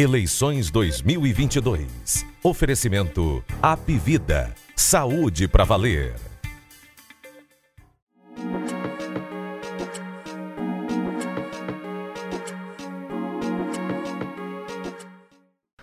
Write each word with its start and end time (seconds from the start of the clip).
Eleições 0.00 0.70
2022. 0.70 2.24
Oferecimento 2.44 3.42
Apivida. 3.60 4.54
Saúde 4.76 5.48
para 5.48 5.64
valer. 5.64 6.14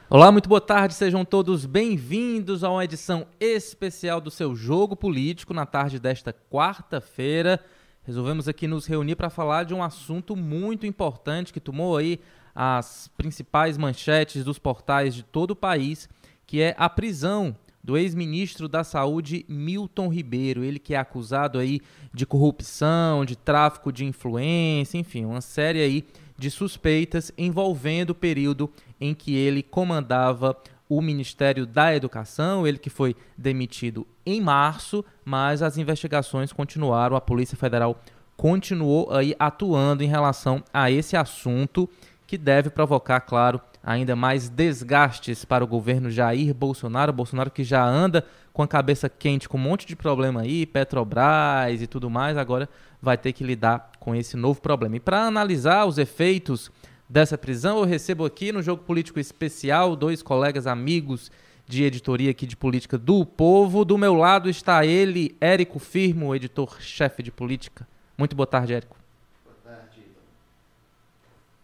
Olá, 0.09 0.32
muito 0.32 0.47
boa 0.47 0.61
tarde, 0.61 0.93
sejam 0.93 1.25
todos 1.25 1.66
bem-vindos 1.66 2.63
a 2.63 2.70
uma 2.70 2.86
edição 2.86 3.27
especial 3.38 4.21
do 4.21 4.32
seu 4.32 4.55
Jogo 4.55 4.95
Político 4.95 5.54
na 5.54 5.66
tarde 5.66 6.00
desta 6.00 6.32
quarta-feira. 6.32 7.59
Resolvemos 8.04 8.47
aqui 8.47 8.66
nos 8.66 8.86
reunir 8.86 9.18
para 9.18 9.29
falar 9.29 9.66
de 9.66 9.74
um 9.74 9.83
assunto 9.83 10.38
muito 10.38 10.86
importante 10.86 11.52
que 11.52 11.60
tomou 11.60 11.97
aí 11.97 12.21
as 12.55 13.11
principais 13.18 13.77
manchetes 13.77 14.43
dos 14.43 14.57
portais 14.57 15.13
de 15.13 15.23
todo 15.23 15.51
o 15.51 15.55
país, 15.55 16.07
que 16.47 16.61
é 16.61 16.73
a 16.77 16.89
prisão 16.89 17.55
do 17.83 17.97
ex-ministro 17.97 18.68
da 18.68 18.83
Saúde 18.83 19.46
Milton 19.47 20.07
Ribeiro, 20.07 20.63
ele 20.63 20.79
que 20.79 20.96
é 20.96 20.97
acusado 20.97 21.60
aí 21.60 21.82
de 22.11 22.25
corrupção, 22.25 23.23
de 23.23 23.36
tráfico 23.36 23.91
de 23.91 24.05
influência, 24.05 24.97
enfim, 24.97 25.25
uma 25.25 25.41
série 25.41 25.82
aí 25.82 26.04
de 26.37 26.49
suspeitas 26.49 27.32
envolvendo 27.37 28.10
o 28.10 28.15
período 28.15 28.71
em 28.99 29.13
que 29.13 29.35
ele 29.35 29.61
comandava 29.61 30.57
o 30.89 31.01
Ministério 31.01 31.65
da 31.65 31.96
Educação, 31.96 32.66
ele 32.66 32.77
que 32.80 32.89
foi 32.89 33.16
demitido 33.38 34.08
em 34.25 34.41
março, 34.41 35.03
mas 35.23 35.61
as 35.61 35.77
investigações 35.77 36.52
continuaram, 36.52 37.16
a 37.16 37.22
Polícia 37.22 37.58
Federal 37.58 37.99
continuou 38.35 39.11
aí 39.11 39.35
atuando 39.39 40.03
em 40.03 40.08
relação 40.08 40.63
a 40.73 40.91
esse 40.91 41.15
assunto 41.15 41.89
que 42.27 42.37
deve 42.37 42.69
provocar, 42.69 43.21
claro, 43.21 43.61
ainda 43.83 44.15
mais 44.15 44.49
desgastes 44.49 45.45
para 45.45 45.63
o 45.63 45.67
governo 45.67 46.09
Jair 46.09 46.53
Bolsonaro. 46.53 47.13
Bolsonaro 47.13 47.51
que 47.51 47.63
já 47.63 47.83
anda 47.85 48.25
com 48.51 48.63
a 48.63 48.67
cabeça 48.67 49.07
quente 49.09 49.47
com 49.47 49.57
um 49.57 49.61
monte 49.61 49.85
de 49.85 49.95
problema 49.95 50.41
aí, 50.41 50.65
Petrobras 50.65 51.81
e 51.81 51.87
tudo 51.87 52.09
mais, 52.09 52.37
agora 52.37 52.69
vai 53.01 53.17
ter 53.17 53.33
que 53.33 53.43
lidar 53.43 53.91
com 53.99 54.15
esse 54.15 54.35
novo 54.35 54.61
problema. 54.61 54.95
E 54.95 54.99
para 54.99 55.21
analisar 55.25 55.85
os 55.85 55.97
efeitos 55.97 56.71
dessa 57.07 57.37
prisão, 57.37 57.77
eu 57.79 57.85
recebo 57.85 58.25
aqui 58.25 58.51
no 58.51 58.63
Jogo 58.63 58.83
Político 58.83 59.19
Especial 59.19 59.95
dois 59.95 60.23
colegas 60.23 60.65
amigos 60.65 61.29
de 61.67 61.83
editoria 61.83 62.31
aqui 62.31 62.47
de 62.47 62.55
política 62.55 62.97
do 62.97 63.25
Povo. 63.25 63.83
Do 63.85 63.97
meu 63.97 64.15
lado 64.15 64.49
está 64.49 64.85
ele, 64.85 65.35
Érico 65.39 65.77
Firmo, 65.77 66.33
editor-chefe 66.33 67.21
de 67.21 67.31
política. 67.31 67.87
Muito 68.17 68.35
boa 68.35 68.47
tarde, 68.47 68.73
Érico. 68.73 69.05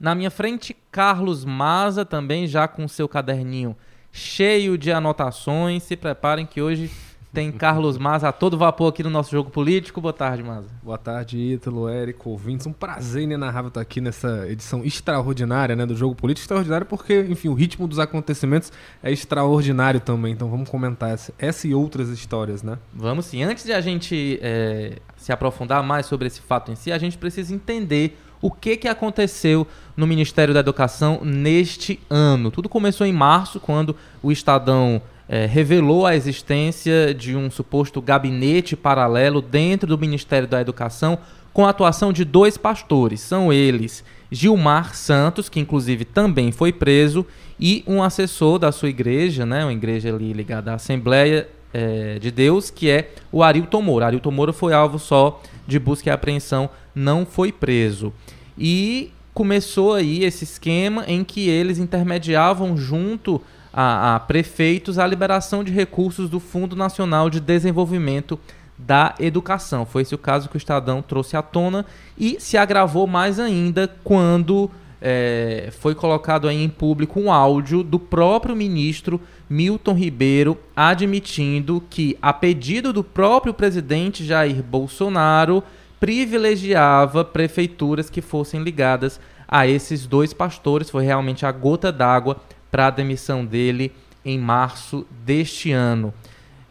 Na 0.01 0.15
minha 0.15 0.31
frente, 0.31 0.75
Carlos 0.91 1.45
Maza, 1.45 2.03
também 2.03 2.47
já 2.47 2.67
com 2.67 2.87
seu 2.87 3.07
caderninho 3.07 3.77
cheio 4.11 4.75
de 4.75 4.91
anotações. 4.91 5.83
Se 5.83 5.95
preparem 5.95 6.43
que 6.43 6.59
hoje 6.59 6.89
tem 7.31 7.51
Carlos 7.51 7.99
Maza 7.99 8.29
a 8.29 8.31
todo 8.31 8.57
vapor 8.57 8.89
aqui 8.89 9.03
no 9.03 9.11
nosso 9.11 9.29
jogo 9.29 9.51
político. 9.51 10.01
Boa 10.01 10.11
tarde, 10.11 10.41
Maza. 10.41 10.69
Boa 10.81 10.97
tarde, 10.97 11.37
Ítalo, 11.37 11.87
Érico, 11.87 12.31
ouvintes. 12.31 12.65
Um 12.65 12.73
prazer 12.73 13.21
inenarrável 13.21 13.67
estar 13.67 13.79
aqui 13.79 14.01
nessa 14.01 14.49
edição 14.49 14.83
extraordinária 14.83 15.75
né, 15.75 15.85
do 15.85 15.95
jogo 15.95 16.15
político. 16.15 16.45
Extraordinário 16.45 16.87
porque, 16.87 17.21
enfim, 17.29 17.49
o 17.49 17.53
ritmo 17.53 17.87
dos 17.87 17.99
acontecimentos 17.99 18.73
é 19.03 19.11
extraordinário 19.11 19.99
também. 19.99 20.33
Então 20.33 20.49
vamos 20.49 20.67
comentar 20.67 21.11
essa, 21.11 21.31
essa 21.37 21.67
e 21.67 21.75
outras 21.75 22.09
histórias, 22.09 22.63
né? 22.63 22.79
Vamos 22.91 23.27
sim. 23.27 23.43
Antes 23.43 23.65
de 23.65 23.71
a 23.71 23.79
gente 23.81 24.39
é, 24.41 24.97
se 25.15 25.31
aprofundar 25.31 25.83
mais 25.83 26.07
sobre 26.07 26.25
esse 26.25 26.41
fato 26.41 26.71
em 26.71 26.75
si, 26.75 26.91
a 26.91 26.97
gente 26.97 27.19
precisa 27.19 27.53
entender 27.53 28.17
o 28.41 28.49
que, 28.49 28.75
que 28.75 28.87
aconteceu 28.87 29.67
no 29.95 30.07
Ministério 30.07 30.53
da 30.53 30.59
Educação 30.59 31.21
neste 31.23 31.99
ano. 32.09 32.49
Tudo 32.49 32.67
começou 32.67 33.05
em 33.05 33.13
março, 33.13 33.59
quando 33.59 33.95
o 34.23 34.31
Estadão 34.31 35.01
é, 35.29 35.45
revelou 35.45 36.05
a 36.05 36.15
existência 36.15 37.13
de 37.13 37.35
um 37.35 37.51
suposto 37.51 38.01
gabinete 38.01 38.75
paralelo 38.75 39.41
dentro 39.41 39.87
do 39.87 39.97
Ministério 39.97 40.47
da 40.47 40.59
Educação, 40.59 41.17
com 41.53 41.65
a 41.65 41.69
atuação 41.69 42.11
de 42.11 42.25
dois 42.25 42.57
pastores. 42.57 43.21
São 43.21 43.51
eles 43.51 44.03
Gilmar 44.31 44.95
Santos, 44.95 45.49
que 45.49 45.59
inclusive 45.59 46.05
também 46.05 46.51
foi 46.51 46.71
preso, 46.71 47.25
e 47.59 47.83
um 47.85 48.01
assessor 48.01 48.57
da 48.57 48.71
sua 48.71 48.89
igreja, 48.89 49.45
né, 49.45 49.63
uma 49.63 49.73
igreja 49.73 50.13
ali 50.13 50.33
ligada 50.33 50.71
à 50.71 50.75
Assembleia 50.75 51.47
é, 51.73 52.17
de 52.19 52.31
Deus, 52.31 52.69
que 52.69 52.89
é 52.89 53.11
o 53.31 53.43
Arilton 53.43 53.81
Moura. 53.81 54.07
Arilton 54.07 54.31
Moura 54.31 54.53
foi 54.53 54.73
alvo 54.73 54.97
só 54.97 55.41
de 55.67 55.79
busca 55.79 56.09
e 56.09 56.11
apreensão, 56.11 56.69
não 56.93 57.25
foi 57.25 57.51
preso. 57.51 58.13
E 58.57 59.11
começou 59.33 59.93
aí 59.93 60.23
esse 60.23 60.43
esquema 60.43 61.05
em 61.07 61.23
que 61.23 61.49
eles 61.49 61.77
intermediavam 61.77 62.75
junto 62.75 63.41
a, 63.73 64.15
a 64.15 64.19
prefeitos 64.19 64.99
a 64.99 65.07
liberação 65.07 65.63
de 65.63 65.71
recursos 65.71 66.29
do 66.29 66.39
Fundo 66.39 66.75
Nacional 66.75 67.29
de 67.29 67.39
Desenvolvimento 67.39 68.39
da 68.77 69.15
Educação. 69.19 69.85
Foi 69.85 70.01
esse 70.01 70.15
o 70.15 70.17
caso 70.17 70.49
que 70.49 70.55
o 70.55 70.57
Estadão 70.57 71.01
trouxe 71.01 71.37
à 71.37 71.41
tona 71.41 71.85
e 72.17 72.37
se 72.39 72.57
agravou 72.57 73.07
mais 73.07 73.39
ainda 73.39 73.87
quando 74.03 74.69
é, 75.01 75.69
foi 75.79 75.95
colocado 75.95 76.47
aí 76.47 76.63
em 76.63 76.69
público 76.69 77.19
um 77.19 77.31
áudio 77.31 77.83
do 77.83 77.97
próprio 77.97 78.55
ministro 78.55 79.19
Milton 79.49 79.93
Ribeiro 79.93 80.57
admitindo 80.75 81.83
que, 81.89 82.17
a 82.21 82.31
pedido 82.31 82.93
do 82.93 83.03
próprio 83.03 83.53
presidente 83.53 84.23
Jair 84.23 84.61
Bolsonaro, 84.61 85.63
privilegiava 86.01 87.23
prefeituras 87.23 88.09
que 88.09 88.21
fossem 88.21 88.63
ligadas 88.63 89.19
a 89.47 89.67
esses 89.67 90.07
dois 90.07 90.33
pastores. 90.33 90.89
Foi 90.89 91.05
realmente 91.05 91.45
a 91.45 91.51
gota 91.51 91.91
d'água 91.91 92.41
para 92.71 92.87
a 92.87 92.89
demissão 92.89 93.45
dele 93.45 93.93
em 94.25 94.39
março 94.39 95.05
deste 95.23 95.71
ano. 95.71 96.11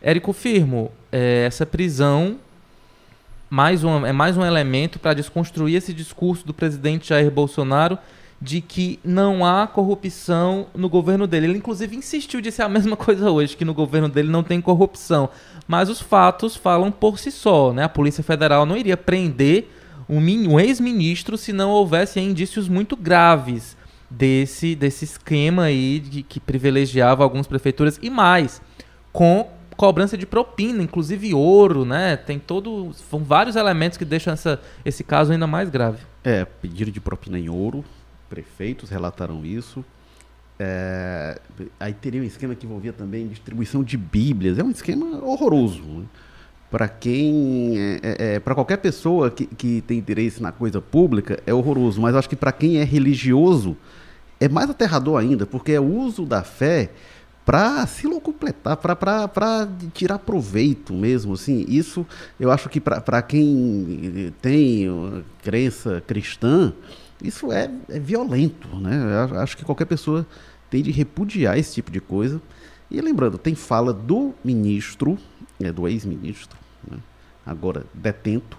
Érico 0.02 0.32
Firmo, 0.32 0.90
é, 1.12 1.44
essa 1.46 1.64
prisão 1.64 2.38
mais 3.48 3.84
um, 3.84 4.04
é 4.04 4.12
mais 4.12 4.36
um 4.36 4.44
elemento 4.44 4.98
para 4.98 5.14
desconstruir 5.14 5.76
esse 5.76 5.94
discurso 5.94 6.44
do 6.44 6.52
presidente 6.52 7.08
Jair 7.08 7.30
Bolsonaro 7.30 7.98
de 8.40 8.60
que 8.60 8.98
não 9.04 9.44
há 9.44 9.66
corrupção 9.66 10.66
no 10.74 10.88
governo 10.88 11.26
dele. 11.26 11.46
Ele, 11.46 11.58
inclusive, 11.58 11.96
insistiu, 11.96 12.40
disse 12.40 12.62
a 12.62 12.68
mesma 12.68 12.96
coisa 12.96 13.30
hoje, 13.30 13.56
que 13.56 13.64
no 13.64 13.74
governo 13.74 14.08
dele 14.08 14.30
não 14.30 14.42
tem 14.42 14.60
corrupção. 14.60 15.28
Mas 15.68 15.90
os 15.90 16.00
fatos 16.00 16.56
falam 16.56 16.90
por 16.90 17.18
si 17.18 17.30
só. 17.30 17.72
Né? 17.72 17.84
A 17.84 17.88
Polícia 17.88 18.24
Federal 18.24 18.64
não 18.64 18.76
iria 18.76 18.96
prender 18.96 19.68
um, 20.08 20.58
ex-ministro 20.58 21.36
se 21.36 21.52
não 21.52 21.70
houvesse 21.70 22.18
indícios 22.18 22.68
muito 22.68 22.96
graves 22.96 23.76
desse, 24.08 24.74
desse 24.74 25.04
esquema 25.04 25.64
aí 25.64 26.00
de, 26.00 26.22
que 26.22 26.40
privilegiava 26.40 27.22
algumas 27.22 27.46
prefeituras 27.46 27.98
e 28.02 28.10
mais, 28.10 28.60
com 29.12 29.48
cobrança 29.76 30.18
de 30.18 30.26
propina, 30.26 30.82
inclusive 30.82 31.32
ouro, 31.32 31.84
né? 31.84 32.16
Tem 32.16 32.38
todo. 32.38 32.92
São 33.08 33.20
vários 33.20 33.56
elementos 33.56 33.96
que 33.96 34.04
deixam 34.04 34.32
essa, 34.32 34.60
esse 34.84 35.04
caso 35.04 35.32
ainda 35.32 35.46
mais 35.46 35.70
grave. 35.70 35.98
É, 36.24 36.44
pedido 36.44 36.90
de 36.90 37.00
propina 37.00 37.38
em 37.38 37.48
ouro, 37.48 37.84
prefeitos 38.30 38.88
relataram 38.88 39.44
isso. 39.44 39.84
É, 40.58 41.40
aí 41.80 41.92
teria 41.92 42.20
um 42.20 42.24
esquema 42.24 42.54
que 42.54 42.64
envolvia 42.64 42.92
também 42.92 43.26
distribuição 43.26 43.82
de 43.82 43.96
bíblias. 43.96 44.58
É 44.58 44.62
um 44.62 44.70
esquema 44.70 45.22
horroroso. 45.24 45.82
Né? 45.82 46.04
Para 46.70 46.88
quem. 46.88 47.78
É, 47.78 48.00
é, 48.02 48.34
é 48.34 48.40
para 48.40 48.54
qualquer 48.54 48.76
pessoa 48.76 49.30
que, 49.30 49.46
que 49.46 49.80
tem 49.82 49.98
interesse 49.98 50.40
na 50.40 50.52
coisa 50.52 50.80
pública, 50.80 51.42
é 51.44 51.52
horroroso. 51.52 52.00
Mas 52.00 52.14
acho 52.14 52.28
que 52.28 52.36
para 52.36 52.52
quem 52.52 52.78
é 52.78 52.84
religioso 52.84 53.76
é 54.38 54.48
mais 54.48 54.70
aterrador 54.70 55.18
ainda, 55.18 55.44
porque 55.44 55.72
é 55.72 55.80
o 55.80 55.84
uso 55.84 56.24
da 56.24 56.42
fé 56.42 56.90
para 57.44 57.86
se 57.86 58.06
locupletar, 58.06 58.76
para 58.76 59.68
tirar 59.92 60.18
proveito 60.18 60.92
mesmo. 60.94 61.34
Assim, 61.34 61.64
isso 61.68 62.06
eu 62.38 62.50
acho 62.50 62.68
que 62.68 62.80
para 62.80 63.22
quem 63.22 64.32
tem 64.40 64.86
crença 65.42 66.02
cristã, 66.06 66.72
isso 67.22 67.52
é, 67.52 67.70
é 67.88 67.98
violento. 67.98 68.68
Né? 68.76 69.26
Eu 69.30 69.40
acho 69.40 69.56
que 69.56 69.64
qualquer 69.64 69.86
pessoa 69.86 70.26
tem 70.68 70.82
de 70.82 70.90
repudiar 70.90 71.58
esse 71.58 71.74
tipo 71.74 71.90
de 71.90 72.00
coisa. 72.00 72.40
E 72.90 73.00
lembrando, 73.00 73.38
tem 73.38 73.54
fala 73.54 73.92
do 73.92 74.34
ministro, 74.44 75.18
é, 75.60 75.70
do 75.70 75.86
ex-ministro, 75.86 76.58
né? 76.90 76.98
agora 77.46 77.84
detento, 77.94 78.58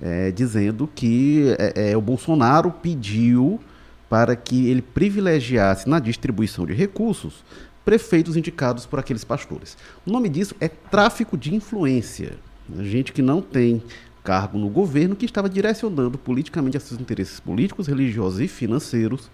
é, 0.00 0.30
dizendo 0.30 0.88
que 0.92 1.54
é, 1.58 1.92
é 1.92 1.96
o 1.96 2.00
Bolsonaro 2.00 2.70
pediu 2.70 3.60
para 4.08 4.34
que 4.34 4.68
ele 4.68 4.82
privilegiasse 4.82 5.88
na 5.88 6.00
distribuição 6.00 6.66
de 6.66 6.72
recursos 6.72 7.44
prefeitos 7.84 8.36
indicados 8.36 8.86
por 8.86 8.98
aqueles 8.98 9.24
pastores. 9.24 9.76
O 10.06 10.10
nome 10.10 10.28
disso 10.28 10.54
é 10.60 10.68
tráfico 10.68 11.36
de 11.36 11.54
influência. 11.54 12.38
Gente 12.80 13.12
que 13.12 13.22
não 13.22 13.40
tem 13.40 13.82
cargo 14.22 14.58
no 14.58 14.68
governo 14.68 15.16
que 15.16 15.24
estava 15.24 15.48
direcionando 15.48 16.18
politicamente 16.18 16.76
a 16.76 16.80
seus 16.80 17.00
interesses 17.00 17.40
políticos, 17.40 17.86
religiosos 17.86 18.40
e 18.40 18.48
financeiros 18.48 19.30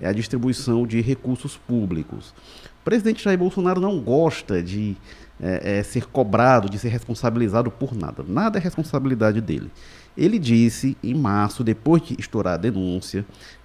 é 0.00 0.06
a 0.06 0.12
distribuição 0.12 0.86
de 0.86 1.00
recursos 1.00 1.56
públicos. 1.56 2.34
O 2.80 2.84
presidente 2.84 3.24
Jair 3.24 3.38
Bolsonaro 3.38 3.80
não 3.80 3.98
gosta 4.00 4.62
de 4.62 4.96
é, 5.40 5.78
é, 5.78 5.82
ser 5.82 6.06
cobrado, 6.06 6.68
de 6.68 6.78
ser 6.78 6.88
responsabilizado 6.88 7.70
por 7.70 7.94
nada. 7.94 8.24
Nada 8.26 8.58
é 8.58 8.60
responsabilidade 8.60 9.40
dele. 9.40 9.70
Ele 10.16 10.38
disse 10.38 10.96
em 11.02 11.14
março, 11.14 11.64
depois 11.64 12.02
de 12.02 12.16
estourar 12.18 12.54
a 12.54 12.58
denúncia, 12.58 13.24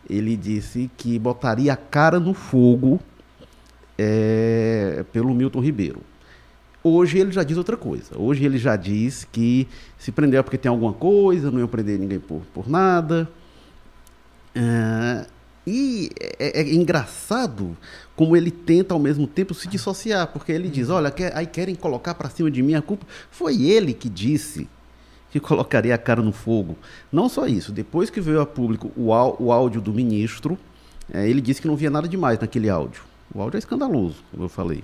ele 0.09 0.35
disse 0.35 0.89
que 0.97 1.17
botaria 1.17 1.71
a 1.71 1.77
cara 1.77 2.19
no 2.19 2.33
fogo 2.33 2.99
é, 3.97 5.05
pelo 5.11 5.33
Milton 5.33 5.59
Ribeiro. 5.59 6.01
Hoje 6.83 7.19
ele 7.19 7.31
já 7.31 7.43
diz 7.43 7.57
outra 7.57 7.77
coisa. 7.77 8.17
Hoje 8.17 8.43
ele 8.43 8.57
já 8.57 8.75
diz 8.75 9.27
que 9.31 9.67
se 9.97 10.11
prendeu 10.11 10.43
porque 10.43 10.57
tem 10.57 10.69
alguma 10.69 10.93
coisa, 10.93 11.51
não 11.51 11.59
ia 11.59 11.67
prender 11.67 11.99
ninguém 11.99 12.19
por, 12.19 12.41
por 12.53 12.67
nada. 12.67 13.29
É, 14.55 15.25
e 15.65 16.09
é, 16.39 16.61
é, 16.61 16.73
engraçado 16.73 17.77
como 18.15 18.35
ele 18.35 18.49
tenta 18.49 18.93
ao 18.93 18.99
mesmo 18.99 19.27
tempo 19.27 19.53
se 19.53 19.67
dissociar, 19.67 20.27
porque 20.27 20.51
ele 20.51 20.69
diz: 20.69 20.89
Olha, 20.89 21.11
quer, 21.11 21.35
aí 21.35 21.45
querem 21.45 21.75
colocar 21.75 22.15
para 22.15 22.29
cima 22.29 22.49
de 22.49 22.63
mim 22.63 22.73
a 22.73 22.81
culpa. 22.81 23.05
Foi 23.29 23.61
ele 23.63 23.93
que 23.93 24.09
disse 24.09 24.67
que 25.29 25.39
colocaria 25.39 25.93
a 25.93 25.99
cara 25.99 26.21
no 26.21 26.31
fogo. 26.31 26.75
Não 27.11 27.29
só 27.29 27.45
isso, 27.45 27.71
depois 27.71 28.09
que 28.09 28.19
veio 28.19 28.41
a 28.41 28.45
público 28.45 28.91
o, 28.97 29.09
o 29.43 29.51
áudio 29.51 29.79
do 29.79 29.93
ministro, 29.93 30.57
é, 31.13 31.29
ele 31.29 31.41
disse 31.41 31.61
que 31.61 31.67
não 31.67 31.75
via 31.75 31.91
nada 31.91 32.07
demais 32.07 32.39
naquele 32.39 32.69
áudio. 32.69 33.03
O 33.33 33.39
áudio 33.39 33.57
é 33.57 33.59
escandaloso, 33.59 34.17
como 34.31 34.43
eu 34.43 34.49
falei. 34.49 34.83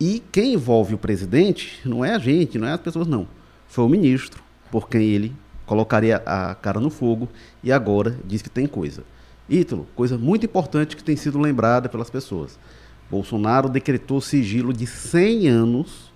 E 0.00 0.22
quem 0.32 0.54
envolve 0.54 0.94
o 0.94 0.98
presidente 0.98 1.80
não 1.84 2.04
é 2.04 2.14
a 2.14 2.18
gente, 2.18 2.58
não 2.58 2.66
é 2.66 2.72
as 2.72 2.80
pessoas, 2.80 3.06
não. 3.06 3.26
Foi 3.68 3.84
o 3.84 3.88
ministro, 3.88 4.42
por 4.70 4.88
quem 4.88 5.02
ele 5.02 5.34
colocaria 5.66 6.16
a 6.26 6.54
cara 6.54 6.80
no 6.80 6.90
fogo 6.90 7.28
e 7.62 7.72
agora 7.72 8.18
diz 8.24 8.42
que 8.42 8.50
tem 8.50 8.66
coisa. 8.66 9.04
Ítalo, 9.48 9.86
coisa 9.94 10.18
muito 10.18 10.46
importante 10.46 10.96
que 10.96 11.04
tem 11.04 11.16
sido 11.16 11.38
lembrada 11.38 11.88
pelas 11.88 12.10
pessoas. 12.10 12.58
Bolsonaro 13.10 13.68
decretou 13.68 14.20
sigilo 14.20 14.72
de 14.72 14.86
100 14.86 15.48
anos 15.48 16.12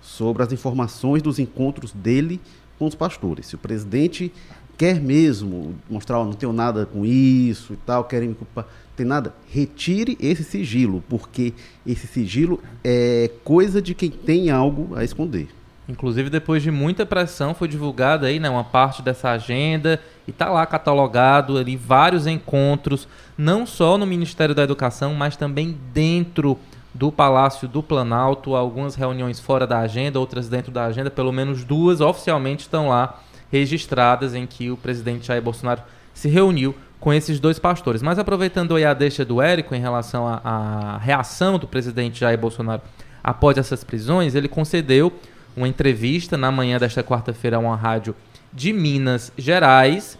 sobre 0.00 0.42
as 0.42 0.52
informações 0.52 1.22
dos 1.22 1.38
encontros 1.38 1.92
dele 1.92 2.40
com 2.78 2.86
os 2.86 2.94
pastores. 2.94 3.46
Se 3.46 3.56
o 3.56 3.58
presidente 3.58 4.32
quer 4.78 5.00
mesmo 5.00 5.74
mostrar, 5.90 6.20
oh, 6.20 6.24
não 6.24 6.32
tenho 6.32 6.52
nada 6.52 6.86
com 6.86 7.04
isso 7.04 7.72
e 7.72 7.76
tal, 7.76 8.04
querem 8.04 8.28
me 8.28 8.34
culpar, 8.36 8.64
tem 8.96 9.04
nada, 9.04 9.34
retire 9.52 10.16
esse 10.20 10.44
sigilo, 10.44 11.02
porque 11.08 11.52
esse 11.84 12.06
sigilo 12.06 12.62
é 12.84 13.28
coisa 13.42 13.82
de 13.82 13.92
quem 13.92 14.08
tem 14.08 14.50
algo 14.50 14.96
a 14.96 15.02
esconder. 15.02 15.48
Inclusive, 15.88 16.30
depois 16.30 16.62
de 16.62 16.70
muita 16.70 17.04
pressão, 17.04 17.54
foi 17.54 17.66
divulgada 17.66 18.26
aí, 18.26 18.38
né, 18.38 18.48
uma 18.48 18.62
parte 18.62 19.02
dessa 19.02 19.30
agenda 19.30 20.00
e 20.28 20.32
tá 20.32 20.48
lá 20.50 20.64
catalogado 20.64 21.56
ali 21.56 21.76
vários 21.76 22.26
encontros, 22.26 23.08
não 23.36 23.66
só 23.66 23.98
no 23.98 24.06
Ministério 24.06 24.54
da 24.54 24.62
Educação, 24.62 25.14
mas 25.14 25.36
também 25.36 25.76
dentro 25.92 26.56
do 26.94 27.10
Palácio 27.10 27.66
do 27.66 27.82
Planalto, 27.82 28.54
algumas 28.54 28.94
reuniões 28.94 29.40
fora 29.40 29.66
da 29.66 29.78
agenda, 29.78 30.20
outras 30.20 30.48
dentro 30.48 30.70
da 30.70 30.84
agenda, 30.84 31.10
pelo 31.10 31.32
menos 31.32 31.64
duas 31.64 32.00
oficialmente 32.00 32.62
estão 32.62 32.88
lá 32.88 33.22
registradas 33.50 34.34
em 34.34 34.46
que 34.46 34.70
o 34.70 34.76
presidente 34.76 35.26
Jair 35.26 35.42
Bolsonaro 35.42 35.82
se 36.14 36.28
reuniu 36.28 36.74
com 37.00 37.12
esses 37.12 37.38
dois 37.38 37.58
pastores. 37.58 38.02
Mas 38.02 38.18
aproveitando 38.18 38.74
aí 38.74 38.84
a 38.84 38.94
deixa 38.94 39.24
do 39.24 39.40
Érico 39.40 39.74
em 39.74 39.80
relação 39.80 40.26
à 40.26 40.98
reação 40.98 41.58
do 41.58 41.66
presidente 41.66 42.20
Jair 42.20 42.38
Bolsonaro 42.38 42.82
após 43.22 43.56
essas 43.58 43.84
prisões, 43.84 44.34
ele 44.34 44.48
concedeu 44.48 45.12
uma 45.56 45.68
entrevista 45.68 46.36
na 46.36 46.50
manhã 46.50 46.78
desta 46.78 47.02
quarta-feira 47.02 47.56
a 47.56 47.60
uma 47.60 47.76
rádio 47.76 48.14
de 48.52 48.72
Minas 48.72 49.32
Gerais 49.36 50.18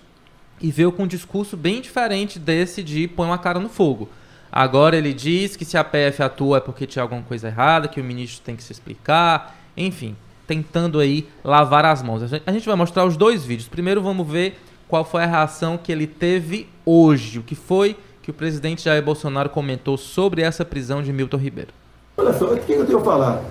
e 0.60 0.70
veio 0.70 0.92
com 0.92 1.04
um 1.04 1.06
discurso 1.06 1.56
bem 1.56 1.80
diferente 1.80 2.38
desse 2.38 2.82
de 2.82 3.06
põe 3.06 3.26
uma 3.26 3.38
cara 3.38 3.60
no 3.60 3.68
fogo. 3.68 4.08
Agora 4.50 4.96
ele 4.96 5.12
diz 5.12 5.56
que 5.56 5.64
se 5.64 5.76
a 5.76 5.84
PF 5.84 6.22
atua 6.22 6.56
é 6.56 6.60
porque 6.60 6.86
tinha 6.86 7.02
alguma 7.02 7.22
coisa 7.22 7.48
errada, 7.48 7.86
que 7.86 8.00
o 8.00 8.04
ministro 8.04 8.42
tem 8.44 8.56
que 8.56 8.62
se 8.62 8.72
explicar, 8.72 9.56
enfim, 9.76 10.16
tentando 10.48 10.98
aí 10.98 11.28
lavar 11.44 11.84
as 11.84 12.02
mãos. 12.02 12.22
A 12.44 12.50
gente 12.50 12.66
vai 12.66 12.74
mostrar 12.74 13.04
os 13.04 13.16
dois 13.16 13.44
vídeos. 13.44 13.68
Primeiro 13.68 14.02
vamos 14.02 14.26
ver 14.26 14.58
qual 14.88 15.04
foi 15.04 15.22
a 15.22 15.26
reação 15.26 15.76
que 15.76 15.92
ele 15.92 16.06
teve 16.06 16.66
hoje, 16.84 17.38
o 17.38 17.42
que 17.42 17.54
foi 17.54 17.94
que 18.22 18.30
o 18.30 18.34
presidente 18.34 18.84
Jair 18.84 19.02
Bolsonaro 19.02 19.50
comentou 19.50 19.96
sobre 19.96 20.42
essa 20.42 20.64
prisão 20.64 21.02
de 21.02 21.12
Milton 21.12 21.36
Ribeiro. 21.36 21.70
Olha 22.16 22.32
só, 22.32 22.52
o 22.52 22.58
que 22.58 22.72
eu 22.72 22.86
tenho 22.86 22.98
a 22.98 23.04
falar? 23.04 23.42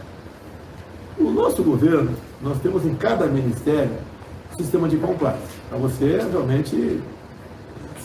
O 1.18 1.32
nosso 1.32 1.64
governo, 1.64 2.16
nós 2.42 2.60
temos 2.60 2.86
em 2.86 2.94
cada 2.96 3.28
ministério 3.28 3.92
sistema 4.58 4.90
de 4.90 4.98
compliance. 4.98 5.40
Para 5.70 5.78
você, 5.78 6.18
realmente, 6.32 7.00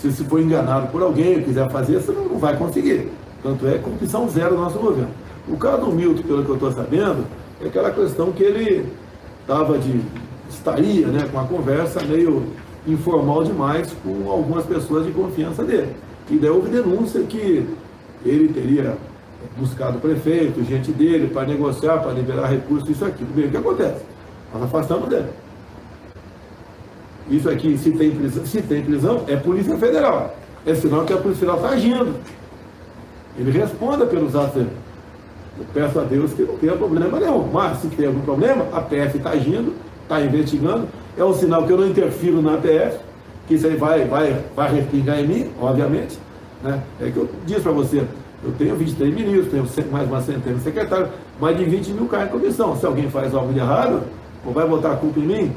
se 0.00 0.12
se 0.12 0.24
for 0.24 0.40
enganado 0.40 0.88
por 0.88 1.02
alguém 1.02 1.38
e 1.38 1.42
quiser 1.42 1.70
fazer, 1.70 2.00
você 2.00 2.12
não, 2.12 2.38
vai 2.38 2.56
conseguir. 2.56 3.08
Tanto 3.42 3.66
é 3.66 3.78
corrupção 3.78 4.28
zero 4.28 4.56
do 4.56 4.62
nosso 4.62 4.78
governo. 4.78 5.10
O 5.48 5.56
caso 5.56 5.86
do 5.86 5.92
Milton, 5.92 6.22
pelo 6.22 6.44
que 6.44 6.50
eu 6.50 6.54
estou 6.54 6.72
sabendo, 6.72 7.26
é 7.62 7.66
aquela 7.66 7.90
questão 7.90 8.32
que 8.32 8.42
ele 8.42 8.86
estava 9.40 9.78
de. 9.78 10.00
estaria 10.50 11.06
né, 11.06 11.28
com 11.30 11.38
uma 11.38 11.46
conversa 11.46 12.02
meio 12.02 12.44
informal 12.86 13.44
demais 13.44 13.94
com 14.02 14.30
algumas 14.30 14.66
pessoas 14.66 15.06
de 15.06 15.12
confiança 15.12 15.62
dele. 15.62 15.94
E 16.28 16.36
daí 16.36 16.50
houve 16.50 16.70
denúncia 16.70 17.22
que 17.22 17.66
ele 18.24 18.48
teria 18.52 18.96
buscado 19.56 19.98
o 19.98 20.00
prefeito, 20.00 20.64
gente 20.64 20.90
dele, 20.92 21.28
para 21.28 21.46
negociar, 21.46 21.98
para 21.98 22.12
liberar 22.12 22.46
recursos, 22.48 22.88
isso 22.88 23.04
aqui. 23.04 23.22
O 23.22 23.50
que 23.50 23.56
acontece? 23.56 24.02
Nós 24.52 24.62
afastamos 24.64 25.08
dele. 25.08 25.28
Isso 27.30 27.48
aqui, 27.48 27.78
se 27.78 27.92
tem 27.92 28.10
prisão, 28.10 28.46
se 28.46 28.62
tem 28.62 28.82
prisão 28.82 29.24
é 29.28 29.36
Polícia 29.36 29.76
Federal. 29.76 30.36
É 30.66 30.74
sinal 30.74 31.04
que 31.04 31.12
a 31.12 31.16
Polícia 31.16 31.46
Federal 31.46 31.56
está 31.56 31.76
agindo. 31.76 32.14
Ele 33.38 33.50
responda 33.50 34.04
pelos 34.06 34.34
atos 34.34 34.54
dele. 34.54 34.81
Eu 35.58 35.64
peço 35.72 36.00
a 36.00 36.04
Deus 36.04 36.32
que 36.32 36.42
não 36.42 36.56
tenha 36.56 36.76
problema 36.76 37.20
nenhum. 37.20 37.48
Mas 37.52 37.78
se 37.78 37.88
tem 37.88 38.06
algum 38.06 38.20
problema, 38.20 38.66
a 38.72 38.80
PF 38.80 39.18
está 39.18 39.30
agindo, 39.30 39.74
está 40.02 40.20
investigando. 40.20 40.88
É 41.16 41.24
um 41.24 41.34
sinal 41.34 41.64
que 41.66 41.72
eu 41.72 41.76
não 41.76 41.86
interfiro 41.86 42.40
na 42.40 42.56
PF, 42.56 42.98
que 43.46 43.54
isso 43.54 43.66
aí 43.66 43.76
vai, 43.76 44.04
vai, 44.04 44.44
vai 44.56 44.74
respingar 44.74 45.20
em 45.20 45.26
mim, 45.26 45.50
obviamente. 45.60 46.18
Né? 46.62 46.80
É 47.00 47.10
que 47.10 47.16
eu 47.16 47.28
disse 47.44 47.60
para 47.60 47.72
você, 47.72 48.02
eu 48.44 48.52
tenho 48.52 48.74
23 48.76 49.14
ministros, 49.14 49.48
tenho 49.74 49.90
mais 49.90 50.08
uma 50.08 50.20
centena 50.20 50.56
de 50.56 50.62
secretários, 50.62 51.10
mais 51.40 51.56
de 51.56 51.64
20 51.64 51.88
mil 51.90 52.06
caras 52.06 52.28
em 52.28 52.30
comissão. 52.30 52.76
Se 52.76 52.86
alguém 52.86 53.10
faz 53.10 53.34
algo 53.34 53.52
de 53.52 53.58
errado, 53.58 54.02
ou 54.44 54.52
vai 54.52 54.66
botar 54.66 54.92
a 54.92 54.96
culpa 54.96 55.20
em 55.20 55.26
mim, 55.26 55.52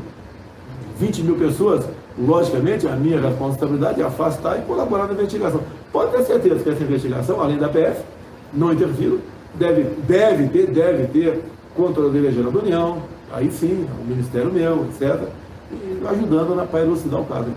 20 0.99 1.23
mil 1.23 1.35
pessoas, 1.35 1.85
logicamente, 2.17 2.87
a 2.87 2.95
minha 2.95 3.19
responsabilidade 3.19 4.01
é 4.01 4.05
afastar 4.05 4.59
e 4.59 4.61
colaborar 4.63 5.07
na 5.07 5.13
investigação. 5.13 5.61
Pode 5.91 6.11
ter 6.11 6.23
certeza 6.23 6.63
que 6.63 6.69
essa 6.69 6.83
investigação, 6.83 7.41
além 7.41 7.57
da 7.57 7.69
PF, 7.69 8.01
não 8.53 8.71
interfiro, 8.73 9.19
deve, 9.57 9.83
deve 10.07 10.47
ter, 10.49 10.67
deve 10.67 11.07
ter 11.07 11.41
Controladoria 11.75 12.31
Geral 12.31 12.51
da 12.51 12.59
União, 12.59 13.03
aí 13.31 13.51
sim, 13.51 13.87
o 14.01 14.05
Ministério 14.05 14.51
meu, 14.51 14.85
etc., 14.85 15.27
e 15.71 16.07
ajudando 16.07 16.67
para 16.69 16.81
elucidar 16.81 17.21
o 17.21 17.25
caso. 17.25 17.51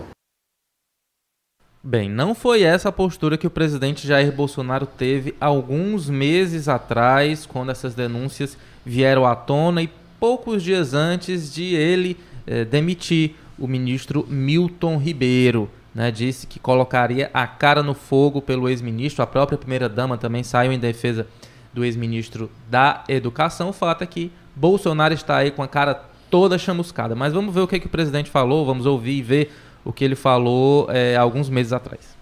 Bem, 1.81 2.09
não 2.09 2.35
foi 2.35 2.63
essa 2.63 2.89
a 2.89 2.91
postura 2.91 3.37
que 3.37 3.47
o 3.47 3.49
presidente 3.49 4.05
Jair 4.05 4.33
Bolsonaro 4.33 4.85
teve 4.85 5.33
alguns 5.39 6.09
meses 6.09 6.67
atrás, 6.67 7.45
quando 7.45 7.71
essas 7.71 7.95
denúncias 7.95 8.57
vieram 8.85 9.25
à 9.25 9.33
tona 9.35 9.81
e 9.81 9.89
poucos 10.19 10.61
dias 10.61 10.93
antes 10.93 11.53
de 11.53 11.75
ele 11.75 12.17
eh, 12.45 12.65
demitir 12.65 13.35
o 13.57 13.67
ministro 13.67 14.25
Milton 14.27 14.97
Ribeiro. 14.97 15.69
Né, 15.95 16.11
disse 16.11 16.45
que 16.45 16.59
colocaria 16.59 17.31
a 17.33 17.47
cara 17.47 17.81
no 17.81 17.95
fogo 17.95 18.41
pelo 18.41 18.69
ex-ministro. 18.69 19.23
A 19.23 19.27
própria 19.27 19.57
primeira-dama 19.57 20.17
também 20.17 20.43
saiu 20.43 20.71
em 20.71 20.77
defesa 20.77 21.25
do 21.73 21.83
ex-ministro 21.83 22.49
da 22.69 23.03
Educação. 23.07 23.69
O 23.69 23.73
fato 23.73 24.03
é 24.03 24.07
que 24.07 24.31
Bolsonaro 24.55 25.13
está 25.13 25.37
aí 25.37 25.51
com 25.51 25.63
a 25.63 25.67
cara 25.67 26.05
toda 26.29 26.57
chamuscada. 26.57 27.15
Mas 27.15 27.33
vamos 27.33 27.53
ver 27.53 27.61
o 27.61 27.67
que, 27.67 27.79
que 27.79 27.87
o 27.87 27.89
presidente 27.89 28.29
falou, 28.29 28.65
vamos 28.65 28.85
ouvir 28.85 29.17
e 29.17 29.21
ver 29.21 29.51
o 29.83 29.93
que 29.93 30.03
ele 30.03 30.15
falou 30.15 30.89
é, 30.89 31.15
alguns 31.15 31.49
meses 31.49 31.73
atrás. 31.73 32.17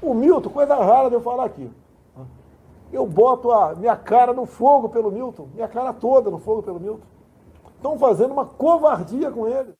O 0.00 0.14
Milton, 0.14 0.50
coisa 0.50 0.74
rara 0.76 1.08
de 1.08 1.14
eu 1.14 1.20
falar 1.20 1.46
aqui. 1.46 1.70
Eu 2.92 3.06
boto 3.06 3.50
a 3.50 3.74
minha 3.74 3.96
cara 3.96 4.32
no 4.32 4.46
fogo 4.46 4.88
pelo 4.88 5.10
Milton, 5.10 5.48
minha 5.54 5.66
cara 5.66 5.92
toda 5.92 6.30
no 6.30 6.38
fogo 6.38 6.62
pelo 6.62 6.78
Milton. 6.78 7.02
Estão 7.76 7.98
fazendo 7.98 8.32
uma 8.32 8.46
covardia 8.46 9.30
com 9.30 9.48
ele. 9.48 9.72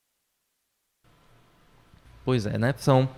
Pois 2.24 2.46
é, 2.46 2.58
né? 2.58 2.74
São 2.76 3.08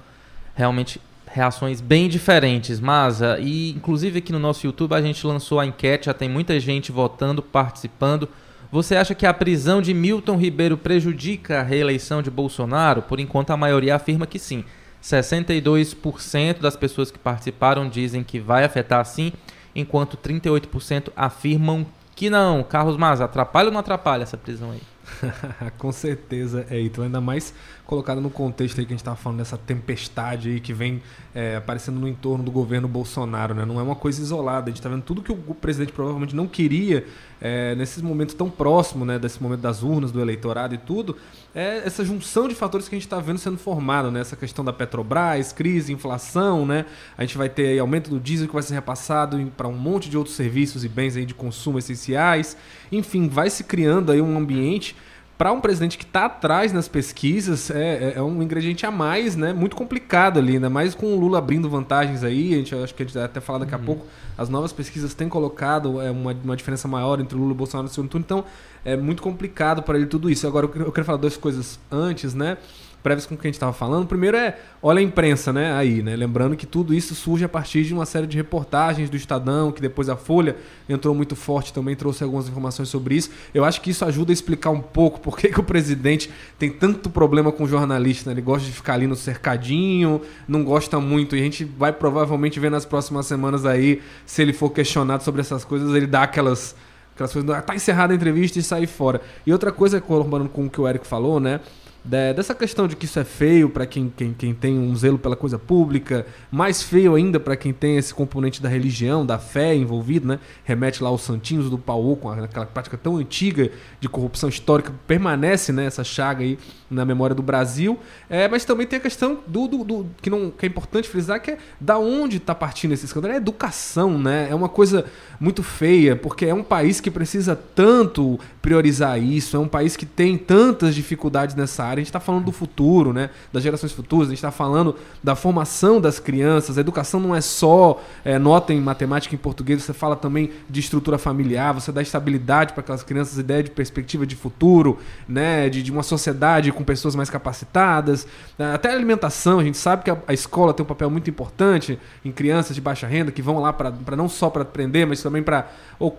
realmente 0.55 1.01
reações 1.27 1.81
bem 1.81 2.09
diferentes, 2.09 2.81
Masa. 2.81 3.39
E 3.41 3.71
inclusive 3.71 4.19
aqui 4.19 4.33
no 4.33 4.39
nosso 4.39 4.67
YouTube 4.67 4.95
a 4.95 5.03
gente 5.03 5.27
lançou 5.27 5.61
a 5.61 5.67
enquete, 5.67 6.07
já 6.07 6.15
tem 6.15 6.29
muita 6.29 6.59
gente 6.59 6.93
votando, 6.93 7.43
participando. 7.43 8.29
Você 8.71 8.97
acha 8.97 9.15
que 9.15 9.27
a 9.27 9.33
prisão 9.33 9.81
de 9.81 9.95
Milton 9.95 10.37
Ribeiro 10.37 10.77
prejudica 10.77 11.61
a 11.61 11.63
reeleição 11.63 12.21
de 12.21 12.31
Bolsonaro? 12.31 13.03
Por 13.03 13.21
enquanto, 13.21 13.51
a 13.51 13.57
maioria 13.57 13.95
afirma 13.95 14.27
que 14.27 14.39
sim. 14.39 14.65
62% 15.03 16.61
das 16.61 16.77
pessoas 16.77 17.11
que 17.11 17.19
participaram 17.19 17.89
dizem 17.89 18.25
que 18.25 18.41
vai 18.41 18.65
afetar 18.65 19.05
sim, 19.05 19.33
enquanto 19.75 20.17
38% 20.17 21.11
afirmam 21.15 21.87
que 22.15 22.29
não. 22.29 22.63
Carlos 22.65 22.97
Maza, 22.97 23.25
atrapalha 23.25 23.69
ou 23.69 23.73
não 23.73 23.81
atrapalha 23.81 24.25
essa 24.25 24.37
prisão 24.37 24.73
aí? 24.73 24.81
Com 25.79 25.93
certeza, 25.93 26.67
é, 26.71 26.81
então 26.81 27.05
ainda 27.05 27.21
mais 27.21 27.55
colocado 27.85 28.21
no 28.21 28.31
contexto 28.31 28.79
aí 28.79 28.87
que 28.87 28.93
a 28.93 28.95
gente 28.95 29.01
estava 29.01 29.17
falando 29.17 29.39
dessa 29.39 29.57
tempestade 29.57 30.51
aí 30.51 30.61
que 30.61 30.73
vem 30.73 31.03
é, 31.35 31.57
aparecendo 31.57 31.99
no 31.99 32.09
entorno 32.09 32.45
do 32.45 32.51
governo 32.51 32.89
Bolsonaro, 32.89 33.55
né? 33.55 33.65
Não 33.65 33.79
é 33.79 33.83
uma 33.83 33.95
coisa 33.95 34.21
isolada, 34.21 34.67
a 34.67 34.71
gente 34.71 34.79
está 34.79 34.89
vendo 34.89 35.03
tudo 35.03 35.23
que 35.23 35.33
o 35.33 35.55
presidente 35.55 35.93
provavelmente 35.93 36.35
não 36.35 36.47
queria 36.47 37.07
é, 37.41 37.75
nesses 37.75 38.03
momentos 38.03 38.35
tão 38.35 38.51
próximos, 38.51 39.07
né? 39.07 39.19
Desse 39.19 39.43
momento 39.43 39.61
das 39.61 39.83
urnas, 39.83 40.11
do 40.11 40.21
eleitorado 40.21 40.75
e 40.75 40.79
tudo, 40.79 41.17
é 41.55 41.83
essa 41.85 42.05
junção 42.05 42.49
de 42.49 42.55
fatores 42.55 42.89
que 42.89 42.95
a 42.95 42.99
gente 42.99 43.07
está 43.07 43.19
vendo 43.19 43.39
sendo 43.39 43.59
formado, 43.59 44.11
né? 44.11 44.21
Essa 44.21 44.37
questão 44.37 44.65
da 44.65 44.73
Petrobras, 44.73 45.53
crise, 45.53 45.93
inflação, 45.93 46.67
né? 46.67 46.85
A 47.17 47.23
gente 47.23 47.37
vai 47.37 47.49
ter 47.49 47.79
aumento 47.79 48.11
do 48.11 48.19
diesel 48.21 48.47
que 48.47 48.55
vai 48.55 48.63
ser 48.63 48.75
repassado 48.75 49.53
para 49.57 49.69
um 49.69 49.77
monte 49.77 50.09
de 50.09 50.17
outros 50.17 50.37
serviços 50.37 50.85
e 50.85 50.89
bens 50.89 51.17
aí 51.17 51.27
de 51.27 51.35
consumo 51.35 51.79
essenciais. 51.79 52.57
Enfim, 52.91 53.29
vai 53.29 53.51
se 53.51 53.65
criando 53.65 54.13
aí 54.13 54.21
um 54.21 54.37
ambiente 54.37 54.97
para 55.39 55.53
um 55.53 55.61
presidente 55.61 55.99
que 55.99 56.05
está 56.05 56.25
atrás 56.25 56.73
nas 56.73 56.89
pesquisas, 56.89 57.71
é, 57.71 57.79
é, 57.79 58.13
é, 58.17 58.23
um 58.23 58.43
ingrediente 58.43 58.87
a 58.87 58.91
mais, 58.91 59.37
né? 59.37 59.53
Muito 59.53 59.77
complicado 59.77 60.39
ali, 60.39 60.55
ainda 60.55 60.71
mais 60.71 60.95
com 60.95 61.07
o 61.15 61.21
Lula 61.21 61.39
abrindo 61.39 61.69
vantagens 61.69 62.25
aí. 62.25 62.55
A 62.55 62.57
gente 62.57 62.75
acho 62.75 62.95
que 62.95 63.03
a 63.03 63.07
gente 63.07 63.15
vai 63.15 63.25
até 63.25 63.41
falar 63.41 63.59
daqui 63.61 63.75
uhum. 63.75 63.81
a 63.81 63.85
pouco. 63.85 64.07
As 64.39 64.49
novas 64.49 64.73
pesquisas 64.73 65.13
têm 65.13 65.29
colocado 65.29 66.01
é, 66.01 66.11
uma, 66.11 66.33
uma 66.33 66.57
diferença 66.57 66.89
maior 66.89 67.21
entre 67.21 67.37
o 67.37 67.39
Lula 67.39 67.51
e 67.51 67.53
o 67.53 67.57
Bolsonaro 67.57 67.87
no 67.87 67.93
segundo 67.93 68.11
turno. 68.11 68.25
Então, 68.25 68.45
é 68.85 68.97
muito 68.97 69.23
complicado 69.23 69.83
para 69.83 69.99
ele 69.99 70.07
tudo 70.07 70.31
isso. 70.31 70.47
Agora, 70.47 70.67
eu 70.67 70.93
quero 70.93 71.05
falar 71.05 71.19
duas 71.19 71.37
coisas 71.37 71.79
antes, 71.91 72.33
né? 72.33 72.57
Prévias 73.07 73.25
com 73.25 73.37
o 73.37 73.39
que 73.39 73.47
a 73.47 73.49
gente 73.49 73.55
estava 73.55 73.73
falando. 73.73 74.05
Primeiro 74.05 74.37
é, 74.37 74.59
olha 74.83 74.99
a 74.99 75.03
imprensa, 75.03 75.53
né? 75.53 75.73
Aí, 75.75 76.03
né? 76.03 76.17
Lembrando 76.17 76.57
que 76.57 76.67
tudo 76.67 76.93
isso 76.93 77.15
surge 77.15 77.45
a 77.45 77.49
partir 77.49 77.85
de 77.85 77.95
uma 77.95 78.05
série 78.05 78.27
de 78.27 78.37
reportagens 78.37 79.09
do 79.09 79.17
Estadão, 79.17 79.71
que 79.71 79.81
depois 79.81 80.09
a 80.09 80.17
Folha 80.17 80.57
entrou 80.89 81.15
muito 81.15 81.37
forte 81.37 81.73
também, 81.73 81.95
trouxe 81.95 82.25
algumas 82.25 82.49
informações 82.49 82.89
sobre 82.89 83.15
isso. 83.15 83.31
Eu 83.55 83.65
acho 83.65 83.81
que 83.81 83.91
isso 83.91 84.05
ajuda 84.05 84.33
a 84.33 84.35
explicar 84.35 84.71
um 84.71 84.81
pouco 84.81 85.21
por 85.21 85.39
que, 85.39 85.51
que 85.51 85.61
o 85.61 85.63
presidente 85.63 86.29
tem 86.59 86.69
tanto 86.69 87.09
problema 87.09 87.53
com 87.53 87.63
o 87.63 87.69
jornalista, 87.69 88.29
né? 88.29 88.35
Ele 88.35 88.43
gosta 88.43 88.67
de 88.67 88.73
ficar 88.73 88.95
ali 88.95 89.07
no 89.07 89.15
cercadinho, 89.15 90.21
não 90.49 90.65
gosta 90.65 90.99
muito. 90.99 91.37
E 91.37 91.39
a 91.39 91.43
gente 91.45 91.65
vai 91.65 91.93
provavelmente 91.93 92.59
ver 92.59 92.73
nas 92.73 92.85
próximas 92.85 93.27
semanas 93.27 93.65
aí, 93.65 94.03
se 94.25 94.43
ele 94.43 94.53
for 94.53 94.71
questionado 94.71 95.23
sobre 95.23 95.43
essas 95.43 95.65
coisas, 95.65 95.95
ele 95.95 96.09
dá 96.09 96.25
aquelas 96.25 96.75
aquelas 97.15 97.33
coisas, 97.33 97.49
ah, 97.51 97.63
tá 97.63 97.75
encerrada 97.77 98.13
a 98.13 98.17
entrevista 98.17 98.59
e 98.59 98.63
sair 98.65 98.89
fora. 98.89 99.21
E 99.47 99.53
outra 99.53 99.71
coisa, 99.71 100.01
corroborando 100.01 100.51
com 100.51 100.67
o 100.67 100.69
que 100.69 100.81
o 100.81 100.89
Érico 100.89 101.07
falou, 101.07 101.39
né? 101.39 101.61
Dessa 102.07 102.55
questão 102.55 102.87
de 102.87 102.95
que 102.95 103.05
isso 103.05 103.19
é 103.19 103.25
feio 103.25 103.69
para 103.69 103.85
quem, 103.85 104.13
quem, 104.17 104.33
quem 104.33 104.55
tem 104.55 104.79
um 104.79 104.95
zelo 104.95 105.19
pela 105.19 105.35
coisa 105.35 105.59
pública, 105.59 106.25
mais 106.51 106.83
feio 106.83 107.15
ainda 107.15 107.41
para 107.41 107.57
quem 107.57 107.73
tem 107.73 107.97
esse 107.97 108.15
componente 108.15 108.63
da 108.63 108.69
religião, 108.69 109.27
da 109.27 109.39
fé 109.39 109.75
envolvido, 109.75 110.29
né? 110.29 110.39
Remete 110.65 111.03
lá 111.03 111.09
aos 111.09 111.23
santinhos 111.23 111.69
do 111.69 111.77
Paulo, 111.77 112.17
com 112.17 112.31
aquela 112.31 112.67
prática 112.67 112.97
tão 112.97 113.17
antiga 113.17 113.71
de 114.01 114.09
corrupção 114.09 114.49
histórica, 114.49 114.93
permanece 115.07 115.73
né, 115.73 115.87
essa 115.87 116.05
chaga 116.05 116.43
aí 116.43 116.59
na 116.89 117.05
memória 117.05 117.35
do 117.35 117.43
Brasil. 117.43 117.99
É, 118.31 118.47
mas 118.47 118.65
também 118.65 118.87
tem 118.87 118.99
a 118.99 119.03
questão 119.03 119.41
do, 119.47 119.67
do, 119.67 119.85
do, 119.85 120.07
que, 120.23 120.31
não, 120.31 120.51
que 120.51 120.65
é 120.65 120.69
importante 120.69 121.09
frisar, 121.09 121.41
que 121.41 121.53
é 121.53 121.59
da 121.81 121.99
onde 121.99 122.37
está 122.37 122.55
partindo 122.55 122.93
esse 122.93 123.05
escândalo. 123.05 123.35
É 123.35 123.37
educação, 123.37 124.19
né? 124.19 124.49
É 124.51 124.55
uma 124.55 124.69
coisa 124.69 125.07
muito 125.41 125.63
feia, 125.63 126.15
porque 126.15 126.47
é 126.47 126.55
um 126.55 126.63
país 126.63 127.01
que 127.01 127.11
precisa 127.11 127.57
tanto 127.57 128.39
priorizar 128.63 129.21
isso, 129.21 129.57
é 129.57 129.61
um 129.61 129.69
país 129.69 129.97
que 129.97 130.07
tem 130.07 130.39
tantas 130.39 130.95
dificuldades 130.95 131.55
nessa 131.55 131.85
área. 131.85 131.96
A 131.99 132.03
gente 132.03 132.09
está 132.09 132.21
falando 132.21 132.45
do 132.45 132.53
futuro, 132.53 133.13
né? 133.13 133.31
Das 133.53 133.63
gerações 133.63 133.93
futuras, 133.93 134.29
a 134.29 134.31
gente 134.31 134.39
está 134.39 134.51
falando 134.51 134.97
da 135.23 135.35
formação 135.35 136.01
das 136.01 136.19
crianças. 136.19 136.79
A 136.79 136.81
educação 136.81 137.21
não 137.21 137.35
é 137.35 137.41
só 137.41 138.01
é, 138.25 138.39
nota 138.39 138.73
em 138.73 138.81
matemática 138.81 139.35
e 139.35 139.37
em 139.37 139.41
português, 139.41 139.83
você 139.83 139.93
fala 139.93 140.17
também 140.17 140.51
de 140.69 140.81
estrutura 140.81 141.19
familiar, 141.19 141.73
você 141.73 141.91
dá 141.93 142.03
estabilidade 142.03 142.73
para 142.73 142.81
aquelas 142.81 143.03
crianças, 143.03 143.39
ideia 143.39 143.63
de 143.63 143.71
perspectiva 143.71 144.27
de 144.27 144.37
futuro, 144.37 144.99
né? 145.29 145.69
De, 145.69 145.83
de 145.83 145.91
uma 145.91 146.03
sociedade 146.03 146.73
com 146.73 146.85
pessoas 146.85 147.15
mais 147.15 147.31
capacitadas. 147.31 148.27
Até 148.75 148.91
a 148.91 148.93
alimentação, 148.93 149.59
a 149.59 149.65
gente 149.65 149.79
sabe 149.79 150.05
que 150.05 150.11
a, 150.11 150.17
a 150.27 150.33
escola 150.33 150.73
tem 150.73 150.85
um 150.85 150.89
papel 150.89 151.11
muito 151.11 151.29
importante 151.31 151.99
em 152.25 152.33
crianças 152.33 152.75
de 152.75 152.81
baixa 152.81 153.07
renda 153.07 153.31
que 153.31 153.43
vão 153.43 153.59
lá 153.59 153.73
para 153.73 154.17
não 154.17 154.29
só 154.29 154.51
para 154.51 154.63
aprender, 154.63 155.07
mas 155.07 155.23
também 155.23 155.43
para 155.43 155.69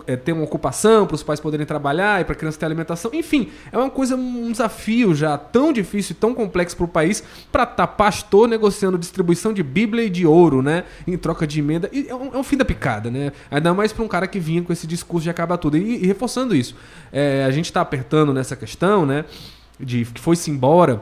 é, 0.06 0.16
ter 0.16 0.34
uma 0.34 0.44
ocupação, 0.44 1.06
para 1.06 1.16
os 1.16 1.24
pais 1.24 1.40
poderem 1.40 1.66
trabalhar 1.66 2.22
e 2.22 2.26
para 2.26 2.34
a 2.34 2.36
criança 2.36 2.60
ter 2.60 2.66
alimentação. 2.66 3.12
Enfim, 3.14 3.50
é 3.72 3.78
uma 3.78 3.90
coisa, 3.90 4.16
um 4.16 4.52
desafio 4.52 5.14
já 5.16 5.38
tão 5.38 5.67
difícil 5.72 6.14
e 6.14 6.20
tão 6.20 6.34
complexo 6.34 6.76
para 6.76 6.86
o 6.86 6.88
país 6.88 7.24
para 7.52 7.64
estar 7.64 7.76
tá 7.76 7.88
pastor 7.88 8.48
negociando 8.48 8.98
distribuição 8.98 9.54
de 9.54 9.64
Bíblia 9.64 10.06
e 10.06 10.10
de 10.10 10.26
ouro, 10.26 10.62
né? 10.62 10.84
Em 11.06 11.18
troca 11.18 11.46
de 11.46 11.60
emenda. 11.60 11.90
E 11.92 12.08
é 12.08 12.16
um, 12.16 12.34
é 12.34 12.38
um 12.38 12.44
fim 12.44 12.58
da 12.58 12.66
picada, 12.66 13.10
né? 13.10 13.32
Ainda 13.50 13.74
mais 13.74 13.92
para 13.92 14.04
um 14.04 14.08
cara 14.08 14.28
que 14.28 14.40
vinha 14.40 14.62
com 14.62 14.74
esse 14.74 14.88
discurso 14.88 15.24
de 15.24 15.30
acabar 15.30 15.58
tudo. 15.58 15.78
E, 15.78 16.04
e 16.04 16.08
reforçando 16.08 16.56
isso, 16.56 16.76
é, 17.12 17.44
a 17.46 17.52
gente 17.52 17.66
está 17.66 17.82
apertando 17.82 18.34
nessa 18.34 18.56
questão, 18.56 19.06
né? 19.06 19.26
de 19.80 20.06
que 20.06 20.20
foi-se 20.20 20.50
embora 20.50 21.02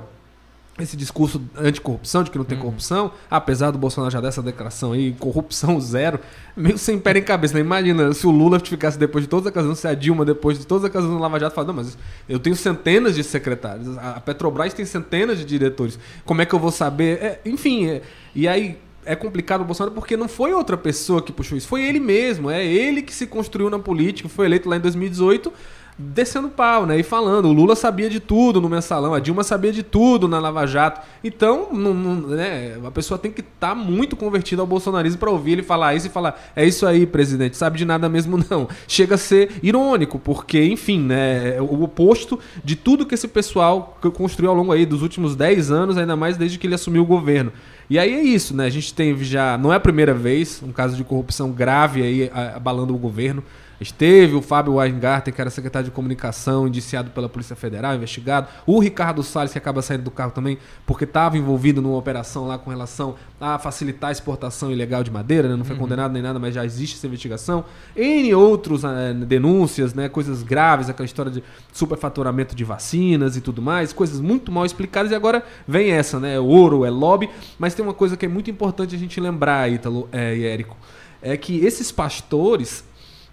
esse 0.78 0.98
discurso 0.98 1.42
anticorrupção, 1.58 2.22
de 2.22 2.30
que 2.30 2.38
não 2.38 2.44
tem 2.44 2.58
uhum. 2.58 2.66
corrupção, 2.66 3.12
apesar 3.32 3.72
do 3.72 3.78
Bolsonaro 3.78 4.12
já 4.12 4.20
dessa 4.20 4.42
declaração 4.42 4.92
aí, 4.92 5.14
corrupção 5.14 5.80
zero, 5.82 6.20
meio 6.56 6.78
sem 6.78 7.00
pé 7.00 7.18
em 7.18 7.22
cabeça. 7.22 7.54
Né? 7.54 7.62
Imagina 7.62 8.14
se 8.14 8.28
o 8.28 8.32
Lula 8.32 8.60
ficasse 8.60 9.00
depois 9.00 9.24
de 9.24 9.30
todas 9.30 9.46
as 9.46 9.52
ocasiões, 9.52 9.80
se 9.80 9.88
a 9.88 9.94
Dilma 9.94 10.26
depois 10.26 10.60
de 10.60 10.68
todas 10.68 10.84
as 10.84 10.90
ocasiões 10.90 11.14
no 11.14 11.22
Lava 11.22 11.40
Jato 11.40 11.56
fala, 11.56 11.68
não, 11.68 11.76
mas 11.76 11.98
eu 12.28 12.40
tenho 12.40 12.56
centenas 12.56 13.16
de 13.16 13.24
secretários, 13.24 13.98
a 13.98 14.20
Petrobras 14.20 14.74
tem 14.74 14.86
centenas 14.86 15.38
de 15.38 15.46
diretores, 15.46 15.98
como 16.26 16.42
é 16.42 16.46
que 16.46 16.54
eu 16.54 16.60
vou 16.60 16.72
saber? 16.72 17.24
É, 17.24 17.42
enfim, 17.46 17.88
é, 17.88 18.02
e 18.34 18.46
aí 18.46 18.78
é 19.06 19.16
complicado 19.16 19.62
o 19.62 19.66
Bolsonaro 19.66 19.94
porque 19.94 20.18
não 20.18 20.28
foi 20.28 20.52
outra 20.52 20.76
pessoa 20.76 21.22
que 21.22 21.32
puxou 21.32 21.58
isso, 21.58 21.68
foi 21.68 21.84
ele 21.84 22.02
mesmo, 22.02 22.50
é 22.50 22.66
ele 22.66 23.02
que 23.02 23.14
se 23.14 23.28
construiu 23.28 23.70
na 23.70 23.80
política, 23.80 24.28
foi 24.28 24.48
eleito 24.48 24.68
lá 24.68 24.76
em 24.76 24.82
2018 24.82 25.54
descendo 25.98 26.50
pau, 26.50 26.86
né? 26.86 27.00
E 27.00 27.04
falando, 27.04 27.48
o 27.48 27.54
Lula 27.54 27.76
sabia 27.76 28.10
de 28.10 28.20
tudo 28.20 28.60
no 28.60 28.70
mensalão, 28.70 29.14
a 29.14 29.20
Dilma 29.20 29.44
sabia 29.44 29.72
de 29.72 29.82
tudo 29.82 30.28
na 30.28 30.40
Lava 30.40 30.66
Jato. 30.66 31.02
Então, 31.24 31.70
não, 31.72 31.94
não, 31.94 32.16
né, 32.28 32.78
a 32.86 32.92
pessoa 32.92 33.18
tem 33.18 33.32
que 33.32 33.40
estar 33.40 33.70
tá 33.70 33.76
muito 33.76 34.16
convertida 34.16 34.62
ao 34.62 34.68
bolsonarismo 34.68 35.20
para 35.20 35.32
ouvir 35.32 35.54
ele 35.54 35.64
falar 35.64 35.96
isso 35.96 36.08
e 36.08 36.10
falar: 36.10 36.52
é 36.56 36.66
isso 36.66 36.86
aí, 36.86 37.06
presidente, 37.06 37.56
sabe 37.56 37.78
de 37.78 37.86
nada 37.86 38.10
mesmo 38.10 38.38
não. 38.50 38.68
Chega 38.88 39.16
a 39.16 39.18
ser 39.18 39.52
irônico, 39.64 40.20
porque, 40.20 40.62
enfim, 40.64 41.00
né, 41.00 41.56
é 41.56 41.62
o 41.62 41.84
oposto 41.84 42.38
de 42.64 42.76
tudo 42.76 43.06
que 43.06 43.16
esse 43.16 43.28
pessoal 43.28 43.98
construiu 44.14 44.50
ao 44.50 44.56
longo 44.56 44.72
aí 44.72 44.86
dos 44.86 45.02
últimos 45.02 45.36
10 45.36 45.72
anos, 45.72 45.98
ainda 45.98 46.16
mais 46.16 46.36
desde 46.36 46.58
que 46.58 46.68
ele 46.68 46.76
assumiu 46.76 47.04
o 47.04 47.06
governo. 47.06 47.52
E 47.90 48.00
aí 48.00 48.14
é 48.14 48.22
isso, 48.22 48.56
né? 48.56 48.66
A 48.66 48.70
gente 48.70 48.94
tem 48.94 49.16
já, 49.24 49.58
não 49.58 49.72
é 49.72 49.76
a 49.76 49.80
primeira 49.80 50.14
vez, 50.14 50.62
um 50.64 50.72
caso 50.72 50.98
de 50.98 51.04
corrupção 51.04 51.52
grave 51.52 52.02
aí 52.02 52.32
abalando 52.56 52.94
o 52.96 52.98
governo. 52.98 53.44
Esteve 53.80 54.36
o 54.36 54.42
Fábio 54.42 54.76
Weingarten, 54.76 55.34
que 55.34 55.42
era 55.42 55.50
secretário 55.50 55.86
de 55.86 55.92
comunicação, 55.92 56.68
indiciado 56.68 57.12
pela 57.12 57.28
Polícia 57.28 57.56
Federal, 57.56 57.96
investigado. 57.96 58.48
O 58.66 58.80
Ricardo 58.80 59.22
Salles, 59.24 59.52
que 59.52 59.58
acaba 59.58 59.82
saindo 59.82 60.04
do 60.04 60.12
carro 60.12 60.32
também, 60.32 60.58
porque 60.86 61.04
estava 61.04 61.38
envolvido 61.38 61.82
numa 61.82 61.98
operação 61.98 62.48
lá 62.48 62.58
com 62.58 62.70
relação 62.70 63.16
a 63.40 63.60
facilitar 63.60 64.10
a 64.10 64.12
exportação 64.12 64.72
ilegal 64.72 65.04
de 65.04 65.12
madeira, 65.12 65.50
né? 65.50 65.56
não 65.56 65.66
foi 65.66 65.76
uhum. 65.76 65.82
condenado 65.82 66.14
nem 66.14 66.22
nada, 66.22 66.40
mas 66.40 66.56
já 66.56 66.64
existe 66.64 66.96
essa 66.96 67.06
investigação. 67.06 67.66
N 67.96 68.34
outros 68.34 68.84
uh, 68.84 69.14
denúncias, 69.28 69.94
né? 69.94 70.08
coisas 70.08 70.42
graves, 70.42 70.90
aquela 70.90 71.06
história 71.06 71.32
de 71.32 71.44
superfaturamento 71.74 72.56
de 72.56 72.64
vacinas 72.64 73.36
e 73.36 73.42
tudo 73.42 73.62
mais, 73.62 73.92
coisas 73.92 74.22
muito 74.22 74.52
mal 74.52 74.66
explicadas. 74.66 75.12
E 75.12 75.16
agora 75.16 75.44
vem 75.68 75.92
essa, 75.92 76.20
né? 76.20 76.36
É 76.36 76.40
ouro, 76.40 76.86
é 76.86 76.90
lobby. 76.90 77.30
Mas 77.60 77.74
tem 77.74 77.84
uma 77.84 77.94
coisa 77.94 78.16
que 78.16 78.26
é 78.26 78.30
muito 78.30 78.50
importante 78.50 78.96
a 78.96 78.98
gente 78.98 79.20
lembrar, 79.20 79.70
Ítalo 79.70 80.08
é, 80.12 80.36
e 80.36 80.46
Érico, 80.46 80.78
é 81.22 81.36
que 81.36 81.66
esses 81.66 81.92
pastores 81.92 82.84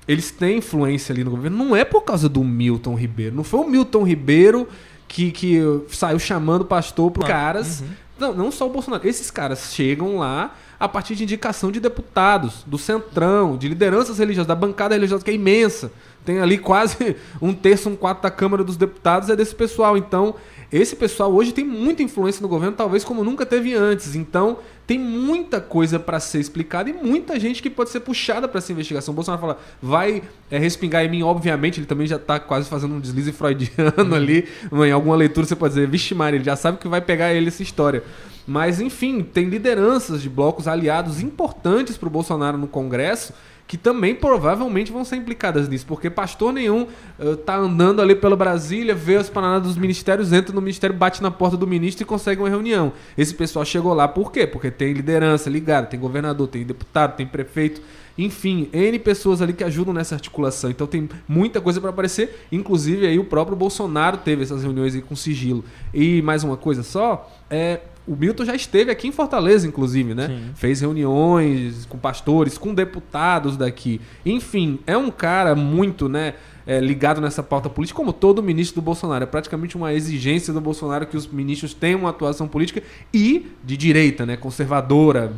eles 0.06 0.30
têm 0.30 0.58
influência 0.58 1.12
ali 1.12 1.22
no 1.22 1.30
governo. 1.30 1.56
Não 1.56 1.76
é 1.76 1.84
por 1.84 2.02
causa 2.02 2.28
do 2.28 2.42
Milton 2.42 2.94
Ribeiro. 2.94 3.34
Não 3.34 3.44
foi 3.44 3.60
o 3.60 3.68
Milton 3.68 4.02
Ribeiro 4.02 4.68
que, 5.06 5.30
que 5.30 5.60
saiu 5.88 6.18
chamando 6.18 6.62
o 6.62 6.64
pastor 6.64 7.10
para 7.10 7.24
ah, 7.24 7.28
caras. 7.28 7.80
Uhum. 7.80 7.86
Não, 8.18 8.34
não 8.34 8.52
só 8.52 8.66
o 8.66 8.70
Bolsonaro. 8.70 9.06
Esses 9.06 9.30
caras 9.30 9.72
chegam 9.72 10.18
lá 10.18 10.54
a 10.78 10.88
partir 10.88 11.14
de 11.14 11.22
indicação 11.22 11.70
de 11.70 11.78
deputados, 11.78 12.64
do 12.66 12.76
centrão, 12.76 13.56
de 13.56 13.68
lideranças 13.68 14.18
religiosas, 14.18 14.48
da 14.48 14.54
bancada 14.54 14.94
religiosa 14.94 15.24
que 15.24 15.30
é 15.30 15.34
imensa. 15.34 15.92
Tem 16.24 16.40
ali 16.40 16.58
quase 16.58 17.16
um 17.40 17.54
terço, 17.54 17.88
um 17.88 17.96
quarto 17.96 18.22
da 18.22 18.30
Câmara 18.30 18.64
dos 18.64 18.76
Deputados 18.76 19.28
é 19.28 19.36
desse 19.36 19.54
pessoal. 19.54 19.96
Então, 19.96 20.34
esse 20.72 20.96
pessoal 20.96 21.30
hoje 21.32 21.52
tem 21.52 21.64
muita 21.64 22.02
influência 22.02 22.40
no 22.40 22.48
governo, 22.48 22.74
talvez 22.74 23.04
como 23.04 23.22
nunca 23.22 23.44
teve 23.44 23.74
antes. 23.74 24.14
Então, 24.14 24.58
tem 24.86 24.98
muita 24.98 25.60
coisa 25.60 25.98
para 25.98 26.18
ser 26.18 26.40
explicada 26.40 26.88
e 26.88 26.94
muita 26.94 27.38
gente 27.38 27.62
que 27.62 27.68
pode 27.68 27.90
ser 27.90 28.00
puxada 28.00 28.48
para 28.48 28.58
essa 28.58 28.72
investigação. 28.72 29.12
O 29.12 29.14
Bolsonaro 29.14 29.40
fala, 29.40 29.58
vai 29.82 30.22
é, 30.50 30.58
respingar 30.58 31.04
em 31.04 31.10
mim, 31.10 31.22
obviamente, 31.22 31.78
ele 31.78 31.86
também 31.86 32.06
já 32.06 32.16
está 32.16 32.40
quase 32.40 32.68
fazendo 32.70 32.94
um 32.94 33.00
deslize 33.00 33.32
freudiano 33.32 33.92
uhum. 33.98 34.14
ali. 34.14 34.48
Em 34.72 34.92
alguma 34.92 35.14
leitura 35.14 35.46
você 35.46 35.54
pode 35.54 35.74
dizer, 35.74 35.86
vixe 35.86 36.14
Maria, 36.14 36.38
ele 36.38 36.44
já 36.44 36.56
sabe 36.56 36.78
que 36.78 36.88
vai 36.88 37.02
pegar 37.02 37.34
ele 37.34 37.48
essa 37.48 37.62
história. 37.62 38.02
Mas, 38.46 38.80
enfim, 38.80 39.22
tem 39.22 39.48
lideranças 39.48 40.22
de 40.22 40.28
blocos 40.28 40.66
aliados 40.66 41.20
importantes 41.20 41.96
para 41.96 42.08
o 42.08 42.10
Bolsonaro 42.10 42.56
no 42.56 42.66
Congresso 42.66 43.32
que 43.72 43.78
também 43.78 44.14
provavelmente 44.14 44.92
vão 44.92 45.02
ser 45.02 45.16
implicadas 45.16 45.66
nisso, 45.66 45.86
porque 45.86 46.10
pastor 46.10 46.52
nenhum 46.52 46.82
uh, 46.82 47.50
andando 47.50 48.02
ali 48.02 48.14
pela 48.14 48.36
Brasília, 48.36 48.94
vê 48.94 49.16
as 49.16 49.30
paradas 49.30 49.62
dos 49.62 49.78
ministérios, 49.78 50.30
entra 50.30 50.54
no 50.54 50.60
ministério, 50.60 50.94
bate 50.94 51.22
na 51.22 51.30
porta 51.30 51.56
do 51.56 51.66
ministro 51.66 52.02
e 52.02 52.04
consegue 52.04 52.42
uma 52.42 52.50
reunião. 52.50 52.92
Esse 53.16 53.32
pessoal 53.32 53.64
chegou 53.64 53.94
lá 53.94 54.06
por 54.06 54.30
quê? 54.30 54.46
Porque 54.46 54.70
tem 54.70 54.92
liderança 54.92 55.48
ligada, 55.48 55.86
tem 55.86 55.98
governador, 55.98 56.48
tem 56.48 56.64
deputado, 56.64 57.16
tem 57.16 57.26
prefeito, 57.26 57.80
enfim, 58.18 58.68
N 58.74 58.98
pessoas 58.98 59.40
ali 59.40 59.54
que 59.54 59.64
ajudam 59.64 59.94
nessa 59.94 60.16
articulação. 60.16 60.68
Então 60.68 60.86
tem 60.86 61.08
muita 61.26 61.58
coisa 61.58 61.80
para 61.80 61.88
aparecer, 61.88 62.44
inclusive 62.52 63.06
aí 63.06 63.18
o 63.18 63.24
próprio 63.24 63.56
Bolsonaro 63.56 64.18
teve 64.18 64.42
essas 64.42 64.62
reuniões 64.62 64.94
aí 64.94 65.00
com 65.00 65.16
sigilo. 65.16 65.64
E 65.94 66.20
mais 66.20 66.44
uma 66.44 66.58
coisa 66.58 66.82
só, 66.82 67.26
é 67.48 67.80
o 68.06 68.16
Milton 68.16 68.44
já 68.44 68.54
esteve 68.54 68.90
aqui 68.90 69.08
em 69.08 69.12
Fortaleza, 69.12 69.66
inclusive, 69.66 70.14
né? 70.14 70.26
Sim. 70.28 70.50
Fez 70.54 70.80
reuniões 70.80 71.86
com 71.86 71.98
pastores, 71.98 72.58
com 72.58 72.74
deputados 72.74 73.56
daqui. 73.56 74.00
Enfim, 74.24 74.80
é 74.86 74.96
um 74.96 75.10
cara 75.10 75.54
muito, 75.54 76.08
né? 76.08 76.34
é, 76.66 76.80
ligado 76.80 77.20
nessa 77.20 77.42
pauta 77.42 77.68
política, 77.68 77.96
como 77.96 78.12
todo 78.12 78.42
ministro 78.42 78.80
do 78.80 78.84
Bolsonaro. 78.84 79.24
É 79.24 79.26
praticamente 79.26 79.76
uma 79.76 79.92
exigência 79.92 80.52
do 80.52 80.60
Bolsonaro 80.60 81.06
que 81.06 81.16
os 81.16 81.26
ministros 81.26 81.74
tenham 81.74 82.00
uma 82.00 82.10
atuação 82.10 82.46
política 82.48 82.82
e 83.12 83.52
de 83.64 83.76
direita, 83.76 84.24
né, 84.24 84.36
conservadora, 84.36 85.32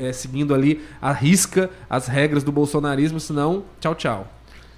é, 0.00 0.12
seguindo 0.12 0.54
ali 0.54 0.80
a 1.00 1.12
risca 1.12 1.70
as 1.88 2.06
regras 2.06 2.42
do 2.42 2.52
bolsonarismo, 2.52 3.20
senão, 3.20 3.64
tchau, 3.80 3.94
tchau. 3.94 4.32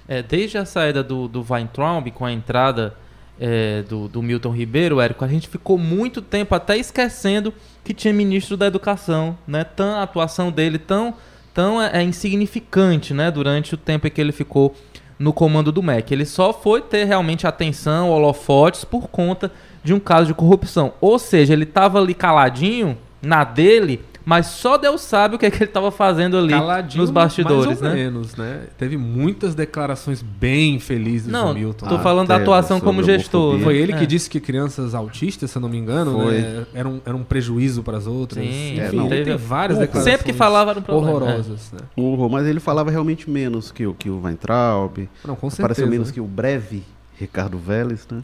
É, 0.07 0.23
desde 0.23 0.57
a 0.57 0.65
saída 0.65 1.03
do, 1.03 1.27
do 1.27 1.45
Weintraub, 1.47 2.09
com 2.11 2.25
a 2.25 2.31
entrada 2.31 2.95
é, 3.39 3.83
do, 3.83 4.07
do 4.07 4.21
Milton 4.21 4.51
Ribeiro, 4.51 4.99
Érico, 4.99 5.23
a 5.23 5.27
gente 5.27 5.47
ficou 5.47 5.77
muito 5.77 6.21
tempo 6.21 6.53
até 6.53 6.77
esquecendo 6.77 7.53
que 7.83 7.93
tinha 7.93 8.13
ministro 8.13 8.57
da 8.57 8.67
Educação, 8.67 9.37
né? 9.47 9.63
Tão, 9.63 9.95
a 9.95 10.03
atuação 10.03 10.51
dele 10.51 10.77
tão, 10.77 11.13
tão 11.53 11.81
é, 11.81 11.99
é 11.99 12.03
insignificante, 12.03 13.13
né? 13.13 13.31
Durante 13.31 13.73
o 13.73 13.77
tempo 13.77 14.07
em 14.07 14.11
que 14.11 14.19
ele 14.19 14.33
ficou 14.33 14.75
no 15.17 15.31
comando 15.31 15.71
do 15.71 15.81
MEC. 15.81 16.13
Ele 16.13 16.25
só 16.25 16.51
foi 16.51 16.81
ter 16.81 17.05
realmente 17.05 17.47
atenção, 17.47 18.09
holofotes, 18.09 18.83
por 18.83 19.07
conta 19.07 19.51
de 19.83 19.93
um 19.93 19.99
caso 19.99 20.27
de 20.27 20.33
corrupção. 20.33 20.93
Ou 20.99 21.17
seja, 21.17 21.53
ele 21.53 21.63
estava 21.63 21.99
ali 21.99 22.13
caladinho, 22.13 22.97
na 23.21 23.43
dele, 23.43 24.01
mas 24.29 24.45
só 24.45 24.77
Deus 24.77 25.01
sabe 25.01 25.35
o 25.35 25.39
que, 25.39 25.45
é 25.47 25.49
que 25.49 25.57
ele 25.57 25.65
estava 25.65 25.89
fazendo 25.89 26.37
ali 26.37 26.49
Caladinho, 26.49 27.01
nos 27.01 27.09
bastidores, 27.09 27.65
mais 27.65 27.81
ou 27.81 27.87
né? 27.89 27.95
menos, 27.95 28.35
né? 28.35 28.67
Teve 28.77 28.95
muitas 28.95 29.55
declarações 29.55 30.21
bem 30.21 30.79
felizes 30.79 31.27
Não, 31.31 31.47
do 31.47 31.59
Milton. 31.59 31.87
tô 31.87 31.95
Ah, 31.95 31.99
falando 31.99 32.27
da 32.27 32.35
até 32.35 32.43
atuação 32.43 32.79
como 32.79 33.01
gestor. 33.03 33.57
Foi 33.61 33.75
ele 33.75 33.93
É. 33.93 33.97
que 33.97 34.05
disse 34.05 34.29
que 34.29 34.39
crianças 34.39 34.93
autistas, 34.93 35.49
se 35.49 35.57
eu 35.57 35.61
não 35.61 35.67
me 35.69 35.77
engano, 35.77 36.13
Foi. 36.21 36.41
né, 36.41 36.65
era, 36.75 36.87
um, 36.87 37.01
era 37.03 37.15
um 37.15 37.23
prejuízo 37.23 37.81
para 37.81 37.97
as 37.97 38.05
outras. 38.05 38.43
Sim, 38.45 38.73
Enfim, 38.73 38.79
é, 38.79 38.91
não. 38.91 39.05
ele 39.07 39.15
tem 39.15 39.23
Teve- 39.33 39.37
várias 39.37 39.77
o- 39.79 39.81
declarações 39.81 40.13
sempre 40.19 40.31
que 40.31 40.37
falava 40.37 40.69
era 40.71 40.79
um 40.79 40.83
problema, 40.83 41.09
horrorosas. 41.15 41.71
Né? 41.71 41.79
Um 41.97 42.03
horror, 42.03 42.29
mas 42.29 42.45
ele 42.45 42.59
falava 42.59 42.91
realmente 42.91 43.27
menos 43.27 43.71
que, 43.71 43.87
o- 43.87 43.95
que 43.95 44.09
o 44.11 44.21
Weintraub. 44.21 45.09
Não, 45.25 45.35
com 45.35 45.49
certeza. 45.49 45.61
Pareceu 45.67 45.87
menos 45.87 46.09
né? 46.09 46.13
que 46.13 46.21
o 46.21 46.25
breve 46.25 46.83
Ricardo 47.19 47.57
Vélez, 47.57 48.05
né? 48.11 48.23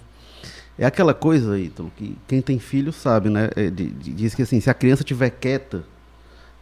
É 0.77 0.85
aquela 0.85 1.13
coisa, 1.13 1.57
Ítalo, 1.57 1.89
que 1.97 2.17
quem 2.27 2.41
tem 2.41 2.59
filho 2.59 2.91
sabe, 2.91 3.29
né? 3.29 3.49
É, 3.55 3.69
de- 3.69 3.87
de- 3.89 4.11
diz 4.11 4.35
que 4.35 4.41
assim, 4.41 4.59
se 4.59 4.69
a 4.69 4.73
criança 4.73 5.01
estiver 5.03 5.29
quieta, 5.29 5.83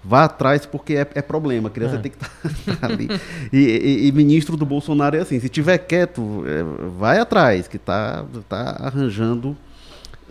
vá 0.03 0.25
atrás 0.25 0.65
porque 0.65 0.93
é, 0.95 1.07
é 1.15 1.21
problema. 1.21 1.67
A 1.69 1.71
criança 1.71 1.95
É. 1.95 1.99
tem 1.99 2.11
que 2.11 2.17
estar 2.71 2.85
ali. 2.91 3.07
E, 3.51 3.57
e- 3.57 4.07
e 4.07 4.11
ministro 4.11 4.57
do 4.57 4.65
Bolsonaro 4.65 5.15
é 5.15 5.19
assim, 5.21 5.39
se 5.39 5.45
estiver 5.45 5.77
quieto, 5.77 6.43
é, 6.45 6.63
vai 6.97 7.19
atrás, 7.19 7.67
que 7.67 7.77
tá, 7.77 8.25
tá 8.49 8.77
arranjando 8.79 9.55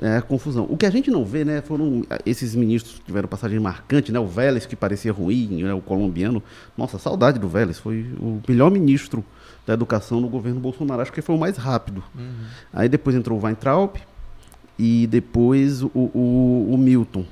é, 0.00 0.20
confusão. 0.20 0.66
O 0.68 0.76
que 0.76 0.84
a 0.84 0.90
gente 0.90 1.10
não 1.10 1.24
vê, 1.24 1.44
né, 1.44 1.62
foram 1.62 2.02
esses 2.26 2.54
ministros 2.56 2.98
que 2.98 3.04
tiveram 3.04 3.28
passagem 3.28 3.60
marcante, 3.60 4.10
né? 4.10 4.18
O 4.18 4.26
Vélez, 4.26 4.66
que 4.66 4.74
parecia 4.74 5.12
ruim, 5.12 5.62
né, 5.62 5.72
o 5.72 5.80
colombiano. 5.80 6.42
Nossa, 6.76 6.98
saudade 6.98 7.38
do 7.38 7.48
Vélez. 7.48 7.78
Foi 7.78 8.06
o 8.18 8.40
melhor 8.48 8.68
ministro 8.70 9.24
da 9.64 9.74
educação 9.74 10.20
no 10.20 10.28
governo 10.28 10.58
Bolsonaro. 10.58 11.02
Acho 11.02 11.12
que 11.12 11.22
foi 11.22 11.36
o 11.36 11.38
mais 11.38 11.56
rápido. 11.56 12.02
Aí 12.72 12.88
depois 12.88 13.14
entrou 13.14 13.38
o 13.38 13.42
Weintraub 13.44 13.94
e 14.76 15.06
depois 15.06 15.82
o, 15.82 15.90
o, 15.94 16.68
o 16.72 16.76
Milton. 16.78 17.24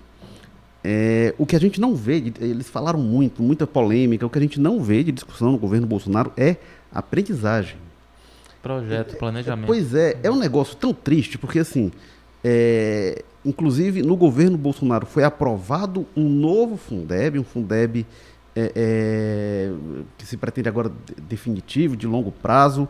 É, 0.82 1.34
o 1.37 1.44
que 1.44 1.54
a 1.54 1.60
gente 1.60 1.80
não 1.80 1.94
vê, 1.94 2.32
eles 2.40 2.68
falaram 2.68 2.99
muito, 2.99 3.42
muita 3.42 3.66
polêmica, 3.66 4.25
o 4.26 4.30
que 4.30 4.38
a 4.38 4.40
gente 4.40 4.58
não 4.58 4.82
vê 4.82 5.04
de 5.04 5.12
discussão 5.12 5.52
no 5.52 5.58
governo 5.58 5.87
Bolsonaro 5.87 6.32
é 6.37 6.56
aprendizagem. 6.92 7.76
Projeto, 8.62 9.16
planejamento. 9.16 9.66
Pois 9.66 9.94
é, 9.94 10.18
é 10.22 10.30
um 10.30 10.38
negócio 10.38 10.76
tão 10.76 10.92
triste, 10.92 11.38
porque 11.38 11.58
assim, 11.58 11.90
é, 12.42 13.22
inclusive 13.44 14.02
no 14.02 14.16
governo 14.16 14.56
Bolsonaro 14.56 15.06
foi 15.06 15.25
aprovado 15.25 16.06
um 16.16 16.28
novo 16.28 16.76
Fundeb, 16.76 17.38
um 17.38 17.44
Fundeb 17.44 18.06
é, 18.56 18.72
é, 18.75 19.72
que 20.18 20.26
se 20.26 20.37
pretende 20.37 20.68
agora 20.68 20.90
de- 20.90 21.20
definitivo, 21.22 21.96
de 21.96 22.06
longo 22.06 22.32
prazo, 22.32 22.88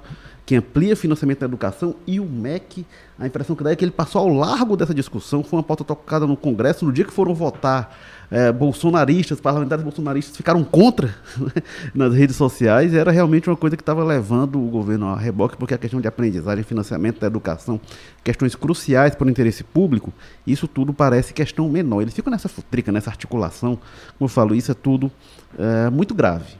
que 0.51 0.57
amplia 0.57 0.97
financiamento 0.97 1.39
da 1.39 1.47
educação, 1.47 1.95
e 2.09 2.19
o 2.19 2.25
MEC, 2.25 2.85
a 3.17 3.25
impressão 3.25 3.55
que 3.55 3.63
dá 3.63 3.71
é 3.71 3.77
que 3.77 3.85
ele 3.85 3.93
passou 3.93 4.23
ao 4.23 4.29
largo 4.29 4.77
dessa 4.77 4.93
discussão, 4.93 5.45
foi 5.45 5.61
uma 5.61 5.63
pauta 5.63 5.85
tocada 5.85 6.27
no 6.27 6.37
Congresso, 6.37 6.85
no 6.85 6.93
dia 6.93 7.05
que 7.05 7.13
foram 7.13 7.33
votar 7.33 7.97
é, 8.29 8.51
bolsonaristas, 8.51 9.41
parlamentares 9.41 9.85
bolsonaristas 9.85 10.37
ficaram 10.37 10.65
contra 10.65 11.15
né, 11.39 11.63
nas 11.95 12.13
redes 12.13 12.35
sociais, 12.35 12.93
era 12.95 13.13
realmente 13.13 13.49
uma 13.49 13.57
coisa 13.57 13.77
que 13.77 13.83
estava 13.83 14.03
levando 14.03 14.61
o 14.61 14.69
governo 14.69 15.07
a 15.07 15.17
reboque, 15.17 15.57
porque 15.57 15.73
a 15.73 15.79
questão 15.79 16.01
de 16.01 16.09
aprendizagem, 16.09 16.65
financiamento 16.65 17.21
da 17.21 17.29
educação, 17.29 17.81
questões 18.25 18.57
cruciais 18.57 19.15
para 19.15 19.29
o 19.29 19.31
interesse 19.31 19.63
público, 19.63 20.13
isso 20.45 20.67
tudo 20.67 20.93
parece 20.93 21.33
questão 21.33 21.69
menor. 21.69 22.03
Eles 22.03 22.13
ficam 22.13 22.33
nessa 22.33 22.49
futrica, 22.49 22.91
nessa 22.91 23.09
articulação, 23.09 23.77
como 24.19 24.25
eu 24.25 24.29
falo, 24.29 24.53
isso 24.53 24.73
é 24.73 24.75
tudo 24.75 25.13
é, 25.57 25.89
muito 25.91 26.13
grave. 26.13 26.60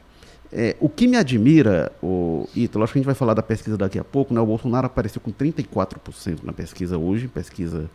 É, 0.53 0.75
o 0.81 0.89
que 0.89 1.07
me 1.07 1.15
admira, 1.15 1.91
o 2.03 2.45
Ítalo, 2.53 2.83
acho 2.83 2.91
que 2.91 2.99
a 2.99 3.01
gente 3.01 3.05
vai 3.05 3.15
falar 3.15 3.33
da 3.33 3.41
pesquisa 3.41 3.77
daqui 3.77 3.97
a 3.97 4.03
pouco, 4.03 4.33
né? 4.33 4.41
O 4.41 4.45
Bolsonaro 4.45 4.85
apareceu 4.85 5.21
com 5.21 5.31
34% 5.31 6.43
na 6.43 6.51
pesquisa 6.51 6.97
hoje, 6.97 7.29
pesquisa 7.29 7.89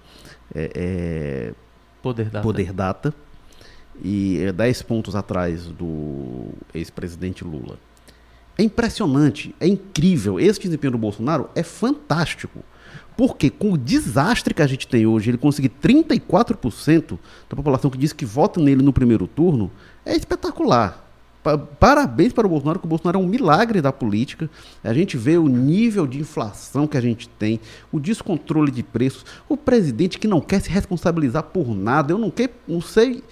é, 0.54 0.70
é, 0.74 1.54
Poder 2.02 2.30
da 2.30 2.40
Poder 2.40 2.72
Data, 2.72 3.12
e 4.02 4.40
é 4.40 4.52
10 4.52 4.82
pontos 4.82 5.14
atrás 5.14 5.66
do 5.66 6.46
ex-presidente 6.72 7.44
Lula. 7.44 7.78
É 8.56 8.62
impressionante, 8.62 9.54
é 9.60 9.66
incrível. 9.66 10.40
Esse 10.40 10.60
desempenho 10.60 10.92
do 10.92 10.98
Bolsonaro 10.98 11.50
é 11.54 11.62
fantástico. 11.62 12.64
Porque 13.16 13.50
com 13.50 13.72
o 13.72 13.78
desastre 13.78 14.54
que 14.54 14.62
a 14.62 14.66
gente 14.66 14.86
tem 14.86 15.06
hoje, 15.06 15.30
ele 15.30 15.38
conseguir 15.38 15.70
34% 15.82 17.18
da 17.48 17.56
população 17.56 17.90
que 17.90 17.98
diz 17.98 18.12
que 18.12 18.24
vota 18.24 18.60
nele 18.60 18.82
no 18.82 18.92
primeiro 18.92 19.26
turno, 19.26 19.70
é 20.04 20.14
espetacular. 20.14 21.05
Pa- 21.46 21.56
Parabéns 21.58 22.32
para 22.32 22.44
o 22.44 22.50
Bolsonaro, 22.50 22.80
que 22.80 22.86
o 22.86 22.88
Bolsonaro 22.88 23.20
é 23.20 23.22
um 23.22 23.26
milagre 23.26 23.80
da 23.80 23.92
política. 23.92 24.50
A 24.82 24.92
gente 24.92 25.16
vê 25.16 25.38
o 25.38 25.46
nível 25.46 26.04
de 26.04 26.18
inflação 26.18 26.88
que 26.88 26.96
a 26.96 27.00
gente 27.00 27.28
tem, 27.28 27.60
o 27.92 28.00
descontrole 28.00 28.72
de 28.72 28.82
preços, 28.82 29.24
o 29.48 29.56
presidente 29.56 30.18
que 30.18 30.26
não 30.26 30.40
quer 30.40 30.60
se 30.60 30.68
responsabilizar 30.70 31.44
por 31.44 31.68
nada. 31.72 32.12
Eu 32.12 32.18
não, 32.18 32.30
quer, 32.32 32.50
não 32.66 32.80
sei 32.80 33.22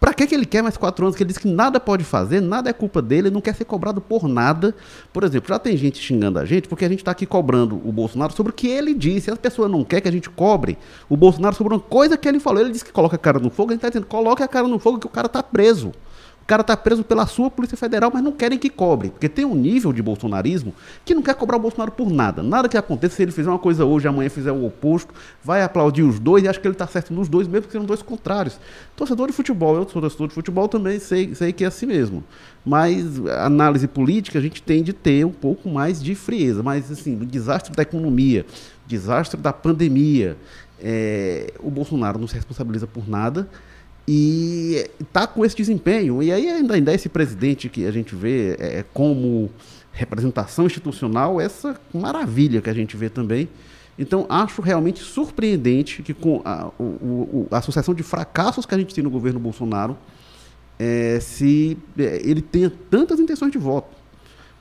Pra 0.00 0.14
que, 0.14 0.28
que 0.28 0.34
ele 0.34 0.46
quer 0.46 0.62
mais 0.62 0.76
quatro 0.76 1.04
anos? 1.04 1.16
Que 1.16 1.24
ele 1.24 1.28
diz 1.28 1.38
que 1.38 1.48
nada 1.48 1.80
pode 1.80 2.04
fazer, 2.04 2.40
nada 2.40 2.70
é 2.70 2.72
culpa 2.72 3.02
dele, 3.02 3.26
ele 3.28 3.34
não 3.34 3.40
quer 3.40 3.52
ser 3.56 3.64
cobrado 3.64 4.00
por 4.00 4.28
nada. 4.28 4.72
Por 5.12 5.24
exemplo, 5.24 5.48
já 5.48 5.58
tem 5.58 5.76
gente 5.76 5.98
xingando 5.98 6.38
a 6.38 6.44
gente 6.44 6.68
porque 6.68 6.84
a 6.84 6.88
gente 6.88 7.00
está 7.00 7.10
aqui 7.10 7.26
cobrando 7.26 7.80
o 7.84 7.90
Bolsonaro 7.90 8.32
sobre 8.32 8.52
o 8.52 8.54
que 8.54 8.68
ele 8.68 8.94
disse. 8.94 9.28
A 9.28 9.34
pessoa 9.36 9.68
não 9.68 9.82
quer 9.82 10.00
que 10.00 10.06
a 10.06 10.12
gente 10.12 10.30
cobre 10.30 10.78
o 11.08 11.16
Bolsonaro 11.16 11.56
sobre 11.56 11.74
uma 11.74 11.80
coisa 11.80 12.16
que 12.16 12.28
ele 12.28 12.38
falou. 12.38 12.60
Ele 12.60 12.70
disse 12.70 12.84
que 12.84 12.92
coloca 12.92 13.16
a 13.16 13.18
cara 13.18 13.40
no 13.40 13.50
fogo, 13.50 13.70
a 13.70 13.74
gente 13.74 13.78
está 13.80 13.88
dizendo, 13.88 14.06
coloque 14.06 14.40
a 14.40 14.46
cara 14.46 14.68
no 14.68 14.78
fogo 14.78 15.00
que 15.00 15.06
o 15.06 15.10
cara 15.10 15.26
está 15.26 15.42
preso. 15.42 15.90
Cara 16.48 16.62
está 16.62 16.74
preso 16.74 17.04
pela 17.04 17.26
sua 17.26 17.50
Polícia 17.50 17.76
Federal, 17.76 18.10
mas 18.10 18.24
não 18.24 18.32
querem 18.32 18.58
que 18.58 18.70
cobre. 18.70 19.10
Porque 19.10 19.28
tem 19.28 19.44
um 19.44 19.54
nível 19.54 19.92
de 19.92 20.00
bolsonarismo 20.00 20.74
que 21.04 21.14
não 21.14 21.20
quer 21.20 21.34
cobrar 21.34 21.58
o 21.58 21.60
Bolsonaro 21.60 21.92
por 21.92 22.10
nada. 22.10 22.42
Nada 22.42 22.70
que 22.70 22.78
aconteça, 22.78 23.16
se 23.16 23.22
ele 23.22 23.32
fizer 23.32 23.50
uma 23.50 23.58
coisa 23.58 23.84
hoje, 23.84 24.08
amanhã 24.08 24.30
fizer 24.30 24.50
o 24.50 24.64
oposto, 24.64 25.12
vai 25.44 25.62
aplaudir 25.62 26.04
os 26.04 26.18
dois 26.18 26.42
e 26.42 26.48
acha 26.48 26.58
que 26.58 26.66
ele 26.66 26.72
está 26.72 26.86
certo 26.86 27.12
nos 27.12 27.28
dois, 27.28 27.46
mesmo 27.46 27.66
que 27.66 27.72
sejam 27.72 27.86
dois 27.86 28.00
contrários. 28.00 28.58
Torcedor 28.96 29.26
de 29.26 29.34
futebol, 29.34 29.76
eu 29.76 29.86
sou 29.86 30.00
torcedor 30.00 30.28
de 30.28 30.32
futebol 30.32 30.66
também, 30.68 30.98
sei, 30.98 31.34
sei 31.34 31.52
que 31.52 31.64
é 31.64 31.66
assim 31.66 31.84
mesmo. 31.84 32.24
Mas 32.64 33.04
análise 33.26 33.86
política 33.86 34.38
a 34.38 34.42
gente 34.42 34.62
tem 34.62 34.82
de 34.82 34.94
ter 34.94 35.26
um 35.26 35.32
pouco 35.32 35.68
mais 35.68 36.02
de 36.02 36.14
frieza. 36.14 36.62
Mas, 36.62 36.90
assim, 36.90 37.14
o 37.20 37.26
desastre 37.26 37.76
da 37.76 37.82
economia, 37.82 38.46
desastre 38.86 39.38
da 39.38 39.52
pandemia, 39.52 40.34
é, 40.80 41.52
o 41.60 41.70
Bolsonaro 41.70 42.18
não 42.18 42.26
se 42.26 42.34
responsabiliza 42.34 42.86
por 42.86 43.06
nada 43.06 43.46
e 44.10 44.88
está 44.98 45.26
com 45.26 45.44
esse 45.44 45.54
desempenho. 45.54 46.22
E 46.22 46.32
aí 46.32 46.48
ainda, 46.48 46.72
ainda 46.72 46.94
esse 46.94 47.10
presidente 47.10 47.68
que 47.68 47.84
a 47.84 47.90
gente 47.90 48.14
vê 48.14 48.56
é, 48.58 48.82
como 48.94 49.50
representação 49.92 50.64
institucional, 50.64 51.38
essa 51.38 51.78
maravilha 51.92 52.62
que 52.62 52.70
a 52.70 52.74
gente 52.74 52.96
vê 52.96 53.10
também. 53.10 53.50
Então, 53.98 54.24
acho 54.30 54.62
realmente 54.62 55.00
surpreendente 55.00 56.02
que 56.02 56.14
com 56.14 56.40
a, 56.42 56.70
o, 56.78 56.82
o, 56.82 57.48
a 57.50 57.60
sucessão 57.60 57.94
de 57.94 58.02
fracassos 58.02 58.64
que 58.64 58.74
a 58.74 58.78
gente 58.78 58.94
tem 58.94 59.04
no 59.04 59.10
governo 59.10 59.38
Bolsonaro, 59.38 59.98
é, 60.78 61.20
se 61.20 61.76
é, 61.98 62.22
ele 62.24 62.40
tenha 62.40 62.72
tantas 62.88 63.20
intenções 63.20 63.52
de 63.52 63.58
voto. 63.58 63.94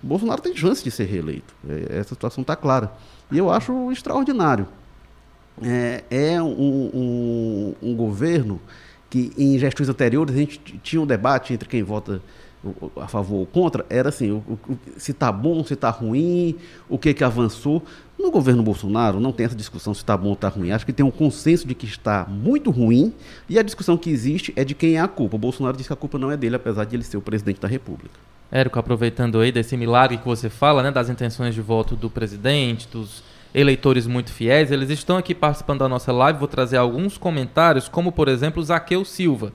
O 0.03 0.07
Bolsonaro 0.07 0.41
tem 0.41 0.53
chance 0.57 0.83
de 0.83 0.91
ser 0.91 1.05
reeleito. 1.05 1.55
É, 1.69 1.99
essa 1.99 2.15
situação 2.15 2.41
está 2.41 2.55
clara. 2.55 2.91
E 3.31 3.37
eu 3.37 3.49
acho 3.49 3.93
extraordinário. 3.93 4.67
É, 5.61 6.03
é 6.09 6.41
um, 6.41 6.91
um, 6.93 7.75
um 7.81 7.95
governo 7.95 8.59
que 9.09 9.31
em 9.37 9.57
gestões 9.57 9.89
anteriores 9.89 10.35
a 10.35 10.37
gente 10.37 10.59
tinha 10.83 11.01
um 11.01 11.05
debate 11.05 11.53
entre 11.53 11.67
quem 11.67 11.83
vota 11.83 12.21
a 12.99 13.07
favor 13.07 13.37
ou 13.37 13.45
contra, 13.45 13.85
era 13.89 14.09
assim, 14.09 14.31
o- 14.31 14.43
o- 14.67 14.77
se 14.97 15.11
está 15.11 15.31
bom, 15.31 15.63
se 15.63 15.73
está 15.73 15.89
ruim, 15.89 16.55
o 16.89 16.97
que 16.97 17.13
que 17.13 17.23
avançou. 17.23 17.81
No 18.19 18.31
governo 18.31 18.63
Bolsonaro 18.63 19.19
não 19.19 19.31
tem 19.31 19.45
essa 19.45 19.55
discussão 19.55 19.93
se 19.93 20.01
está 20.01 20.17
bom 20.17 20.29
ou 20.29 20.33
está 20.33 20.49
ruim. 20.49 20.71
Acho 20.71 20.85
que 20.85 20.91
tem 20.91 21.05
um 21.05 21.11
consenso 21.11 21.67
de 21.67 21.75
que 21.75 21.85
está 21.85 22.25
muito 22.27 22.71
ruim 22.71 23.13
e 23.47 23.57
a 23.59 23.63
discussão 23.63 23.95
que 23.95 24.09
existe 24.09 24.51
é 24.55 24.65
de 24.65 24.73
quem 24.73 24.95
é 24.95 24.99
a 24.99 25.07
culpa. 25.07 25.35
O 25.35 25.39
Bolsonaro 25.39 25.77
diz 25.77 25.87
que 25.87 25.93
a 25.93 25.95
culpa 25.95 26.17
não 26.17 26.31
é 26.31 26.35
dele, 26.35 26.55
apesar 26.55 26.83
de 26.83 26.95
ele 26.95 27.03
ser 27.03 27.15
o 27.15 27.21
presidente 27.21 27.61
da 27.61 27.67
República. 27.67 28.15
Érico, 28.51 28.79
aproveitando 28.79 29.39
aí 29.39 29.51
desse 29.51 29.77
milagre 29.77 30.17
que 30.17 30.25
você 30.25 30.49
fala, 30.49 30.81
né, 30.81 30.89
das 30.91 31.09
intenções 31.09 31.53
de 31.53 31.61
voto 31.61 31.95
do 31.95 32.09
presidente, 32.09 32.87
dos 32.91 33.21
eleitores 33.53 34.07
muito 34.07 34.31
fiéis, 34.31 34.71
eles 34.71 34.89
estão 34.89 35.17
aqui 35.17 35.33
participando 35.33 35.79
da 35.79 35.89
nossa 35.89 36.11
live. 36.11 36.39
Vou 36.39 36.47
trazer 36.47 36.77
alguns 36.77 37.17
comentários, 37.17 37.87
como 37.87 38.11
por 38.11 38.27
exemplo, 38.27 38.63
Zaqueu 38.63 39.03
Silva. 39.03 39.51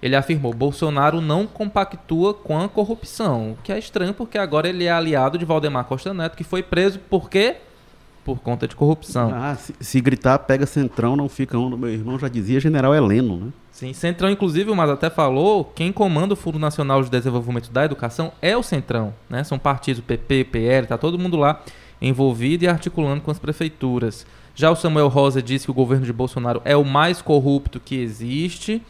Ele 0.00 0.14
afirmou: 0.14 0.52
Bolsonaro 0.52 1.20
não 1.20 1.46
compactua 1.46 2.34
com 2.34 2.60
a 2.60 2.68
corrupção, 2.68 3.52
o 3.52 3.58
que 3.62 3.72
é 3.72 3.78
estranho 3.78 4.14
porque 4.14 4.38
agora 4.38 4.68
ele 4.68 4.84
é 4.84 4.92
aliado 4.92 5.38
de 5.38 5.44
Valdemar 5.44 5.84
Costa 5.84 6.12
Neto, 6.12 6.36
que 6.36 6.44
foi 6.44 6.62
preso 6.62 6.98
por 6.98 7.30
quê? 7.30 7.56
Por 8.24 8.40
conta 8.40 8.66
de 8.66 8.74
corrupção. 8.74 9.32
Ah, 9.32 9.54
se, 9.54 9.72
se 9.78 10.00
gritar, 10.00 10.38
pega 10.40 10.66
centrão, 10.66 11.14
não 11.14 11.28
fica 11.28 11.56
um. 11.56 11.76
Meu 11.76 11.90
irmão 11.90 12.18
já 12.18 12.28
dizia 12.28 12.58
general 12.58 12.92
Heleno, 12.92 13.36
né? 13.36 13.52
Sim, 13.70 13.92
Centrão, 13.92 14.30
inclusive, 14.30 14.74
mas 14.74 14.88
até 14.88 15.10
falou, 15.10 15.62
quem 15.62 15.92
comanda 15.92 16.32
o 16.32 16.36
Fundo 16.36 16.58
Nacional 16.58 17.02
de 17.02 17.10
Desenvolvimento 17.10 17.70
da 17.70 17.84
Educação 17.84 18.32
é 18.40 18.56
o 18.56 18.62
Centrão, 18.62 19.12
né? 19.28 19.44
São 19.44 19.58
partidos 19.58 20.02
PP, 20.02 20.44
PL, 20.44 20.86
tá 20.86 20.96
todo 20.96 21.18
mundo 21.18 21.36
lá 21.36 21.62
envolvido 22.00 22.64
e 22.64 22.68
articulando 22.68 23.20
com 23.20 23.30
as 23.30 23.38
prefeituras. 23.38 24.26
Já 24.54 24.70
o 24.70 24.76
Samuel 24.76 25.08
Rosa 25.08 25.42
disse 25.42 25.66
que 25.66 25.70
o 25.70 25.74
governo 25.74 26.06
de 26.06 26.12
Bolsonaro 26.12 26.62
é 26.64 26.76
o 26.76 26.84
mais 26.84 27.20
corrupto 27.20 27.78
que 27.78 27.96
existe. 27.96 28.82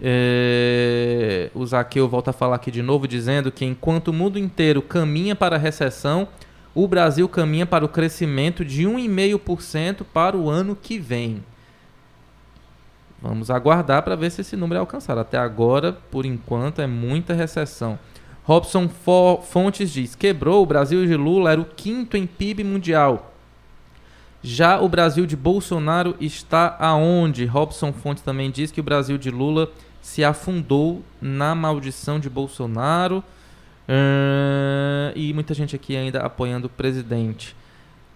É... 0.00 1.50
O 1.54 1.64
Zaqueu 1.64 2.08
volta 2.08 2.30
a 2.30 2.32
falar 2.32 2.56
aqui 2.56 2.70
de 2.70 2.82
novo, 2.82 3.06
dizendo 3.06 3.52
que 3.52 3.64
enquanto 3.64 4.08
o 4.08 4.12
mundo 4.12 4.38
inteiro 4.38 4.82
caminha 4.82 5.34
para 5.34 5.56
a 5.56 5.58
recessão, 5.58 6.28
o 6.74 6.86
Brasil 6.86 7.28
caminha 7.28 7.64
para 7.64 7.84
o 7.84 7.88
crescimento 7.88 8.64
de 8.64 8.84
1,5% 8.84 10.04
para 10.12 10.36
o 10.36 10.50
ano 10.50 10.76
que 10.76 10.98
vem. 10.98 11.42
Vamos 13.20 13.50
aguardar 13.50 14.02
para 14.02 14.14
ver 14.14 14.30
se 14.30 14.42
esse 14.42 14.56
número 14.56 14.76
é 14.76 14.80
alcançado. 14.80 15.18
Até 15.18 15.38
agora, 15.38 15.92
por 15.92 16.26
enquanto, 16.26 16.82
é 16.82 16.86
muita 16.86 17.32
recessão. 17.32 17.98
Robson 18.46 18.88
Fontes 19.42 19.90
diz: 19.90 20.14
quebrou, 20.14 20.62
o 20.62 20.66
Brasil 20.66 21.04
de 21.04 21.16
Lula 21.16 21.50
era 21.50 21.60
o 21.60 21.64
quinto 21.64 22.16
em 22.16 22.26
PIB 22.26 22.62
mundial. 22.62 23.34
Já 24.40 24.80
o 24.80 24.88
Brasil 24.88 25.26
de 25.26 25.36
Bolsonaro 25.36 26.14
está 26.20 26.76
aonde? 26.78 27.44
Robson 27.44 27.92
Fontes 27.92 28.22
também 28.22 28.48
diz 28.48 28.70
que 28.70 28.78
o 28.78 28.84
Brasil 28.84 29.18
de 29.18 29.32
Lula 29.32 29.68
se 30.00 30.22
afundou 30.22 31.02
na 31.20 31.56
maldição 31.56 32.20
de 32.20 32.30
Bolsonaro. 32.30 33.24
Uh, 33.88 35.10
e 35.16 35.32
muita 35.34 35.52
gente 35.52 35.74
aqui 35.74 35.96
ainda 35.96 36.20
apoiando 36.20 36.68
o 36.68 36.70
presidente. 36.70 37.56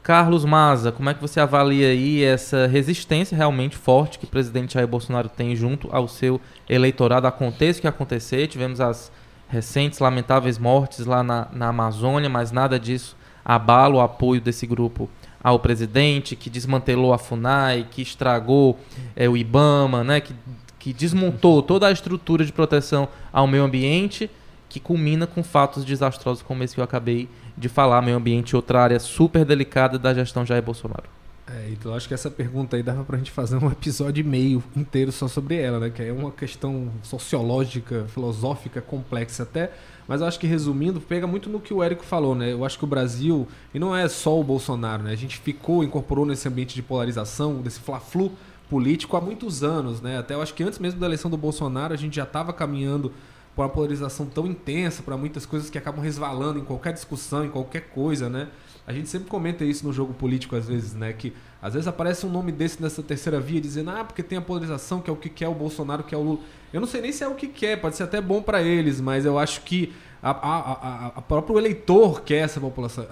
Carlos 0.00 0.44
Maza, 0.44 0.92
como 0.92 1.10
é 1.10 1.14
que 1.14 1.20
você 1.20 1.40
avalia 1.40 1.88
aí 1.88 2.22
essa 2.22 2.68
resistência 2.68 3.36
realmente 3.36 3.76
forte 3.76 4.18
que 4.18 4.24
o 4.24 4.28
presidente 4.28 4.74
Jair 4.74 4.86
Bolsonaro 4.86 5.28
tem 5.28 5.56
junto 5.56 5.88
ao 5.90 6.06
seu 6.06 6.40
eleitorado? 6.68 7.26
Aconteça 7.26 7.80
o 7.80 7.82
que 7.82 7.88
acontecer, 7.88 8.46
tivemos 8.46 8.80
as 8.80 9.10
recentes 9.50 9.98
lamentáveis 9.98 10.58
mortes 10.58 11.04
lá 11.04 11.22
na, 11.22 11.48
na 11.52 11.68
Amazônia, 11.68 12.30
mas 12.30 12.52
nada 12.52 12.78
disso 12.78 13.16
abala 13.44 13.96
o 13.96 14.00
apoio 14.00 14.40
desse 14.40 14.66
grupo 14.66 15.10
ao 15.42 15.58
presidente, 15.58 16.36
que 16.36 16.48
desmantelou 16.48 17.12
a 17.12 17.18
FUNAI, 17.18 17.86
que 17.90 18.02
estragou 18.02 18.78
é, 19.16 19.28
o 19.28 19.36
IBAMA, 19.36 20.04
né, 20.04 20.20
que, 20.20 20.34
que 20.78 20.92
desmontou 20.92 21.62
toda 21.62 21.88
a 21.88 21.92
estrutura 21.92 22.44
de 22.44 22.52
proteção 22.52 23.08
ao 23.32 23.46
meio 23.46 23.64
ambiente, 23.64 24.30
que 24.68 24.78
culmina 24.78 25.26
com 25.26 25.42
fatos 25.42 25.84
desastrosos 25.84 26.42
como 26.42 26.62
esse 26.62 26.74
que 26.74 26.80
eu 26.80 26.84
acabei 26.84 27.28
de 27.56 27.68
falar, 27.68 28.02
meio 28.02 28.16
ambiente, 28.16 28.54
outra 28.54 28.82
área 28.82 29.00
super 29.00 29.44
delicada 29.44 29.98
da 29.98 30.14
gestão 30.14 30.46
Jair 30.46 30.62
Bolsonaro. 30.62 31.19
É, 31.52 31.70
então 31.70 31.92
acho 31.94 32.06
que 32.06 32.14
essa 32.14 32.30
pergunta 32.30 32.76
aí 32.76 32.82
dava 32.82 33.02
pra 33.02 33.18
gente 33.18 33.30
fazer 33.30 33.56
um 33.56 33.66
episódio 33.72 34.20
e 34.20 34.24
meio 34.24 34.62
inteiro 34.76 35.10
só 35.10 35.26
sobre 35.26 35.56
ela, 35.56 35.80
né? 35.80 35.90
Que 35.90 36.02
é 36.02 36.12
uma 36.12 36.30
questão 36.30 36.90
sociológica, 37.02 38.06
filosófica, 38.08 38.80
complexa 38.80 39.42
até. 39.42 39.72
Mas 40.06 40.20
eu 40.20 40.26
acho 40.26 40.38
que 40.38 40.46
resumindo, 40.46 41.00
pega 41.00 41.26
muito 41.26 41.48
no 41.48 41.60
que 41.60 41.74
o 41.74 41.82
Érico 41.82 42.04
falou, 42.04 42.34
né? 42.34 42.52
Eu 42.52 42.64
acho 42.64 42.78
que 42.78 42.84
o 42.84 42.86
Brasil, 42.86 43.48
e 43.74 43.78
não 43.78 43.94
é 43.94 44.08
só 44.08 44.38
o 44.38 44.44
Bolsonaro, 44.44 45.02
né? 45.02 45.12
A 45.12 45.16
gente 45.16 45.38
ficou, 45.38 45.82
incorporou 45.82 46.24
nesse 46.24 46.46
ambiente 46.46 46.74
de 46.74 46.82
polarização, 46.82 47.60
desse 47.60 47.80
fla-flu 47.80 48.32
político 48.68 49.16
há 49.16 49.20
muitos 49.20 49.64
anos, 49.64 50.00
né? 50.00 50.18
Até 50.18 50.34
eu 50.34 50.42
acho 50.42 50.54
que 50.54 50.62
antes 50.62 50.78
mesmo 50.78 51.00
da 51.00 51.06
eleição 51.06 51.30
do 51.30 51.36
Bolsonaro, 51.36 51.92
a 51.92 51.96
gente 51.96 52.16
já 52.16 52.24
estava 52.24 52.52
caminhando 52.52 53.12
por 53.54 53.62
uma 53.62 53.68
polarização 53.68 54.26
tão 54.26 54.46
intensa 54.46 55.02
para 55.02 55.16
muitas 55.16 55.44
coisas 55.44 55.68
que 55.68 55.76
acabam 55.76 56.02
resvalando 56.02 56.60
em 56.60 56.64
qualquer 56.64 56.92
discussão, 56.92 57.44
em 57.44 57.50
qualquer 57.50 57.88
coisa, 57.88 58.28
né? 58.28 58.48
A 58.90 58.92
gente 58.92 59.08
sempre 59.08 59.28
comenta 59.28 59.64
isso 59.64 59.86
no 59.86 59.92
jogo 59.92 60.12
político 60.12 60.56
às 60.56 60.66
vezes, 60.66 60.94
né? 60.94 61.12
Que 61.12 61.32
às 61.62 61.74
vezes 61.74 61.86
aparece 61.86 62.26
um 62.26 62.28
nome 62.28 62.50
desse 62.50 62.82
nessa 62.82 63.02
terceira 63.04 63.38
via 63.38 63.60
dizendo, 63.60 63.90
ah, 63.90 64.04
porque 64.04 64.20
tem 64.20 64.36
a 64.36 64.40
polarização, 64.40 65.00
que 65.00 65.08
é 65.08 65.12
o 65.12 65.16
que 65.16 65.28
quer 65.28 65.46
o 65.46 65.54
Bolsonaro, 65.54 66.02
que 66.02 66.12
é 66.12 66.18
o 66.18 66.22
Lula. 66.22 66.40
Eu 66.72 66.80
não 66.80 66.88
sei 66.88 67.00
nem 67.00 67.12
se 67.12 67.22
é 67.22 67.28
o 67.28 67.36
que 67.36 67.46
quer, 67.46 67.80
pode 67.80 67.96
ser 67.96 68.02
até 68.02 68.20
bom 68.20 68.42
para 68.42 68.60
eles, 68.62 69.00
mas 69.00 69.24
eu 69.24 69.38
acho 69.38 69.60
que 69.62 69.92
a, 70.22 70.30
a, 70.30 70.72
a, 70.72 71.06
a 71.16 71.22
próprio 71.22 71.58
eleitor 71.58 72.22
quer 72.22 72.44
essa, 72.44 72.60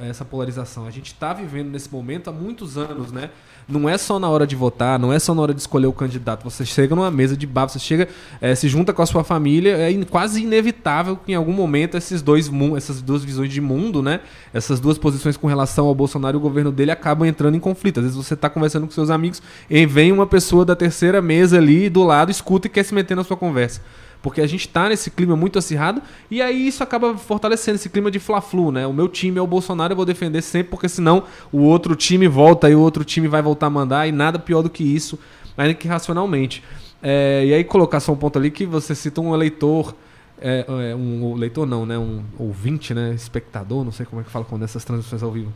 essa 0.00 0.24
polarização. 0.24 0.86
A 0.86 0.90
gente 0.90 1.06
está 1.06 1.32
vivendo 1.32 1.70
nesse 1.70 1.90
momento 1.90 2.28
há 2.28 2.32
muitos 2.32 2.76
anos, 2.76 3.10
né? 3.12 3.30
não 3.68 3.86
é 3.86 3.98
só 3.98 4.18
na 4.18 4.28
hora 4.28 4.46
de 4.46 4.56
votar, 4.56 4.98
não 4.98 5.12
é 5.12 5.18
só 5.18 5.34
na 5.34 5.42
hora 5.42 5.52
de 5.52 5.60
escolher 5.60 5.86
o 5.86 5.92
candidato. 5.92 6.42
Você 6.42 6.64
chega 6.64 6.96
numa 6.96 7.10
mesa 7.10 7.36
de 7.36 7.46
bar, 7.46 7.68
você 7.68 7.78
chega, 7.78 8.08
é, 8.40 8.54
se 8.54 8.66
junta 8.66 8.94
com 8.94 9.02
a 9.02 9.06
sua 9.06 9.22
família, 9.22 9.76
é 9.76 10.04
quase 10.06 10.42
inevitável 10.42 11.16
que 11.16 11.32
em 11.32 11.34
algum 11.34 11.52
momento 11.52 11.96
esses 11.96 12.22
dois, 12.22 12.50
essas 12.76 13.02
duas 13.02 13.22
visões 13.22 13.52
de 13.52 13.60
mundo, 13.60 14.02
né? 14.02 14.20
Essas 14.54 14.80
duas 14.80 14.96
posições 14.96 15.36
com 15.36 15.46
relação 15.46 15.86
ao 15.86 15.94
Bolsonaro 15.94 16.36
e 16.36 16.38
o 16.38 16.40
governo 16.40 16.72
dele 16.72 16.90
acabam 16.90 17.28
entrando 17.28 17.56
em 17.56 17.60
conflito. 17.60 18.00
Às 18.00 18.04
vezes 18.04 18.16
você 18.16 18.32
está 18.32 18.48
conversando 18.48 18.86
com 18.86 18.92
seus 18.92 19.10
amigos 19.10 19.42
e 19.68 19.84
vem 19.84 20.10
uma 20.12 20.26
pessoa 20.26 20.64
da 20.64 20.74
terceira 20.74 21.20
mesa 21.20 21.58
ali 21.58 21.90
do 21.90 22.02
lado, 22.02 22.30
escuta 22.30 22.66
e 22.66 22.70
quer 22.70 22.84
se 22.84 22.94
meter 22.94 23.14
na 23.14 23.24
sua 23.24 23.36
conversa 23.36 23.82
porque 24.22 24.40
a 24.40 24.46
gente 24.46 24.66
está 24.66 24.88
nesse 24.88 25.10
clima 25.10 25.36
muito 25.36 25.58
acirrado 25.58 26.02
e 26.30 26.42
aí 26.42 26.66
isso 26.66 26.82
acaba 26.82 27.16
fortalecendo 27.16 27.76
esse 27.76 27.88
clima 27.88 28.10
de 28.10 28.18
fla-flu, 28.18 28.72
né? 28.72 28.86
O 28.86 28.92
meu 28.92 29.08
time 29.08 29.38
é 29.38 29.42
o 29.42 29.46
Bolsonaro, 29.46 29.92
eu 29.92 29.96
vou 29.96 30.04
defender 30.04 30.42
sempre, 30.42 30.70
porque 30.70 30.88
senão 30.88 31.24
o 31.52 31.58
outro 31.60 31.94
time 31.94 32.26
volta 32.26 32.68
e 32.68 32.74
o 32.74 32.80
outro 32.80 33.04
time 33.04 33.28
vai 33.28 33.42
voltar 33.42 33.66
a 33.66 33.70
mandar 33.70 34.06
e 34.08 34.12
nada 34.12 34.38
pior 34.38 34.62
do 34.62 34.70
que 34.70 34.82
isso, 34.82 35.18
ainda 35.56 35.74
que 35.74 35.86
racionalmente. 35.86 36.62
É, 37.02 37.44
e 37.46 37.54
aí 37.54 37.64
colocar 37.64 38.00
só 38.00 38.12
um 38.12 38.16
ponto 38.16 38.38
ali 38.38 38.50
que 38.50 38.66
você 38.66 38.94
cita 38.94 39.20
um 39.20 39.34
eleitor 39.34 39.94
é, 40.40 40.64
é, 40.68 40.94
um 40.94 41.34
leitor 41.34 41.66
não, 41.66 41.84
né? 41.84 41.98
Um 41.98 42.22
ouvinte, 42.38 42.94
né? 42.94 43.12
Espectador, 43.12 43.84
não 43.84 43.90
sei 43.90 44.06
como 44.06 44.20
é 44.20 44.24
que 44.24 44.30
fala 44.30 44.44
quando 44.44 44.62
essas 44.62 44.84
transmissões 44.84 45.22
ao 45.22 45.32
vivo 45.32 45.52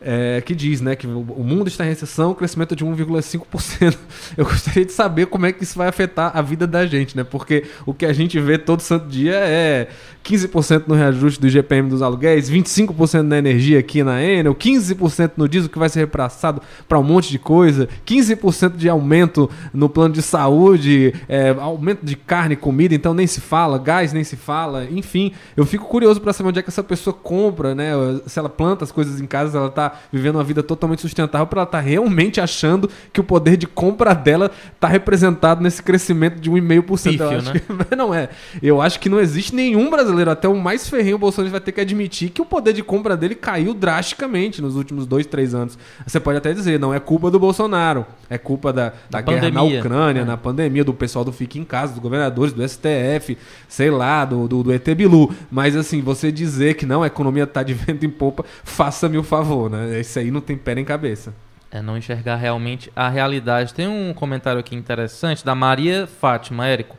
é, 0.00 0.40
que 0.40 0.54
diz 0.54 0.80
né, 0.80 0.94
que 0.94 1.06
o 1.06 1.44
mundo 1.44 1.68
está 1.68 1.84
em 1.84 1.88
recessão, 1.88 2.34
crescimento 2.34 2.76
de 2.76 2.84
1,5%. 2.84 3.96
Eu 4.36 4.44
gostaria 4.44 4.84
de 4.84 4.92
saber 4.92 5.26
como 5.26 5.46
é 5.46 5.52
que 5.52 5.64
isso 5.64 5.76
vai 5.76 5.88
afetar 5.88 6.30
a 6.36 6.42
vida 6.42 6.66
da 6.66 6.86
gente, 6.86 7.16
né? 7.16 7.24
Porque 7.24 7.64
o 7.84 7.92
que 7.92 8.06
a 8.06 8.12
gente 8.12 8.38
vê 8.38 8.58
todo 8.58 8.80
santo 8.80 9.08
dia 9.08 9.34
é 9.34 9.88
15% 10.24 10.84
no 10.86 10.94
reajuste 10.94 11.40
do 11.40 11.46
IGPM 11.46 11.88
dos 11.88 12.02
aluguéis, 12.02 12.50
25% 12.50 13.22
na 13.22 13.38
energia 13.38 13.78
aqui 13.78 14.02
na 14.02 14.22
Enel, 14.22 14.54
15% 14.54 15.32
no 15.36 15.48
diesel 15.48 15.70
que 15.70 15.78
vai 15.78 15.88
ser 15.88 16.00
repassado 16.00 16.60
para 16.88 16.98
um 16.98 17.02
monte 17.02 17.30
de 17.30 17.38
coisa, 17.38 17.88
15% 18.06 18.76
de 18.76 18.88
aumento 18.88 19.50
no 19.72 19.88
plano 19.88 20.14
de 20.14 20.22
saúde, 20.22 21.14
é, 21.28 21.50
aumento 21.58 22.04
de 22.04 22.14
carne 22.14 22.54
e 22.54 22.56
comida, 22.56 22.94
então 22.94 23.14
nem 23.14 23.26
se 23.26 23.40
fala, 23.40 23.78
gás 23.78 24.12
nem 24.12 24.22
se 24.22 24.36
fala, 24.36 24.84
enfim. 24.84 25.32
Eu 25.56 25.64
fico 25.64 25.86
curioso 25.86 26.20
para 26.20 26.32
saber 26.32 26.50
onde 26.50 26.58
é 26.58 26.62
que 26.62 26.68
essa 26.68 26.84
pessoa 26.84 27.14
compra, 27.14 27.74
né? 27.74 27.92
Se 28.26 28.38
ela 28.38 28.48
planta 28.48 28.84
as 28.84 28.92
coisas 28.92 29.20
em 29.20 29.26
casa, 29.26 29.57
ela 29.58 29.68
está 29.68 29.92
vivendo 30.12 30.36
uma 30.36 30.44
vida 30.44 30.62
totalmente 30.62 31.02
sustentável, 31.02 31.46
para 31.46 31.60
ela 31.60 31.68
estar 31.68 31.78
tá 31.78 31.84
realmente 31.84 32.40
achando 32.40 32.88
que 33.12 33.20
o 33.20 33.24
poder 33.24 33.56
de 33.56 33.66
compra 33.66 34.14
dela 34.14 34.50
está 34.74 34.88
representado 34.88 35.62
nesse 35.62 35.82
crescimento 35.82 36.40
de 36.40 36.50
1,5%. 36.50 36.86
Pífio, 36.86 37.22
eu 37.24 37.38
acho 37.38 37.52
né? 37.52 37.60
que, 37.88 37.96
não 37.96 38.14
é. 38.14 38.28
Eu 38.62 38.80
acho 38.80 38.98
que 39.00 39.08
não 39.08 39.20
existe 39.20 39.54
nenhum 39.54 39.90
brasileiro, 39.90 40.30
até 40.30 40.48
o 40.48 40.56
mais 40.56 40.88
ferrenho 40.88 41.18
Bolsonaro 41.18 41.50
vai 41.50 41.60
ter 41.60 41.72
que 41.72 41.80
admitir 41.80 42.30
que 42.30 42.42
o 42.42 42.44
poder 42.46 42.72
de 42.72 42.82
compra 42.82 43.16
dele 43.16 43.34
caiu 43.34 43.74
drasticamente 43.74 44.62
nos 44.62 44.76
últimos 44.76 45.06
dois, 45.06 45.26
três 45.26 45.54
anos. 45.54 45.78
Você 46.06 46.18
pode 46.18 46.38
até 46.38 46.52
dizer, 46.52 46.78
não 46.78 46.92
é 46.92 47.00
culpa 47.00 47.30
do 47.30 47.38
Bolsonaro, 47.38 48.06
é 48.30 48.36
culpa 48.36 48.72
da, 48.72 48.90
da, 49.10 49.20
da 49.20 49.22
guerra 49.22 49.50
na 49.50 49.62
Ucrânia, 49.62 50.20
é. 50.20 50.24
na 50.24 50.36
pandemia, 50.36 50.84
do 50.84 50.92
pessoal 50.92 51.24
do 51.24 51.32
Fique 51.32 51.58
em 51.58 51.64
Casa, 51.64 51.92
dos 51.92 52.02
governadores, 52.02 52.52
do 52.52 52.66
STF, 52.66 53.38
sei 53.68 53.90
lá, 53.90 54.24
do, 54.24 54.46
do, 54.46 54.62
do 54.62 54.72
ET 54.72 54.86
Bilu. 54.94 55.34
Mas 55.50 55.76
assim, 55.76 56.00
você 56.00 56.30
dizer 56.30 56.74
que 56.74 56.84
não, 56.84 57.02
a 57.02 57.06
economia 57.06 57.44
está 57.44 57.62
de 57.62 57.72
vento 57.74 58.04
em 58.04 58.10
popa, 58.10 58.44
faça-me 58.64 59.18
o 59.18 59.22
favor, 59.22 59.70
né? 59.70 59.98
Esse 59.98 60.18
aí 60.18 60.30
não 60.30 60.40
tem 60.40 60.56
pé 60.56 60.74
nem 60.74 60.84
cabeça. 60.84 61.32
É 61.70 61.82
não 61.82 61.98
enxergar 61.98 62.36
realmente 62.36 62.90
a 62.96 63.08
realidade. 63.08 63.74
Tem 63.74 63.86
um 63.86 64.14
comentário 64.14 64.58
aqui 64.58 64.74
interessante 64.74 65.44
da 65.44 65.54
Maria 65.54 66.06
Fátima, 66.06 66.66
Érico. 66.66 66.96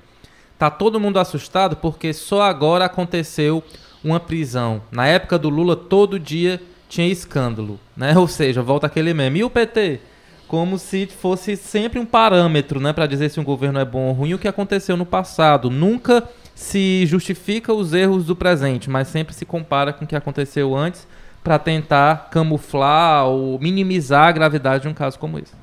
Tá 0.59 0.69
todo 0.69 0.99
mundo 0.99 1.19
assustado 1.19 1.75
porque 1.77 2.13
só 2.13 2.43
agora 2.43 2.85
aconteceu 2.85 3.63
uma 4.03 4.19
prisão. 4.19 4.81
Na 4.91 5.07
época 5.07 5.39
do 5.39 5.49
Lula, 5.49 5.75
todo 5.75 6.19
dia 6.19 6.61
tinha 6.87 7.07
escândalo, 7.07 7.79
né? 7.95 8.17
Ou 8.17 8.27
seja, 8.27 8.61
volta 8.61 8.87
aquele 8.87 9.13
meme. 9.13 9.39
E 9.39 9.43
o 9.43 9.49
PT? 9.49 10.01
Como 10.49 10.79
se 10.79 11.05
fosse 11.05 11.55
sempre 11.55 11.99
um 11.99 12.05
parâmetro, 12.05 12.79
né, 12.79 12.91
para 12.91 13.05
dizer 13.05 13.29
se 13.29 13.39
um 13.39 13.43
governo 13.43 13.77
é 13.77 13.85
bom 13.85 14.07
ou 14.07 14.13
ruim, 14.13 14.33
o 14.33 14.39
que 14.39 14.47
aconteceu 14.47 14.97
no 14.97 15.05
passado. 15.05 15.69
Nunca 15.69 16.27
se 16.55 17.05
justifica 17.05 17.71
os 17.71 17.93
erros 17.93 18.25
do 18.25 18.35
presente, 18.35 18.89
mas 18.89 19.07
sempre 19.09 19.33
se 19.33 19.45
compara 19.45 19.93
com 19.93 20.05
o 20.05 20.07
que 20.07 20.15
aconteceu 20.15 20.75
antes 20.75 21.07
para 21.43 21.59
tentar 21.59 22.29
camuflar 22.31 23.27
ou 23.27 23.59
minimizar 23.59 24.27
a 24.27 24.31
gravidade 24.31 24.81
de 24.81 24.89
um 24.89 24.93
caso 24.93 25.19
como 25.19 25.37
esse. 25.37 25.53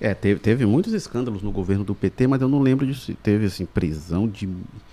É, 0.00 0.12
teve, 0.12 0.40
teve 0.40 0.66
muitos 0.66 0.92
escândalos 0.92 1.40
no 1.42 1.50
governo 1.50 1.82
do 1.84 1.94
PT, 1.94 2.26
mas 2.26 2.42
eu 2.42 2.48
não 2.48 2.60
lembro 2.60 2.84
disso. 2.84 3.14
Teve, 3.22 3.46
assim, 3.46 3.64
prisão 3.64 4.28
de. 4.28 4.46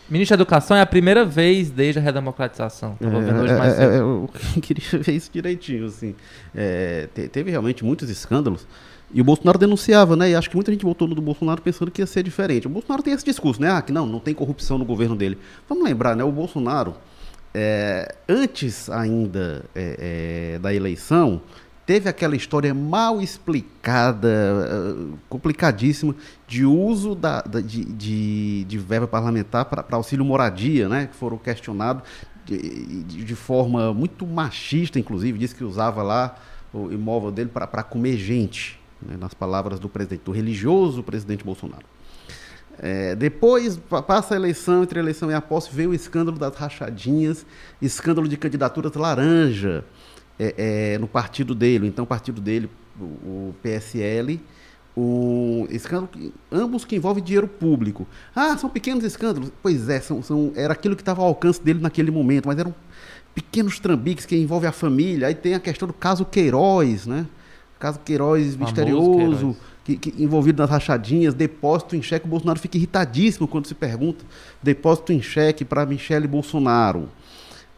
Ministro 0.09 0.37
da 0.37 0.41
Educação 0.43 0.77
é 0.77 0.81
a 0.81 0.85
primeira 0.85 1.25
vez 1.25 1.69
desde 1.69 1.99
a 1.99 2.01
redemocratização. 2.01 2.97
É, 3.01 3.83
é, 3.83 3.95
é, 3.95 3.99
eu 3.99 4.29
queria 4.61 4.99
ver 5.01 5.11
isso 5.11 5.29
direitinho, 5.33 5.87
assim. 5.87 6.15
É, 6.55 7.09
te- 7.13 7.27
teve 7.27 7.51
realmente 7.51 7.83
muitos 7.83 8.09
escândalos. 8.09 8.65
E 9.13 9.21
o 9.21 9.23
Bolsonaro 9.23 9.59
denunciava, 9.59 10.15
né? 10.15 10.31
E 10.31 10.35
acho 10.35 10.49
que 10.49 10.55
muita 10.55 10.71
gente 10.71 10.83
votou 10.83 11.07
no 11.07 11.13
do 11.13 11.21
Bolsonaro 11.21 11.61
pensando 11.61 11.91
que 11.91 12.01
ia 12.01 12.07
ser 12.07 12.23
diferente. 12.23 12.65
O 12.65 12.69
Bolsonaro 12.69 13.03
tem 13.03 13.13
esse 13.13 13.23
discurso, 13.25 13.61
né? 13.61 13.69
Ah, 13.71 13.81
que 13.81 13.91
não, 13.91 14.05
não 14.07 14.19
tem 14.19 14.33
corrupção 14.33 14.77
no 14.77 14.85
governo 14.85 15.15
dele. 15.15 15.37
Vamos 15.69 15.83
lembrar, 15.83 16.15
né? 16.15 16.23
O 16.23 16.31
Bolsonaro, 16.31 16.95
é, 17.53 18.15
antes 18.27 18.89
ainda 18.89 19.65
é, 19.75 20.53
é, 20.55 20.59
da 20.59 20.73
eleição, 20.73 21.41
teve 21.85 22.09
aquela 22.09 22.35
história 22.35 22.73
mal 22.73 23.21
explicada, 23.21 24.29
eh, 24.29 25.15
complicadíssima, 25.29 26.15
de 26.47 26.65
uso 26.65 27.13
da, 27.13 27.41
da- 27.41 27.59
de, 27.61 27.83
de, 27.85 28.63
de 28.63 28.77
verba 28.77 29.05
parlamentar 29.07 29.65
para 29.65 29.85
auxílio 29.91 30.23
moradia, 30.25 30.87
né? 30.89 31.07
Que 31.07 31.15
foram 31.15 31.37
questionados 31.37 32.03
de, 32.45 33.03
de 33.03 33.35
forma 33.35 33.93
muito 33.93 34.25
machista, 34.25 34.97
inclusive, 34.97 35.37
disse 35.37 35.53
que 35.55 35.63
usava 35.63 36.01
lá 36.01 36.35
o 36.73 36.91
imóvel 36.91 37.31
dele 37.31 37.49
para 37.53 37.83
comer 37.83 38.17
gente, 38.17 38.79
né, 39.07 39.15
nas 39.19 39.33
palavras 39.33 39.79
do 39.79 39.87
presidente, 39.89 40.21
do 40.23 40.31
religioso 40.31 41.03
presidente 41.03 41.43
Bolsonaro. 41.43 41.85
É, 42.79 43.15
depois 43.15 43.77
pa- 43.77 44.01
passa 44.01 44.33
a 44.33 44.37
eleição, 44.37 44.81
entre 44.83 44.97
a 44.99 45.01
eleição 45.01 45.29
e 45.29 45.33
a 45.33 45.41
posse, 45.41 45.69
veio 45.71 45.91
o 45.91 45.93
escândalo 45.93 46.37
das 46.39 46.55
rachadinhas, 46.55 47.45
escândalo 47.81 48.27
de 48.27 48.35
candidaturas 48.35 48.93
laranja 48.95 49.85
é, 50.39 50.93
é, 50.93 50.97
no 50.97 51.07
partido 51.07 51.53
dele, 51.53 51.87
então 51.87 52.03
partido 52.05 52.41
dele, 52.41 52.67
o, 52.99 53.53
PSL, 53.61 54.39
o 54.95 55.67
escândalo, 55.69 56.09
ambos 56.51 56.83
que 56.85 56.95
envolvem 56.95 57.23
dinheiro 57.23 57.47
público. 57.47 58.07
Ah, 58.35 58.57
são 58.57 58.69
pequenos 58.69 59.03
escândalos. 59.03 59.51
Pois 59.61 59.89
é, 59.89 59.99
são, 59.99 60.21
são- 60.23 60.51
era 60.55 60.73
aquilo 60.73 60.95
que 60.95 61.01
estava 61.01 61.21
ao 61.21 61.27
alcance 61.27 61.61
dele 61.61 61.79
naquele 61.79 62.09
momento, 62.11 62.47
mas 62.47 62.57
eram 62.57 62.73
pequenos 63.35 63.79
trambiques 63.79 64.25
que 64.25 64.35
envolvem 64.35 64.69
a 64.69 64.71
família. 64.73 65.27
Aí 65.27 65.35
tem 65.35 65.53
a 65.55 65.59
questão 65.59 65.87
do 65.87 65.93
caso 65.93 66.25
Queiroz, 66.25 67.05
né? 67.07 67.25
Caso 67.83 67.99
Queiroz 67.99 68.53
Famoso 68.53 68.59
misterioso, 68.59 69.37
Queiroz. 69.37 69.57
que, 69.83 69.97
que 69.97 70.23
envolvido 70.23 70.61
nas 70.61 70.69
rachadinhas, 70.69 71.33
depósito 71.33 71.97
em 71.97 72.01
cheque. 72.01 72.25
O 72.25 72.29
Bolsonaro 72.29 72.57
fica 72.57 72.77
irritadíssimo 72.77 73.45
quando 73.45 73.67
se 73.67 73.75
pergunta 73.75 74.23
depósito 74.61 75.11
em 75.11 75.21
cheque 75.21 75.65
para 75.65 75.85
Michele 75.85 76.25
Bolsonaro. 76.25 77.09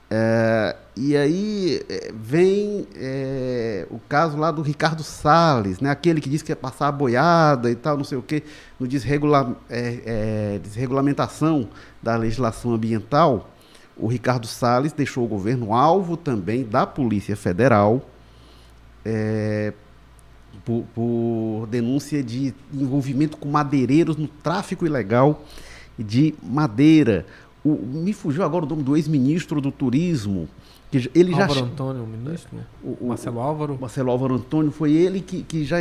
É, 0.08 0.76
e 0.96 1.18
aí 1.18 1.82
é, 1.90 2.12
vem 2.14 2.86
é, 2.96 3.88
o 3.90 3.98
caso 4.08 4.38
lá 4.38 4.52
do 4.52 4.62
Ricardo 4.62 5.02
Salles, 5.02 5.80
né? 5.80 5.90
aquele 5.90 6.22
que 6.22 6.30
disse 6.30 6.44
que 6.44 6.52
ia 6.52 6.56
passar 6.56 6.90
a 6.90 6.92
boiada 6.92 7.72
e 7.72 7.76
tal, 7.76 7.98
não 7.98 8.04
sei 8.04 8.20
o 8.20 8.22
quê, 8.22 8.44
no 8.80 8.88
desregula, 8.88 9.58
é, 9.68 10.02
é, 10.06 10.60
desregulamentação 10.60 11.68
da 12.00 12.16
legislação 12.16 12.76
ambiental. 12.76 13.50
O 13.98 14.06
Ricardo 14.06 14.46
Salles 14.46 14.94
deixou 14.94 15.26
o 15.26 15.28
governo 15.28 15.74
alvo 15.74 16.16
também 16.16 16.64
da 16.64 16.86
Polícia 16.86 17.36
Federal 17.36 18.08
é, 19.06 19.74
por, 20.66 20.84
por 20.96 21.68
denúncia 21.68 22.22
de 22.24 22.54
envolvimento 22.74 23.38
com 23.38 23.50
madeireiros 23.50 24.18
no 24.18 24.28
tráfico 24.28 24.86
ilegal 24.86 25.46
de 25.98 26.34
madeira. 26.44 27.26
O- 27.64 27.78
me 27.86 28.12
fugiu 28.14 28.44
agora 28.44 28.66
o 28.66 28.68
nome 28.68 28.84
do 28.84 28.98
ex-ministro 28.98 29.62
do 29.62 29.72
turismo. 29.72 30.50
Que 30.96 31.00
já- 31.02 31.10
ele 31.14 31.32
já 31.32 31.42
Álvaro 31.42 31.60
che- 31.60 31.66
Antônio, 31.66 32.04
o 32.04 32.08
ministro. 32.08 32.58
o- 32.82 32.98
o- 33.02 33.08
Marcelo 33.10 33.40
Álvaro. 33.42 33.78
Marcelo 33.82 34.12
Álvaro 34.12 34.36
Antônio 34.36 34.72
foi 34.72 34.94
ele 34.94 35.20
que, 35.20 35.44
que 35.44 35.66
já. 35.66 35.78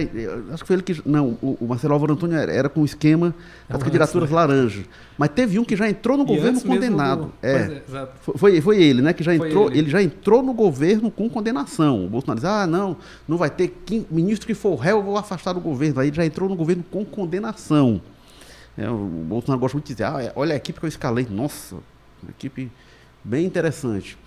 Acho 0.53 0.63
que 0.63 0.67
foi 0.67 0.75
ele 0.75 0.83
que. 0.83 1.01
Não, 1.09 1.39
o, 1.41 1.57
o 1.61 1.67
Marcelo 1.69 1.95
Álvaro 1.95 2.15
Antônio 2.15 2.37
era, 2.37 2.53
era 2.53 2.69
com 2.69 2.81
o 2.81 2.85
esquema 2.85 3.33
das 3.69 3.81
Ah, 3.81 3.85
candidaturas 3.85 4.29
sim. 4.29 4.35
laranja. 4.35 4.85
Mas 5.17 5.29
teve 5.31 5.57
um 5.59 5.65
que 5.65 5.77
já 5.77 5.89
entrou 5.89 6.17
no 6.17 6.25
E 6.25 6.27
governo 6.27 6.61
condenado. 6.61 7.27
do- 7.27 7.33
É. 7.41 7.83
Exato. 7.89 8.13
Foi- 8.37 8.61
Foi, 8.61 8.83
ele, 8.83 9.03
né? 9.03 9.13
Que 9.13 9.23
já 9.23 9.37
Foi 9.37 9.47
entrou, 9.47 9.69
ele. 9.71 9.79
ele. 9.79 9.91
já 9.91 10.03
entrou 10.03 10.43
no 10.43 10.53
governo 10.53 11.11
com 11.13 11.31
condenação. 11.31 12.05
O 12.05 12.09
Bolsonaro 12.09 12.41
diz: 12.41 12.45
ah, 12.45 12.67
não, 12.67 12.97
não 13.29 13.37
vai 13.37 13.51
ter 13.51 13.69
quin- 13.87 14.05
ministro 14.11 14.47
que 14.49 14.55
for 14.55 14.75
réu, 14.75 14.97
eu 14.97 15.03
vou 15.05 15.17
afastar 15.17 15.53
do 15.53 15.61
governo. 15.61 16.01
Aí 16.01 16.09
ele 16.09 16.17
já 16.17 16.27
entrou 16.27 16.49
no 16.49 16.57
governo 16.57 16.83
com 16.91 17.05
condenação. 17.05 18.01
É, 18.77 18.91
o 18.91 18.97
Bolsonaro 18.97 19.61
gosta 19.61 19.77
muito 19.77 19.87
de 19.87 19.95
dizer: 19.95 20.05
ah, 20.05 20.21
é, 20.21 20.33
olha 20.35 20.55
a 20.55 20.57
equipe 20.57 20.81
que 20.81 20.85
eu 20.85 20.89
escalei. 20.89 21.25
Nossa, 21.31 21.77
uma 22.21 22.31
equipe 22.31 22.69
bem 23.23 23.47
interessante. 23.47 24.19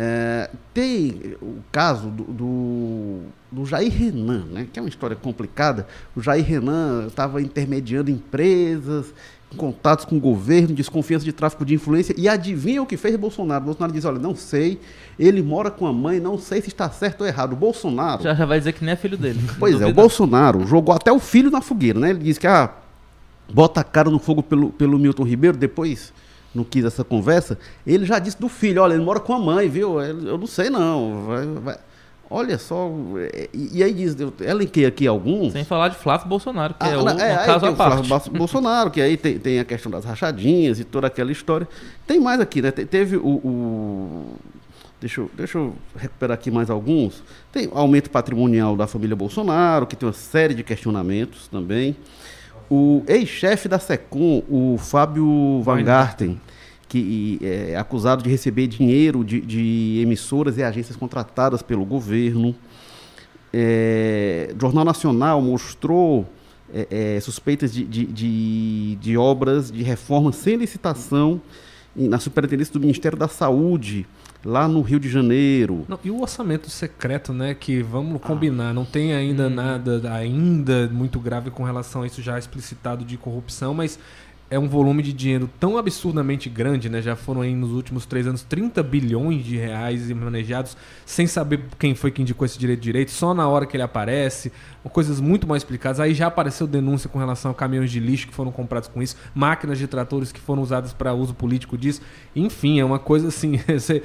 É, 0.00 0.48
tem 0.72 1.34
o 1.42 1.56
caso 1.72 2.08
do, 2.08 2.22
do, 2.22 3.18
do 3.50 3.66
Jair 3.66 3.92
Renan, 3.92 4.44
né, 4.44 4.68
que 4.72 4.78
é 4.78 4.82
uma 4.82 4.88
história 4.88 5.16
complicada. 5.16 5.88
O 6.14 6.20
Jair 6.20 6.44
Renan 6.44 7.08
estava 7.08 7.42
intermediando 7.42 8.08
empresas, 8.08 9.12
em 9.52 9.56
contatos 9.56 10.04
com 10.04 10.16
o 10.16 10.20
governo, 10.20 10.72
desconfiança 10.72 11.24
de 11.24 11.32
tráfico 11.32 11.64
de 11.64 11.74
influência. 11.74 12.14
E 12.16 12.28
adivinha 12.28 12.80
o 12.80 12.86
que 12.86 12.96
fez 12.96 13.16
Bolsonaro? 13.16 13.64
Bolsonaro 13.64 13.92
diz: 13.92 14.04
olha, 14.04 14.20
não 14.20 14.36
sei, 14.36 14.80
ele 15.18 15.42
mora 15.42 15.68
com 15.68 15.84
a 15.84 15.92
mãe, 15.92 16.20
não 16.20 16.38
sei 16.38 16.62
se 16.62 16.68
está 16.68 16.88
certo 16.90 17.22
ou 17.22 17.26
errado. 17.26 17.54
O 17.54 17.56
Bolsonaro. 17.56 18.22
Já, 18.22 18.34
já 18.34 18.46
vai 18.46 18.60
dizer 18.60 18.74
que 18.74 18.84
nem 18.84 18.92
é 18.92 18.96
filho 18.96 19.16
dele. 19.16 19.40
Pois 19.58 19.80
é, 19.80 19.86
o. 19.86 19.92
Bolsonaro 19.92 20.64
jogou 20.64 20.94
até 20.94 21.10
o 21.10 21.18
filho 21.18 21.50
na 21.50 21.60
fogueira, 21.60 21.98
né? 21.98 22.10
Ele 22.10 22.20
disse 22.20 22.38
que 22.38 22.46
ah, 22.46 22.72
bota 23.52 23.80
a 23.80 23.84
cara 23.84 24.10
no 24.10 24.20
fogo 24.20 24.44
pelo, 24.44 24.70
pelo 24.70 24.96
Milton 24.96 25.24
Ribeiro, 25.24 25.56
depois 25.56 26.12
não 26.54 26.64
quis 26.64 26.84
essa 26.84 27.04
conversa. 27.04 27.58
Ele 27.86 28.04
já 28.04 28.18
disse 28.18 28.38
do 28.40 28.48
filho, 28.48 28.82
olha, 28.82 28.94
ele 28.94 29.04
mora 29.04 29.20
com 29.20 29.32
a 29.34 29.38
mãe, 29.38 29.68
viu? 29.68 30.00
Eu 30.00 30.38
não 30.38 30.46
sei 30.46 30.70
não. 30.70 31.24
vai- 31.26 31.46
vai- 31.46 31.78
Olha 32.30 32.58
só, 32.58 32.90
é, 33.32 33.48
e, 33.54 33.78
e 33.78 33.82
aí 33.82 33.90
diz, 33.94 34.14
eu 34.20 34.30
elenquei 34.40 34.84
aqui 34.84 35.06
alguns. 35.06 35.54
Sem 35.54 35.64
falar 35.64 35.88
de 35.88 35.96
Flávio 35.96 36.28
Bolsonaro, 36.28 36.74
que 36.74 36.84
Ah, 36.84 36.88
é, 36.90 36.96
o, 36.98 37.02
um 37.02 37.08
é, 37.08 37.36
caso 37.46 37.64
à 37.64 37.70
o 37.70 37.74
Flávio 37.74 37.76
parte. 37.76 38.08
Bas- 38.08 38.28
Bolsonaro, 38.28 38.90
que 38.90 39.00
aí 39.00 39.16
tem, 39.16 39.38
tem 39.38 39.58
a 39.58 39.64
questão 39.64 39.90
das 39.90 40.04
rachadinhas 40.04 40.78
e 40.78 40.84
toda 40.84 41.06
aquela 41.06 41.32
história. 41.32 41.66
Tem 42.06 42.20
mais 42.20 42.38
aqui, 42.38 42.60
né? 42.60 42.70
Te- 42.70 42.84
Teve 42.84 43.16
o. 43.16 43.26
o- 43.26 44.36
deixa, 45.00 45.22
eu, 45.22 45.30
deixa 45.34 45.56
eu 45.56 45.74
recuperar 45.96 46.34
aqui 46.34 46.50
mais 46.50 46.68
alguns. 46.68 47.22
Tem 47.50 47.66
o 47.68 47.78
aumento 47.78 48.10
patrimonial 48.10 48.76
da 48.76 48.86
família 48.86 49.16
Bolsonaro, 49.16 49.86
que 49.86 49.96
tem 49.96 50.06
uma 50.06 50.12
série 50.12 50.52
de 50.52 50.62
questionamentos 50.62 51.48
também. 51.48 51.96
O 52.70 53.02
ex-chefe 53.06 53.68
da 53.68 53.78
SECOM, 53.78 54.42
o 54.48 54.76
Fábio 54.78 55.62
Van 55.62 55.82
Garten, 55.82 56.38
que 56.88 57.38
é 57.42 57.76
acusado 57.76 58.22
de 58.22 58.30
receber 58.30 58.66
dinheiro 58.66 59.24
de, 59.24 59.40
de 59.40 60.00
emissoras 60.02 60.58
e 60.58 60.62
agências 60.62 60.96
contratadas 60.96 61.62
pelo 61.62 61.84
governo. 61.84 62.54
É, 63.52 64.52
o 64.54 64.60
Jornal 64.60 64.84
Nacional 64.84 65.40
mostrou 65.40 66.26
é, 66.72 67.16
é, 67.16 67.20
suspeitas 67.20 67.72
de, 67.72 67.84
de, 67.84 68.04
de, 68.04 68.96
de 68.96 69.16
obras 69.16 69.70
de 69.70 69.82
reforma 69.82 70.32
sem 70.32 70.56
licitação 70.56 71.40
na 72.06 72.18
superintendência 72.18 72.72
do 72.72 72.80
Ministério 72.80 73.18
da 73.18 73.26
Saúde, 73.26 74.06
lá 74.44 74.68
no 74.68 74.80
Rio 74.82 75.00
de 75.00 75.08
Janeiro. 75.08 75.84
Não, 75.88 75.98
e 76.04 76.10
o 76.10 76.20
orçamento 76.20 76.70
secreto, 76.70 77.32
né? 77.32 77.54
Que 77.54 77.80
Ah. 77.80 77.84
vamos 77.90 78.20
combinar, 78.20 78.72
não 78.72 78.84
tem 78.84 79.12
ainda 79.14 79.44
Uhum. 79.48 79.54
nada 79.54 80.12
ainda 80.12 80.88
muito 80.92 81.18
grave 81.18 81.50
com 81.50 81.64
relação 81.64 82.02
a 82.02 82.06
isso 82.06 82.22
já 82.22 82.38
explicitado 82.38 83.04
de 83.04 83.16
corrupção, 83.16 83.74
mas 83.74 83.98
é 84.50 84.58
um 84.58 84.66
volume 84.66 85.02
de 85.02 85.12
dinheiro 85.12 85.48
tão 85.60 85.76
absurdamente 85.76 86.48
grande, 86.48 86.88
né? 86.88 87.02
Já 87.02 87.14
foram 87.14 87.42
aí 87.42 87.54
nos 87.54 87.70
últimos 87.70 88.06
três 88.06 88.26
anos 88.26 88.42
30 88.42 88.82
bilhões 88.82 89.44
de 89.44 89.56
reais 89.56 90.10
manejados 90.10 90.76
sem 91.04 91.26
saber 91.26 91.64
quem 91.78 91.94
foi 91.94 92.10
que 92.10 92.22
indicou 92.22 92.46
esse 92.46 92.58
direito 92.58 92.80
direito, 92.80 93.10
só 93.10 93.34
na 93.34 93.46
hora 93.46 93.66
que 93.66 93.76
ele 93.76 93.82
aparece, 93.82 94.50
coisas 94.88 95.20
muito 95.20 95.46
mal 95.46 95.56
explicadas. 95.56 96.00
Aí 96.00 96.14
já 96.14 96.26
apareceu 96.26 96.66
denúncia 96.66 97.08
com 97.08 97.18
relação 97.18 97.50
a 97.50 97.54
caminhões 97.54 97.90
de 97.90 98.00
lixo 98.00 98.26
que 98.26 98.34
foram 98.34 98.50
comprados 98.50 98.88
com 98.88 99.02
isso, 99.02 99.16
máquinas 99.34 99.78
de 99.78 99.86
tratores 99.86 100.32
que 100.32 100.40
foram 100.40 100.62
usadas 100.62 100.92
para 100.92 101.12
uso 101.12 101.34
político 101.34 101.76
disso. 101.76 102.00
Enfim, 102.34 102.80
é 102.80 102.84
uma 102.84 102.98
coisa 102.98 103.28
assim, 103.28 103.58
você 103.68 104.02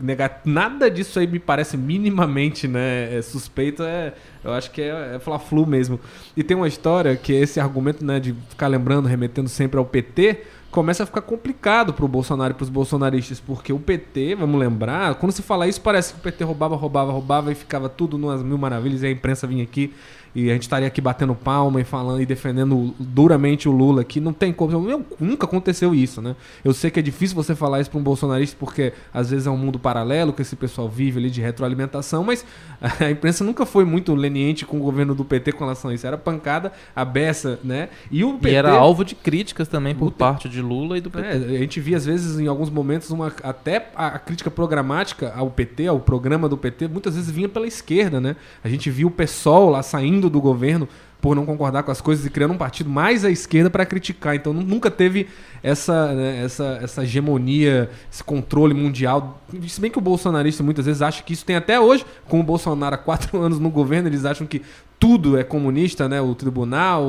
negar 0.00 0.40
nada 0.44 0.90
disso 0.90 1.18
aí 1.18 1.26
me 1.26 1.38
parece 1.38 1.76
minimamente, 1.76 2.66
né, 2.66 3.16
é 3.16 3.22
suspeito, 3.22 3.82
é, 3.82 4.14
eu 4.42 4.52
acho 4.52 4.70
que 4.70 4.80
é, 4.80 5.16
é 5.16 5.18
fla-flu 5.18 5.66
mesmo. 5.66 6.00
E 6.36 6.42
tem 6.42 6.56
uma 6.56 6.68
história 6.68 7.16
que 7.16 7.32
esse 7.32 7.60
argumento, 7.60 8.04
né, 8.04 8.18
de 8.18 8.34
ficar 8.48 8.68
lembrando, 8.68 9.06
remetendo 9.06 9.48
sempre 9.58 9.78
ao 9.78 9.84
PT, 9.84 10.42
começa 10.70 11.02
a 11.02 11.06
ficar 11.06 11.22
complicado 11.22 11.92
pro 11.92 12.06
Bolsonaro 12.06 12.52
e 12.52 12.54
pros 12.54 12.68
bolsonaristas, 12.68 13.40
porque 13.40 13.72
o 13.72 13.78
PT, 13.78 14.36
vamos 14.36 14.58
lembrar, 14.58 15.14
quando 15.16 15.32
se 15.32 15.42
fala 15.42 15.66
isso 15.66 15.80
parece 15.80 16.14
que 16.14 16.20
o 16.20 16.22
PT 16.22 16.44
roubava, 16.44 16.76
roubava, 16.76 17.12
roubava 17.12 17.52
e 17.52 17.54
ficava 17.54 17.88
tudo 17.88 18.16
numas 18.16 18.42
mil 18.42 18.56
maravilhas 18.56 19.02
e 19.02 19.06
a 19.06 19.10
imprensa 19.10 19.46
vinha 19.46 19.64
aqui 19.64 19.92
e 20.34 20.50
a 20.50 20.52
gente 20.52 20.62
estaria 20.62 20.86
aqui 20.86 21.00
batendo 21.00 21.34
palma 21.34 21.80
e 21.80 21.84
falando 21.84 22.20
e 22.20 22.26
defendendo 22.26 22.94
duramente 22.98 23.68
o 23.68 23.72
Lula 23.72 24.02
aqui. 24.02 24.20
Não 24.20 24.32
tem 24.32 24.52
como. 24.52 24.80
Meu, 24.80 25.04
nunca 25.18 25.46
aconteceu 25.46 25.94
isso, 25.94 26.20
né? 26.20 26.36
Eu 26.64 26.72
sei 26.72 26.90
que 26.90 26.98
é 26.98 27.02
difícil 27.02 27.34
você 27.34 27.54
falar 27.54 27.80
isso 27.80 27.90
para 27.90 27.98
um 27.98 28.02
bolsonarista 28.02 28.56
porque 28.58 28.92
às 29.12 29.30
vezes 29.30 29.46
é 29.46 29.50
um 29.50 29.56
mundo 29.56 29.78
paralelo 29.78 30.32
que 30.32 30.42
esse 30.42 30.56
pessoal 30.56 30.88
vive 30.88 31.18
ali 31.18 31.30
de 31.30 31.40
retroalimentação, 31.40 32.24
mas 32.24 32.44
a 32.80 33.10
imprensa 33.10 33.44
nunca 33.44 33.64
foi 33.64 33.84
muito 33.84 34.14
leniente 34.14 34.64
com 34.64 34.76
o 34.76 34.80
governo 34.80 35.14
do 35.14 35.24
PT 35.24 35.52
com 35.52 35.64
relação 35.64 35.90
a 35.90 35.94
isso. 35.94 36.06
Era 36.06 36.18
pancada, 36.18 36.72
a 36.94 37.04
beça, 37.04 37.58
né? 37.64 37.88
E 38.10 38.24
o 38.24 38.34
PT. 38.34 38.50
E 38.50 38.54
era 38.54 38.72
alvo 38.72 39.04
de 39.04 39.14
críticas 39.14 39.68
também 39.68 39.94
por 39.94 40.06
Puta. 40.06 40.18
parte 40.18 40.48
de 40.48 40.60
Lula 40.60 40.98
e 40.98 41.00
do 41.00 41.10
PT. 41.10 41.26
É, 41.26 41.56
a 41.56 41.58
gente 41.58 41.80
via, 41.80 41.96
às 41.96 42.04
vezes, 42.04 42.38
em 42.38 42.46
alguns 42.46 42.70
momentos, 42.70 43.10
uma, 43.10 43.32
até 43.42 43.90
a, 43.94 44.08
a 44.08 44.18
crítica 44.18 44.50
programática 44.50 45.32
ao 45.34 45.50
PT, 45.50 45.86
ao 45.86 46.00
programa 46.00 46.48
do 46.48 46.56
PT, 46.56 46.88
muitas 46.88 47.14
vezes 47.14 47.30
vinha 47.30 47.48
pela 47.48 47.66
esquerda, 47.66 48.20
né? 48.20 48.36
A 48.62 48.68
gente 48.68 48.90
viu 48.90 49.08
o 49.08 49.10
PSOL 49.10 49.70
lá 49.70 49.82
saindo 49.82 50.17
do 50.20 50.40
governo 50.40 50.88
por 51.20 51.34
não 51.34 51.44
concordar 51.44 51.82
com 51.82 51.90
as 51.90 52.00
coisas 52.00 52.24
e 52.24 52.30
criando 52.30 52.54
um 52.54 52.58
partido 52.58 52.88
mais 52.88 53.24
à 53.24 53.30
esquerda 53.30 53.68
para 53.68 53.84
criticar. 53.84 54.36
Então 54.36 54.52
nunca 54.52 54.90
teve 54.90 55.28
essa, 55.62 56.14
né, 56.14 56.44
essa, 56.44 56.78
essa 56.82 57.02
hegemonia, 57.02 57.90
esse 58.10 58.22
controle 58.22 58.72
mundial. 58.72 59.42
Se 59.66 59.80
bem 59.80 59.90
que 59.90 59.98
o 59.98 60.00
bolsonarista 60.00 60.62
muitas 60.62 60.86
vezes 60.86 61.02
acha 61.02 61.22
que 61.22 61.32
isso 61.32 61.44
tem 61.44 61.56
até 61.56 61.80
hoje, 61.80 62.06
com 62.28 62.40
o 62.40 62.42
Bolsonaro 62.42 62.94
há 62.94 62.98
quatro 62.98 63.38
anos 63.42 63.58
no 63.58 63.70
governo, 63.70 64.08
eles 64.08 64.24
acham 64.24 64.46
que 64.46 64.62
tudo 64.98 65.38
é 65.38 65.44
comunista, 65.44 66.08
né? 66.08 66.20
O 66.20 66.34
tribunal, 66.34 67.04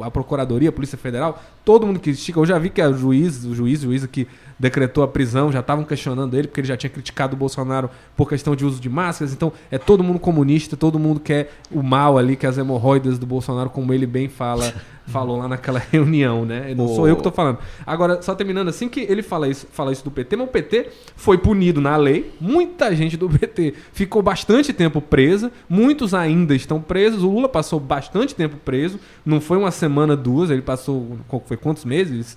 a 0.00 0.10
procuradoria, 0.10 0.70
a 0.70 0.72
polícia 0.72 0.98
federal, 0.98 1.42
todo 1.68 1.86
mundo 1.86 2.00
critica. 2.00 2.40
Eu 2.40 2.46
já 2.46 2.58
vi 2.58 2.70
que 2.70 2.80
a 2.80 2.90
juiz, 2.90 3.44
o 3.44 3.54
juiz, 3.54 3.80
o 3.80 3.88
juiz 3.88 4.06
que 4.06 4.26
decretou 4.58 5.04
a 5.04 5.08
prisão, 5.08 5.52
já 5.52 5.60
estavam 5.60 5.84
questionando 5.84 6.34
ele 6.34 6.48
porque 6.48 6.62
ele 6.62 6.66
já 6.66 6.78
tinha 6.78 6.88
criticado 6.88 7.34
o 7.34 7.38
Bolsonaro 7.38 7.90
por 8.16 8.26
questão 8.26 8.56
de 8.56 8.64
uso 8.64 8.80
de 8.80 8.88
máscaras. 8.88 9.34
Então, 9.34 9.52
é 9.70 9.76
todo 9.76 10.02
mundo 10.02 10.18
comunista, 10.18 10.78
todo 10.78 10.98
mundo 10.98 11.20
quer 11.20 11.52
o 11.70 11.82
mal 11.82 12.16
ali, 12.16 12.36
que 12.36 12.46
as 12.46 12.56
hemorroidas 12.56 13.18
do 13.18 13.26
Bolsonaro, 13.26 13.68
como 13.68 13.92
ele 13.92 14.06
bem 14.06 14.30
fala 14.30 14.72
falou 15.08 15.38
lá 15.38 15.48
naquela 15.48 15.78
reunião, 15.90 16.44
né? 16.44 16.74
Não 16.76 16.88
sou 16.88 17.08
eu 17.08 17.16
que 17.16 17.20
estou 17.20 17.32
falando. 17.32 17.58
Agora, 17.86 18.22
só 18.22 18.34
terminando 18.34 18.68
assim 18.68 18.88
que 18.88 19.00
ele 19.00 19.22
fala 19.22 19.48
isso, 19.48 19.66
fala 19.72 19.92
isso 19.92 20.04
do 20.04 20.10
PT, 20.10 20.36
mas 20.36 20.48
o 20.48 20.50
PT 20.50 20.88
foi 21.16 21.38
punido 21.38 21.80
na 21.80 21.96
lei. 21.96 22.32
Muita 22.40 22.94
gente 22.94 23.16
do 23.16 23.28
PT 23.28 23.74
ficou 23.92 24.22
bastante 24.22 24.72
tempo 24.72 25.00
presa, 25.00 25.50
muitos 25.68 26.14
ainda 26.14 26.54
estão 26.54 26.80
presos. 26.80 27.22
O 27.22 27.30
Lula 27.30 27.48
passou 27.48 27.80
bastante 27.80 28.34
tempo 28.34 28.56
preso, 28.64 28.98
não 29.24 29.40
foi 29.40 29.58
uma 29.58 29.70
semana, 29.70 30.16
duas, 30.16 30.50
ele 30.50 30.62
passou 30.62 31.18
foi 31.46 31.56
quantos 31.58 31.84
meses? 31.84 32.36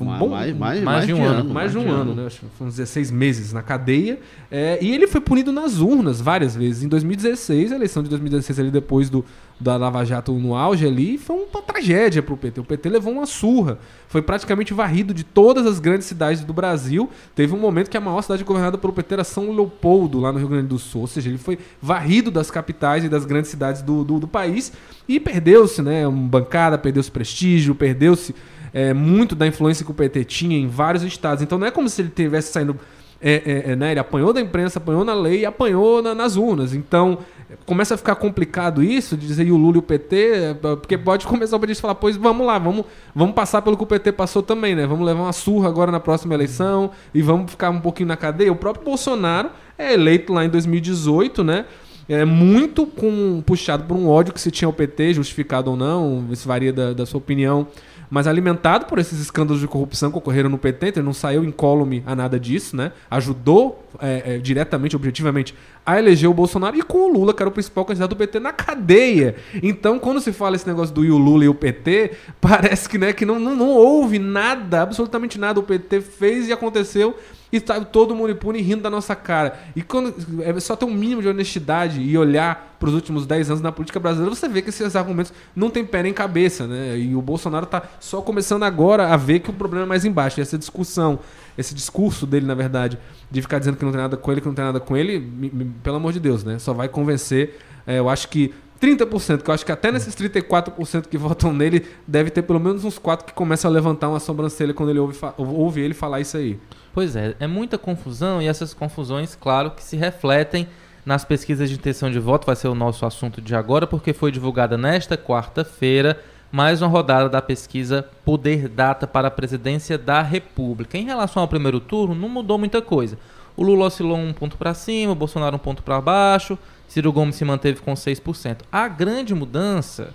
Um 0.00 0.18
bom, 0.18 0.28
mais, 0.28 0.56
mais, 0.56 0.82
mais, 0.82 1.06
de 1.06 1.14
um 1.14 1.24
ano, 1.24 1.40
ano, 1.40 1.54
mais 1.54 1.72
de 1.72 1.78
um, 1.78 1.82
ano, 1.82 1.92
ano, 1.92 2.14
né? 2.14 2.26
Acho 2.26 2.46
foram 2.58 2.70
16 2.70 3.10
meses 3.10 3.52
na 3.52 3.62
cadeia. 3.62 4.18
É, 4.50 4.78
e 4.80 4.94
ele 4.94 5.06
foi 5.06 5.20
punido 5.20 5.52
nas 5.52 5.78
urnas 5.78 6.20
várias 6.20 6.54
vezes. 6.54 6.82
Em 6.82 6.88
2016, 6.88 7.72
a 7.72 7.74
eleição 7.74 8.02
de 8.02 8.08
2016 8.08 8.58
ali 8.58 8.70
depois 8.70 9.08
do 9.10 9.24
da 9.58 9.76
Lava 9.76 10.04
Jato 10.04 10.32
no 10.32 10.54
auge 10.54 10.86
ali, 10.86 11.16
foi 11.16 11.36
uma 11.36 11.62
tragédia 11.62 12.22
para 12.22 12.34
o 12.34 12.36
PT. 12.36 12.60
O 12.60 12.64
PT 12.64 12.88
levou 12.88 13.12
uma 13.12 13.26
surra. 13.26 13.78
Foi 14.08 14.20
praticamente 14.20 14.74
varrido 14.74 15.14
de 15.14 15.24
todas 15.24 15.66
as 15.66 15.78
grandes 15.78 16.06
cidades 16.06 16.42
do 16.42 16.52
Brasil. 16.52 17.08
Teve 17.34 17.54
um 17.54 17.58
momento 17.58 17.88
que 17.88 17.96
a 17.96 18.00
maior 18.00 18.22
cidade 18.22 18.44
governada 18.44 18.76
pelo 18.76 18.92
PT 18.92 19.14
era 19.14 19.24
São 19.24 19.54
Leopoldo, 19.54 20.20
lá 20.20 20.32
no 20.32 20.38
Rio 20.38 20.48
Grande 20.48 20.66
do 20.66 20.78
Sul. 20.78 21.02
Ou 21.02 21.06
seja, 21.06 21.28
ele 21.28 21.38
foi 21.38 21.58
varrido 21.80 22.30
das 22.30 22.50
capitais 22.50 23.04
e 23.04 23.08
das 23.08 23.24
grandes 23.24 23.50
cidades 23.50 23.82
do, 23.82 24.04
do, 24.04 24.18
do 24.18 24.28
país 24.28 24.72
e 25.08 25.20
perdeu-se, 25.20 25.80
né? 25.82 26.06
Uma 26.06 26.28
bancada, 26.28 26.76
perdeu-se 26.76 27.10
prestígio, 27.10 27.74
perdeu-se 27.74 28.34
é, 28.72 28.92
muito 28.92 29.34
da 29.34 29.46
influência 29.46 29.84
que 29.84 29.90
o 29.90 29.94
PT 29.94 30.24
tinha 30.24 30.56
em 30.56 30.66
vários 30.66 31.02
estados. 31.02 31.42
Então 31.42 31.58
não 31.58 31.66
é 31.66 31.70
como 31.70 31.88
se 31.88 32.02
ele 32.02 32.10
tivesse 32.10 32.52
saindo 32.52 32.78
é, 33.22 33.34
é, 33.44 33.72
é, 33.72 33.76
né? 33.76 33.92
Ele 33.92 34.00
apanhou 34.00 34.32
da 34.32 34.40
imprensa, 34.40 34.80
apanhou 34.80 35.04
na 35.04 35.14
lei 35.14 35.44
apanhou 35.44 36.02
na, 36.02 36.12
nas 36.14 36.36
urnas. 36.36 36.74
Então, 36.74 37.18
começa 37.64 37.94
a 37.94 37.96
ficar 37.96 38.16
complicado 38.16 38.82
isso, 38.82 39.16
de 39.16 39.26
dizer 39.26 39.46
e 39.46 39.52
o 39.52 39.56
Lula 39.56 39.76
e 39.76 39.78
o 39.78 39.82
PT, 39.82 40.56
porque 40.60 40.98
pode 40.98 41.24
começar 41.26 41.56
o 41.56 41.60
PT 41.60 41.76
falar, 41.76 41.94
pois 41.94 42.16
vamos 42.16 42.44
lá, 42.44 42.58
vamos, 42.58 42.84
vamos 43.14 43.34
passar 43.34 43.62
pelo 43.62 43.76
que 43.76 43.84
o 43.84 43.86
PT 43.86 44.12
passou 44.12 44.42
também, 44.42 44.74
né? 44.74 44.86
Vamos 44.86 45.06
levar 45.06 45.22
uma 45.22 45.32
surra 45.32 45.68
agora 45.68 45.92
na 45.92 46.00
próxima 46.00 46.34
eleição 46.34 46.90
e 47.14 47.22
vamos 47.22 47.52
ficar 47.52 47.70
um 47.70 47.80
pouquinho 47.80 48.08
na 48.08 48.16
cadeia. 48.16 48.50
O 48.50 48.56
próprio 48.56 48.84
Bolsonaro 48.84 49.50
é 49.78 49.94
eleito 49.94 50.32
lá 50.32 50.44
em 50.44 50.48
2018, 50.48 51.44
né? 51.44 51.66
É 52.08 52.24
muito 52.24 52.84
com, 52.86 53.40
puxado 53.46 53.84
por 53.84 53.96
um 53.96 54.08
ódio 54.08 54.34
que 54.34 54.40
se 54.40 54.50
tinha 54.50 54.66
ao 54.66 54.72
PT, 54.72 55.14
justificado 55.14 55.70
ou 55.70 55.76
não, 55.76 56.26
isso 56.30 56.48
varia 56.48 56.72
da, 56.72 56.92
da 56.92 57.06
sua 57.06 57.18
opinião 57.18 57.68
mas 58.12 58.26
alimentado 58.26 58.84
por 58.84 58.98
esses 58.98 59.18
escândalos 59.18 59.62
de 59.62 59.66
corrupção 59.66 60.10
que 60.12 60.18
ocorreram 60.18 60.50
no 60.50 60.58
PT, 60.58 60.88
ele 60.88 61.02
não 61.02 61.14
saiu 61.14 61.42
incólume 61.42 62.02
a 62.04 62.14
nada 62.14 62.38
disso, 62.38 62.76
né? 62.76 62.92
Ajudou 63.10 63.88
é, 63.98 64.34
é, 64.34 64.38
diretamente, 64.38 64.94
objetivamente, 64.94 65.54
a 65.84 65.98
eleger 65.98 66.28
o 66.28 66.34
Bolsonaro 66.34 66.76
e 66.76 66.82
com 66.82 67.08
o 67.08 67.08
Lula, 67.10 67.32
que 67.32 67.42
era 67.42 67.48
o 67.48 67.52
principal 67.52 67.86
candidato 67.86 68.10
do 68.10 68.16
PT, 68.16 68.38
na 68.38 68.52
cadeia. 68.52 69.36
Então, 69.62 69.98
quando 69.98 70.20
se 70.20 70.30
fala 70.30 70.56
esse 70.56 70.68
negócio 70.68 70.94
do 70.94 71.00
o 71.00 71.16
Lula 71.16 71.46
e 71.46 71.48
o 71.48 71.54
PT, 71.54 72.10
parece 72.38 72.86
que, 72.86 72.98
né, 72.98 73.14
que 73.14 73.24
não, 73.24 73.40
não, 73.40 73.56
não 73.56 73.70
houve 73.70 74.18
nada, 74.18 74.82
absolutamente 74.82 75.40
nada 75.40 75.58
o 75.58 75.62
PT 75.62 76.02
fez 76.02 76.48
e 76.48 76.52
aconteceu 76.52 77.16
e 77.52 77.60
tá 77.60 77.78
todo 77.82 78.16
mundo 78.16 78.32
impune 78.32 78.62
rindo 78.62 78.82
da 78.82 78.88
nossa 78.88 79.14
cara. 79.14 79.60
E 79.76 79.82
quando 79.82 80.14
é 80.42 80.58
só 80.58 80.74
ter 80.74 80.86
um 80.86 80.94
mínimo 80.94 81.20
de 81.20 81.28
honestidade 81.28 82.00
e 82.00 82.16
olhar 82.16 82.76
para 82.80 82.88
os 82.88 82.94
últimos 82.94 83.26
10 83.26 83.50
anos 83.50 83.62
na 83.62 83.70
política 83.70 84.00
brasileira, 84.00 84.34
você 84.34 84.48
vê 84.48 84.62
que 84.62 84.70
esses 84.70 84.96
argumentos 84.96 85.32
não 85.54 85.68
têm 85.68 85.84
pé 85.84 86.02
nem 86.02 86.14
cabeça, 86.14 86.66
né? 86.66 86.98
E 86.98 87.14
o 87.14 87.20
Bolsonaro 87.20 87.64
está 87.64 87.82
só 88.00 88.22
começando 88.22 88.62
agora 88.62 89.08
a 89.08 89.16
ver 89.18 89.40
que 89.40 89.50
o 89.50 89.52
problema 89.52 89.84
é 89.84 89.88
mais 89.88 90.06
embaixo. 90.06 90.40
E 90.40 90.42
essa 90.42 90.56
discussão, 90.56 91.18
esse 91.56 91.74
discurso 91.74 92.26
dele, 92.26 92.46
na 92.46 92.54
verdade, 92.54 92.98
de 93.30 93.42
ficar 93.42 93.58
dizendo 93.58 93.76
que 93.76 93.84
não 93.84 93.92
tem 93.92 94.00
nada 94.00 94.16
com 94.16 94.32
ele, 94.32 94.40
que 94.40 94.46
não 94.46 94.54
tem 94.54 94.64
nada 94.64 94.80
com 94.80 94.96
ele, 94.96 95.20
me, 95.20 95.50
me, 95.50 95.64
pelo 95.82 95.96
amor 95.96 96.12
de 96.12 96.20
Deus, 96.20 96.42
né? 96.42 96.58
Só 96.58 96.72
vai 96.72 96.88
convencer. 96.88 97.58
É, 97.86 97.98
eu 97.98 98.08
acho 98.08 98.28
que 98.28 98.54
30%, 98.80 99.42
que 99.42 99.50
eu 99.50 99.54
acho 99.54 99.64
que 99.64 99.70
até 99.70 99.92
nesses 99.92 100.14
34% 100.16 101.06
que 101.06 101.16
votam 101.18 101.52
nele, 101.52 101.86
deve 102.06 102.30
ter 102.30 102.42
pelo 102.42 102.58
menos 102.58 102.82
uns 102.82 102.98
4 102.98 103.26
que 103.26 103.32
começam 103.34 103.70
a 103.70 103.74
levantar 103.74 104.08
uma 104.08 104.18
sobrancelha 104.18 104.72
quando 104.72 104.88
ele 104.88 104.98
ouve, 104.98 105.18
ouve 105.36 105.82
ele 105.82 105.94
falar 105.94 106.20
isso 106.20 106.36
aí. 106.36 106.58
Pois 106.92 107.16
é, 107.16 107.34
é 107.40 107.46
muita 107.46 107.78
confusão 107.78 108.42
e 108.42 108.46
essas 108.46 108.74
confusões, 108.74 109.34
claro, 109.34 109.70
que 109.70 109.82
se 109.82 109.96
refletem 109.96 110.68
nas 111.04 111.24
pesquisas 111.24 111.68
de 111.68 111.76
intenção 111.76 112.10
de 112.10 112.18
voto, 112.18 112.46
vai 112.46 112.54
ser 112.54 112.68
o 112.68 112.74
nosso 112.74 113.04
assunto 113.04 113.40
de 113.40 113.54
agora, 113.54 113.86
porque 113.86 114.12
foi 114.12 114.30
divulgada 114.30 114.78
nesta 114.78 115.16
quarta-feira 115.16 116.20
mais 116.52 116.82
uma 116.82 116.88
rodada 116.88 117.30
da 117.30 117.40
pesquisa 117.40 118.06
Poder 118.26 118.68
Data 118.68 119.06
para 119.06 119.28
a 119.28 119.30
Presidência 119.30 119.96
da 119.96 120.20
República. 120.20 120.98
Em 120.98 121.04
relação 121.06 121.40
ao 121.42 121.48
primeiro 121.48 121.80
turno, 121.80 122.14
não 122.14 122.28
mudou 122.28 122.58
muita 122.58 122.82
coisa. 122.82 123.18
O 123.56 123.62
Lula 123.62 123.86
oscilou 123.86 124.18
um 124.18 124.34
ponto 124.34 124.58
para 124.58 124.74
cima, 124.74 125.12
o 125.12 125.16
Bolsonaro 125.16 125.56
um 125.56 125.58
ponto 125.58 125.82
para 125.82 126.00
baixo, 126.00 126.58
Ciro 126.86 127.10
Gomes 127.10 127.36
se 127.36 127.44
manteve 127.44 127.80
com 127.80 127.94
6%. 127.94 128.58
A 128.70 128.86
grande 128.86 129.34
mudança 129.34 130.12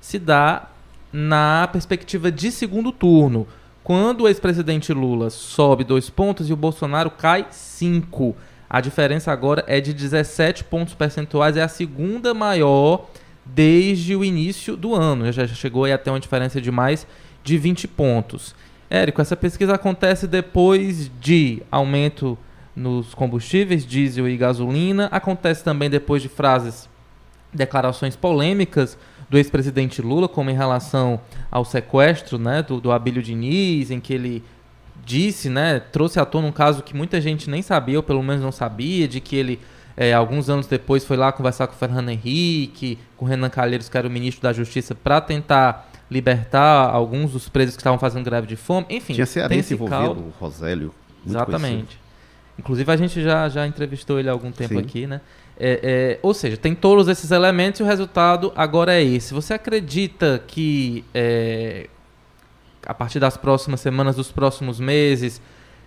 se 0.00 0.16
dá 0.16 0.68
na 1.12 1.68
perspectiva 1.72 2.30
de 2.30 2.52
segundo 2.52 2.92
turno, 2.92 3.48
quando 3.82 4.22
o 4.22 4.28
ex-presidente 4.28 4.92
Lula 4.92 5.30
sobe 5.30 5.84
dois 5.84 6.10
pontos 6.10 6.48
e 6.48 6.52
o 6.52 6.56
Bolsonaro 6.56 7.10
cai 7.10 7.46
cinco. 7.50 8.36
A 8.68 8.80
diferença 8.80 9.32
agora 9.32 9.64
é 9.66 9.80
de 9.80 9.92
17 9.92 10.64
pontos 10.64 10.94
percentuais, 10.94 11.56
é 11.56 11.62
a 11.62 11.68
segunda 11.68 12.32
maior 12.32 13.08
desde 13.44 14.14
o 14.14 14.24
início 14.24 14.76
do 14.76 14.94
ano. 14.94 15.32
Já 15.32 15.46
chegou 15.46 15.84
aí 15.84 15.92
até 15.92 16.10
uma 16.10 16.20
diferença 16.20 16.60
de 16.60 16.70
mais 16.70 17.06
de 17.42 17.58
20 17.58 17.88
pontos. 17.88 18.54
Érico, 18.88 19.20
essa 19.20 19.36
pesquisa 19.36 19.74
acontece 19.74 20.26
depois 20.26 21.10
de 21.20 21.62
aumento 21.70 22.38
nos 22.76 23.14
combustíveis, 23.14 23.86
diesel 23.86 24.28
e 24.28 24.36
gasolina. 24.36 25.08
Acontece 25.10 25.64
também 25.64 25.88
depois 25.88 26.22
de 26.22 26.28
frases, 26.28 26.88
declarações 27.52 28.14
polêmicas 28.14 28.96
do 29.30 29.38
ex-presidente 29.38 30.02
Lula, 30.02 30.28
como 30.28 30.50
em 30.50 30.54
relação 30.54 31.20
ao 31.50 31.64
sequestro 31.64 32.36
né, 32.36 32.62
do, 32.64 32.80
do 32.80 32.90
Abílio 32.90 33.22
Diniz, 33.22 33.92
em 33.92 34.00
que 34.00 34.12
ele 34.12 34.42
disse, 35.06 35.48
né, 35.48 35.78
trouxe 35.78 36.18
à 36.18 36.26
tona 36.26 36.48
um 36.48 36.52
caso 36.52 36.82
que 36.82 36.96
muita 36.96 37.20
gente 37.20 37.48
nem 37.48 37.62
sabia, 37.62 37.96
ou 37.96 38.02
pelo 38.02 38.22
menos 38.22 38.42
não 38.42 38.50
sabia, 38.50 39.06
de 39.06 39.20
que 39.20 39.36
ele, 39.36 39.60
é, 39.96 40.12
alguns 40.12 40.50
anos 40.50 40.66
depois, 40.66 41.04
foi 41.04 41.16
lá 41.16 41.30
conversar 41.30 41.68
com 41.68 41.74
o 41.74 41.76
Fernando 41.76 42.08
Henrique, 42.08 42.98
com 43.16 43.24
o 43.24 43.28
Renan 43.28 43.48
Calheiros, 43.48 43.88
que 43.88 43.96
era 43.96 44.08
o 44.08 44.10
ministro 44.10 44.42
da 44.42 44.52
Justiça, 44.52 44.96
para 44.96 45.20
tentar 45.20 45.88
libertar 46.10 46.90
alguns 46.90 47.30
dos 47.30 47.48
presos 47.48 47.76
que 47.76 47.80
estavam 47.80 48.00
fazendo 48.00 48.24
greve 48.24 48.48
de 48.48 48.56
fome. 48.56 48.86
Enfim, 48.90 49.14
tinha 49.14 49.26
cearense 49.26 49.74
envolvido, 49.74 50.20
o 50.20 50.32
Rosélio. 50.40 50.92
Exatamente. 51.24 51.72
Conhecido. 51.72 52.00
Inclusive, 52.58 52.92
a 52.92 52.96
gente 52.96 53.22
já, 53.22 53.48
já 53.48 53.66
entrevistou 53.66 54.18
ele 54.18 54.28
há 54.28 54.32
algum 54.32 54.50
tempo 54.50 54.74
Sim. 54.74 54.80
aqui, 54.80 55.06
né? 55.06 55.20
É, 55.62 55.80
é, 55.82 56.18
ou 56.22 56.32
seja, 56.32 56.56
tem 56.56 56.74
todos 56.74 57.06
esses 57.06 57.30
elementos 57.30 57.80
e 57.80 57.82
o 57.82 57.86
resultado 57.86 58.50
agora 58.56 58.94
é 58.94 59.04
esse. 59.04 59.34
Você 59.34 59.52
acredita 59.52 60.42
que 60.46 61.04
é, 61.12 61.86
a 62.86 62.94
partir 62.94 63.20
das 63.20 63.36
próximas 63.36 63.80
semanas, 63.80 64.16
dos 64.16 64.32
próximos 64.32 64.80
meses, 64.80 65.38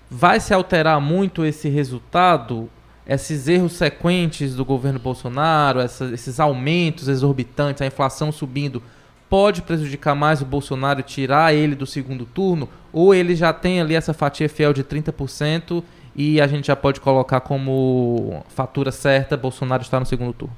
vai 0.10 0.40
se 0.40 0.54
alterar 0.54 1.02
muito 1.02 1.44
esse 1.44 1.70
resultado? 1.70 2.70
Esses 3.06 3.48
erros 3.48 3.74
sequentes 3.74 4.56
do 4.56 4.64
governo 4.64 5.00
Bolsonaro, 5.00 5.80
essa, 5.80 6.06
esses 6.14 6.40
aumentos 6.40 7.08
exorbitantes, 7.08 7.82
a 7.82 7.86
inflação 7.86 8.32
subindo, 8.32 8.82
pode 9.28 9.64
prejudicar 9.64 10.16
mais 10.16 10.42
o 10.42 10.46
Bolsonaro 10.46 11.02
tirar 11.02 11.54
ele 11.54 11.76
do 11.76 11.86
segundo 11.86 12.26
turno? 12.26 12.70
Ou 12.94 13.14
ele 13.14 13.36
já 13.36 13.52
tem 13.52 13.82
ali 13.82 13.96
essa 13.96 14.14
fatia 14.14 14.48
fiel 14.48 14.72
de 14.72 14.84
30% 14.84 15.84
e 16.16 16.40
a 16.40 16.48
gente 16.48 16.68
já 16.68 16.76
pode 16.76 17.00
colocar 17.00 17.42
como 17.42 18.44
fatura 18.50 18.92
certa, 18.92 19.36
Bolsonaro 19.36 19.82
está 19.82 20.00
no 20.00 20.06
segundo 20.06 20.34
turno. 20.34 20.56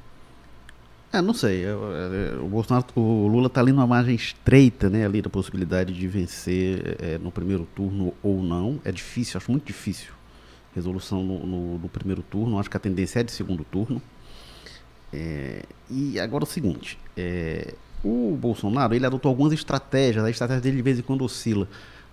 É, 1.14 1.22
não 1.22 1.34
sei. 1.34 1.64
O, 2.42 2.48
Bolsonaro, 2.48 2.86
o 2.94 3.28
Lula 3.28 3.48
está 3.48 3.62
ali 3.62 3.72
numa 3.72 3.88
margem 3.88 4.14
estreita, 4.14 4.90
né, 4.90 5.06
ali 5.06 5.22
da 5.22 5.30
possibilidade 5.30 5.94
de 5.94 6.08
vencer 6.10 6.98
é, 7.00 7.18
no 7.18 7.32
primeiro 7.32 7.66
turno 7.74 8.14
ou 8.22 8.44
não. 8.44 8.82
É 8.84 8.92
difícil, 8.92 9.38
acho 9.38 9.50
muito 9.50 9.66
difícil. 9.66 10.12
Resolução 10.76 11.24
no, 11.24 11.46
no, 11.46 11.78
no 11.78 11.88
primeiro 11.88 12.22
turno. 12.22 12.60
Acho 12.60 12.70
que 12.70 12.76
a 12.76 12.80
tendência 12.82 13.22
é 13.22 13.24
de 13.24 13.32
segundo 13.32 13.64
turno. 13.64 14.02
É, 15.14 15.64
e 15.90 16.20
agora 16.20 16.44
o 16.44 16.48
seguinte: 16.48 17.00
é, 17.16 17.76
o 18.04 18.38
Bolsonaro 18.38 18.94
ele 18.94 19.06
adotou 19.06 19.30
algumas 19.30 19.54
estratégias. 19.54 20.26
A 20.26 20.30
estratégia 20.30 20.62
dele 20.62 20.76
de 20.76 20.82
vez 20.82 21.00
em 21.00 21.02
quando 21.02 21.24
oscila. 21.24 21.66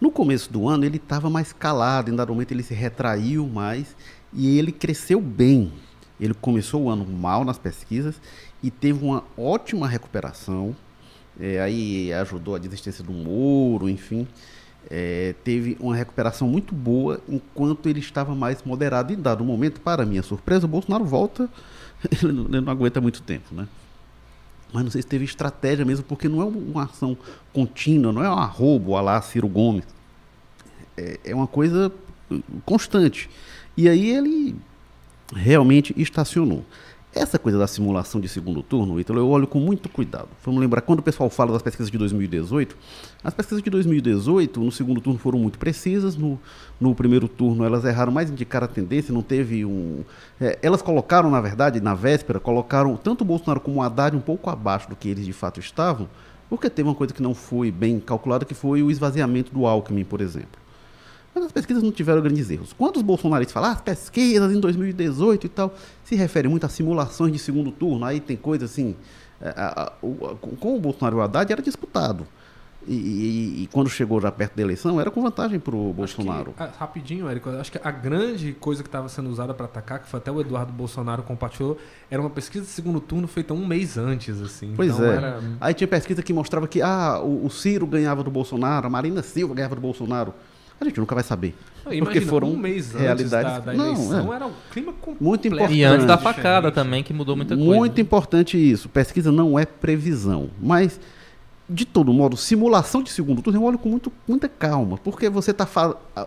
No 0.02 0.10
começo 0.10 0.52
do 0.52 0.68
ano 0.68 0.84
ele 0.84 0.96
estava 0.96 1.30
mais 1.30 1.52
calado, 1.52 2.10
em 2.10 2.16
dado 2.16 2.30
momento 2.30 2.50
ele 2.50 2.64
se 2.64 2.74
retraiu 2.74 3.46
mais 3.46 3.94
e 4.32 4.58
ele 4.58 4.72
cresceu 4.72 5.20
bem. 5.20 5.72
Ele 6.20 6.34
começou 6.34 6.82
o 6.82 6.90
ano 6.90 7.06
mal 7.06 7.44
nas 7.44 7.56
pesquisas 7.56 8.20
e 8.60 8.68
teve 8.68 9.04
uma 9.04 9.22
ótima 9.38 9.86
recuperação. 9.86 10.74
É, 11.38 11.60
aí 11.60 12.12
ajudou 12.14 12.56
a 12.56 12.58
desistência 12.58 13.04
do 13.04 13.12
Moro, 13.12 13.88
enfim. 13.88 14.26
É, 14.90 15.36
teve 15.44 15.76
uma 15.78 15.94
recuperação 15.94 16.48
muito 16.48 16.74
boa 16.74 17.20
enquanto 17.28 17.88
ele 17.88 18.00
estava 18.00 18.34
mais 18.34 18.60
moderado. 18.64 19.12
E 19.12 19.16
dado 19.16 19.44
momento, 19.44 19.80
para 19.80 20.04
minha 20.04 20.24
surpresa, 20.24 20.66
o 20.66 20.68
Bolsonaro 20.68 21.04
volta, 21.04 21.48
ele 22.20 22.32
não 22.32 22.72
aguenta 22.72 23.00
muito 23.00 23.22
tempo, 23.22 23.54
né? 23.54 23.68
Mas 24.72 24.84
não 24.84 24.90
sei 24.90 25.02
se 25.02 25.08
teve 25.08 25.24
estratégia 25.24 25.84
mesmo, 25.84 26.04
porque 26.04 26.28
não 26.28 26.40
é 26.40 26.44
uma 26.44 26.84
ação 26.84 27.16
contínua, 27.52 28.12
não 28.12 28.24
é 28.24 28.30
um 28.30 28.38
arrobo 28.38 28.96
a 28.96 29.00
lá 29.00 29.20
Ciro 29.20 29.48
Gomes. 29.48 29.84
É, 30.96 31.20
é 31.24 31.34
uma 31.34 31.46
coisa 31.46 31.92
constante. 32.64 33.28
E 33.76 33.88
aí 33.88 34.10
ele 34.10 34.56
realmente 35.34 35.94
estacionou. 35.96 36.64
Essa 37.14 37.38
coisa 37.38 37.58
da 37.58 37.66
simulação 37.66 38.22
de 38.22 38.26
segundo 38.26 38.62
turno, 38.62 38.98
Ítalo, 38.98 39.18
eu 39.18 39.28
olho 39.28 39.46
com 39.46 39.60
muito 39.60 39.86
cuidado. 39.86 40.28
Vamos 40.42 40.58
lembrar, 40.58 40.80
quando 40.80 41.00
o 41.00 41.02
pessoal 41.02 41.28
fala 41.28 41.52
das 41.52 41.60
pesquisas 41.60 41.90
de 41.90 41.98
2018, 41.98 42.74
as 43.22 43.34
pesquisas 43.34 43.62
de 43.62 43.68
2018, 43.68 44.58
no 44.58 44.72
segundo 44.72 44.98
turno, 44.98 45.18
foram 45.18 45.38
muito 45.38 45.58
precisas. 45.58 46.16
No, 46.16 46.40
no 46.80 46.94
primeiro 46.94 47.28
turno, 47.28 47.66
elas 47.66 47.84
erraram 47.84 48.10
mais 48.10 48.30
indicar 48.30 48.64
a 48.64 48.66
tendência, 48.66 49.12
não 49.12 49.20
teve 49.20 49.62
um. 49.62 50.02
É, 50.40 50.58
elas 50.62 50.80
colocaram, 50.80 51.30
na 51.30 51.40
verdade, 51.42 51.82
na 51.82 51.92
véspera, 51.92 52.40
colocaram 52.40 52.96
tanto 52.96 53.20
o 53.20 53.24
Bolsonaro 53.26 53.60
como 53.60 53.80
o 53.80 53.82
Haddad 53.82 54.16
um 54.16 54.20
pouco 54.20 54.48
abaixo 54.48 54.88
do 54.88 54.96
que 54.96 55.06
eles 55.06 55.26
de 55.26 55.34
fato 55.34 55.60
estavam, 55.60 56.08
porque 56.48 56.70
teve 56.70 56.88
uma 56.88 56.94
coisa 56.94 57.12
que 57.12 57.22
não 57.22 57.34
foi 57.34 57.70
bem 57.70 58.00
calculada, 58.00 58.46
que 58.46 58.54
foi 58.54 58.82
o 58.82 58.90
esvaziamento 58.90 59.52
do 59.52 59.66
Alckmin, 59.66 60.04
por 60.04 60.22
exemplo. 60.22 60.61
Mas 61.34 61.44
as 61.44 61.52
pesquisas 61.52 61.82
não 61.82 61.90
tiveram 61.90 62.20
grandes 62.20 62.50
erros. 62.50 62.72
Quando 62.72 62.96
os 62.96 63.02
bolsonaristas 63.02 63.52
falam, 63.52 63.70
ah, 63.70 63.72
as 63.72 63.80
pesquisas 63.80 64.52
em 64.52 64.60
2018 64.60 65.46
e 65.46 65.48
tal, 65.48 65.74
se 66.04 66.14
refere 66.14 66.48
muito 66.48 66.66
a 66.66 66.68
simulações 66.68 67.32
de 67.32 67.38
segundo 67.38 67.70
turno, 67.70 68.04
aí 68.04 68.20
tem 68.20 68.36
coisa 68.36 68.66
assim. 68.66 68.96
A, 69.40 69.48
a, 69.48 69.82
a, 69.86 69.90
com 70.60 70.76
o 70.76 70.80
Bolsonaro 70.80 71.16
e 71.16 71.18
o 71.18 71.22
Haddad 71.22 71.52
era 71.52 71.62
disputado. 71.62 72.26
E, 72.86 72.94
e, 72.94 73.62
e, 73.62 73.66
quando 73.68 73.88
chegou 73.88 74.20
já 74.20 74.30
perto 74.32 74.56
da 74.56 74.62
eleição, 74.62 75.00
era 75.00 75.10
com 75.10 75.22
vantagem 75.22 75.60
para 75.60 75.74
o 75.74 75.92
Bolsonaro. 75.92 76.52
Que, 76.52 76.64
rapidinho, 76.78 77.28
Érico, 77.28 77.48
acho 77.50 77.70
que 77.70 77.80
a 77.82 77.90
grande 77.90 78.52
coisa 78.54 78.82
que 78.82 78.88
estava 78.88 79.08
sendo 79.08 79.30
usada 79.30 79.54
para 79.54 79.66
atacar, 79.66 80.00
que 80.00 80.08
foi 80.08 80.18
até 80.18 80.32
o 80.32 80.40
Eduardo 80.40 80.72
Bolsonaro 80.72 81.22
compartilhou, 81.22 81.78
era 82.10 82.20
uma 82.20 82.30
pesquisa 82.30 82.64
de 82.64 82.70
segundo 82.70 83.00
turno 83.00 83.28
feita 83.28 83.54
um 83.54 83.64
mês 83.64 83.96
antes, 83.96 84.40
assim. 84.40 84.72
Pois 84.74 84.92
então 84.92 85.06
é. 85.06 85.16
Era... 85.16 85.40
Aí 85.60 85.74
tinha 85.74 85.86
pesquisa 85.86 86.22
que 86.22 86.32
mostrava 86.32 86.66
que 86.66 86.82
ah, 86.82 87.20
o, 87.22 87.46
o 87.46 87.50
Ciro 87.50 87.86
ganhava 87.86 88.24
do 88.24 88.30
Bolsonaro, 88.30 88.86
a 88.86 88.90
Marina 88.90 89.22
Silva 89.22 89.54
ganhava 89.54 89.76
do 89.76 89.80
Bolsonaro. 89.80 90.34
A 90.88 90.90
gente 90.90 91.00
nunca 91.00 91.14
vai 91.14 91.24
saber. 91.24 91.54
Não, 91.84 91.98
porque 91.98 92.20
foram 92.20 92.50
um 92.50 92.56
mês 92.56 92.92
realidades 92.92 93.52
da, 93.52 93.58
da 93.58 93.74
eleição, 93.74 94.24
não, 94.24 94.32
é. 94.32 94.36
era 94.36 94.46
um 94.46 94.52
clima 94.70 94.92
completo. 94.92 95.24
Muito 95.24 95.48
importante. 95.48 95.74
E 95.74 95.84
antes 95.84 96.06
da 96.06 96.16
facada 96.16 96.68
diferente. 96.68 96.74
também, 96.74 97.02
que 97.02 97.12
mudou 97.12 97.36
muita 97.36 97.56
coisa. 97.56 97.70
Muito 97.70 98.00
importante 98.00 98.56
isso. 98.56 98.88
Pesquisa 98.88 99.32
não 99.32 99.58
é 99.58 99.66
previsão. 99.66 100.50
Mas, 100.60 101.00
de 101.68 101.84
todo 101.84 102.12
modo, 102.12 102.36
simulação 102.36 103.02
de 103.02 103.10
segundo 103.10 103.42
turno 103.42 103.58
eu 103.58 103.64
olho 103.64 103.78
com 103.78 103.88
muito, 103.88 104.12
muita 104.28 104.48
calma. 104.48 104.96
Porque 104.98 105.28
você 105.28 105.50
está 105.50 105.66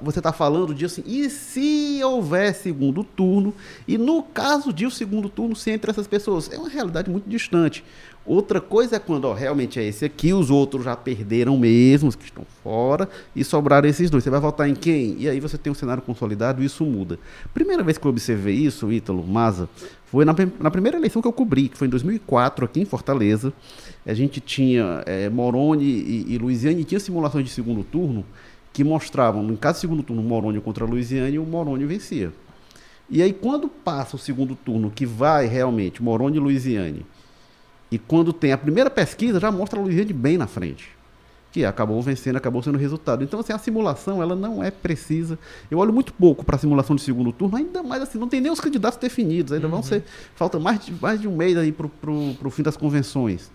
você 0.01 0.21
tá 0.21 0.33
falando 0.33 0.73
de 0.73 0.85
assim, 0.85 1.03
e 1.05 1.29
se 1.29 2.01
houver 2.03 2.53
segundo 2.53 3.03
turno? 3.03 3.53
E 3.87 3.97
no 3.97 4.23
caso 4.23 4.73
de 4.73 4.85
o 4.85 4.91
segundo 4.91 5.29
turno 5.29 5.55
ser 5.55 5.71
entre 5.71 5.89
essas 5.89 6.07
pessoas? 6.07 6.51
É 6.51 6.57
uma 6.57 6.69
realidade 6.69 7.09
muito 7.09 7.29
distante. 7.29 7.83
Outra 8.25 8.59
coisa 8.59 8.95
é 8.95 8.99
quando 8.99 9.25
ó, 9.25 9.33
realmente 9.33 9.79
é 9.79 9.83
esse 9.83 10.03
aqui, 10.03 10.33
os 10.33 10.49
outros 10.49 10.83
já 10.83 10.95
perderam 10.95 11.57
mesmo, 11.57 12.09
os 12.09 12.15
que 12.15 12.25
estão 12.25 12.43
fora, 12.63 13.07
e 13.35 13.43
sobraram 13.43 13.87
esses 13.87 14.09
dois. 14.09 14.23
Você 14.23 14.31
vai 14.31 14.39
votar 14.39 14.67
em 14.67 14.73
quem? 14.73 15.15
E 15.19 15.29
aí 15.29 15.39
você 15.39 15.59
tem 15.59 15.71
um 15.71 15.75
cenário 15.75 16.01
consolidado 16.01 16.63
e 16.63 16.65
isso 16.65 16.83
muda. 16.85 17.19
Primeira 17.53 17.83
vez 17.83 17.99
que 17.99 18.05
eu 18.05 18.09
observei 18.09 18.55
isso, 18.55 18.91
Ítalo, 18.91 19.23
Maza, 19.25 19.69
foi 20.05 20.25
na, 20.25 20.35
na 20.59 20.71
primeira 20.71 20.97
eleição 20.97 21.21
que 21.21 21.27
eu 21.27 21.33
cobri, 21.33 21.69
que 21.69 21.77
foi 21.77 21.87
em 21.87 21.91
2004, 21.91 22.65
aqui 22.65 22.81
em 22.81 22.85
Fortaleza. 22.85 23.53
A 24.03 24.13
gente 24.15 24.39
tinha 24.39 25.03
é, 25.05 25.29
Moroni 25.29 25.85
e, 25.85 26.33
e 26.33 26.37
Luiziane, 26.39 26.83
tinha 26.83 26.99
simulações 26.99 27.45
de 27.45 27.51
segundo 27.51 27.83
turno 27.83 28.25
que 28.73 28.83
mostravam, 28.83 29.47
em 29.49 29.55
cada 29.55 29.77
segundo 29.77 30.03
turno, 30.03 30.21
Moroni 30.21 30.59
contra 30.59 30.83
Luiziane, 30.83 31.39
o 31.39 31.45
Moroni 31.45 31.85
vencia. 31.85 32.33
E 33.09 33.21
aí, 33.21 33.31
quando 33.31 33.69
passa 33.69 34.15
o 34.15 34.19
segundo 34.19 34.55
turno, 34.55 34.89
que 34.89 35.05
vai 35.05 35.45
realmente 35.45 36.01
Moroni 36.01 36.37
e 36.37 36.39
Luiziane, 36.39 37.05
e 37.91 37.97
quando 37.97 38.33
tem 38.33 38.51
a 38.51 38.57
primeira 38.57 38.89
pesquisa, 38.89 39.39
já 39.39 39.51
mostra 39.51 39.79
a 39.79 39.83
Luiziane 39.83 40.13
bem 40.13 40.37
na 40.37 40.47
frente. 40.47 40.89
Que 41.51 41.63
acabou 41.63 42.01
vencendo, 42.01 42.35
acabou 42.35 42.61
sendo 42.61 42.77
resultado. 42.77 43.23
Então, 43.23 43.39
assim, 43.39 43.53
a 43.53 43.57
simulação, 43.57 44.21
ela 44.21 44.35
não 44.35 44.61
é 44.61 44.69
precisa. 44.69 45.39
Eu 45.71 45.77
olho 45.77 45.93
muito 45.93 46.11
pouco 46.13 46.43
para 46.43 46.57
a 46.57 46.59
simulação 46.59 46.95
de 46.95 47.01
segundo 47.01 47.31
turno, 47.31 47.55
ainda 47.55 47.81
mais 47.81 48.01
assim, 48.01 48.17
não 48.17 48.27
tem 48.27 48.41
nem 48.41 48.51
os 48.51 48.59
candidatos 48.59 48.99
definidos, 48.99 49.53
ainda 49.53 49.67
uhum. 49.67 49.71
vão 49.71 49.83
ser. 49.83 50.03
Falta 50.35 50.59
mais 50.59 50.85
de, 50.85 50.93
mais 50.93 51.21
de 51.21 51.27
um 51.27 51.35
mês 51.35 51.55
aí 51.55 51.71
para 51.71 51.87
o 51.87 52.49
fim 52.49 52.63
das 52.63 52.75
convenções. 52.75 53.49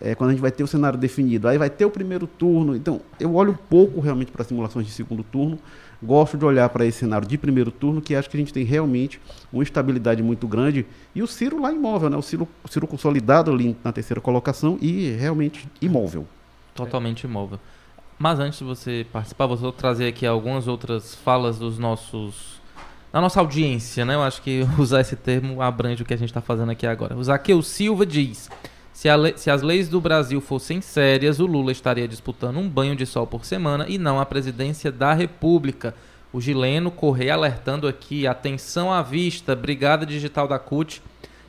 É, 0.00 0.14
quando 0.14 0.30
a 0.30 0.32
gente 0.32 0.40
vai 0.40 0.50
ter 0.50 0.62
o 0.64 0.66
cenário 0.66 0.98
definido. 0.98 1.46
Aí 1.46 1.58
vai 1.58 1.68
ter 1.68 1.84
o 1.84 1.90
primeiro 1.90 2.26
turno. 2.26 2.74
Então, 2.74 3.00
eu 3.18 3.34
olho 3.34 3.58
pouco 3.68 4.00
realmente 4.00 4.32
para 4.32 4.44
simulações 4.44 4.86
de 4.86 4.92
segundo 4.92 5.22
turno. 5.22 5.58
Gosto 6.02 6.38
de 6.38 6.44
olhar 6.44 6.68
para 6.70 6.86
esse 6.86 7.00
cenário 7.00 7.28
de 7.28 7.36
primeiro 7.36 7.70
turno, 7.70 8.00
que 8.00 8.14
acho 8.14 8.30
que 8.30 8.36
a 8.36 8.40
gente 8.40 8.52
tem 8.52 8.64
realmente 8.64 9.20
uma 9.52 9.62
estabilidade 9.62 10.22
muito 10.22 10.48
grande. 10.48 10.86
E 11.14 11.22
o 11.22 11.26
Ciro 11.26 11.60
lá 11.60 11.70
imóvel, 11.70 12.08
né? 12.08 12.16
O 12.16 12.22
Ciro, 12.22 12.48
o 12.64 12.68
Ciro 12.68 12.86
consolidado 12.86 13.50
ali 13.50 13.76
na 13.84 13.92
terceira 13.92 14.20
colocação 14.20 14.78
e 14.80 15.10
realmente 15.10 15.68
imóvel. 15.82 16.26
Totalmente 16.74 17.24
imóvel. 17.24 17.58
Mas 18.18 18.38
antes 18.38 18.58
de 18.58 18.64
você 18.64 19.06
participar, 19.12 19.46
vou 19.46 19.72
trazer 19.72 20.06
aqui 20.06 20.26
algumas 20.26 20.68
outras 20.68 21.14
falas 21.14 21.58
dos 21.58 21.78
nossos. 21.78 22.60
Da 23.10 23.20
nossa 23.20 23.40
audiência, 23.40 24.04
né? 24.04 24.14
Eu 24.14 24.22
acho 24.22 24.40
que 24.42 24.66
usar 24.78 25.00
esse 25.00 25.16
termo 25.16 25.60
abrange 25.60 26.02
o 26.02 26.06
que 26.06 26.14
a 26.14 26.16
gente 26.18 26.28
está 26.28 26.40
fazendo 26.42 26.70
aqui 26.70 26.86
agora. 26.86 27.16
O 27.16 27.24
Zaqueu 27.24 27.62
Silva 27.62 28.04
diz: 28.04 28.50
se, 29.00 29.08
se, 29.36 29.50
as 29.50 29.62
leis 29.62 29.88
do 29.88 29.98
Brasil 29.98 30.42
fossem 30.42 30.82
sérias, 30.82 31.40
o 31.40 31.46
Lula 31.46 31.72
estaria 31.72 32.06
disputando 32.06 32.58
um 32.58 32.68
banho 32.68 32.94
de 32.94 33.06
sol 33.06 33.26
por 33.26 33.46
semana 33.46 33.86
e 33.88 33.96
não 33.96 34.20
a 34.20 34.26
presidência 34.26 34.92
da 34.92 35.14
República. 35.14 35.94
O 36.30 36.38
Gileno 36.38 36.90
Correia 36.90 37.32
alertando 37.32 37.88
aqui, 37.88 38.26
atenção 38.26 38.92
à 38.92 39.00
vista, 39.00 39.56
Brigada 39.56 40.04
Digital 40.04 40.46
da 40.46 40.58
CUT 40.58 41.00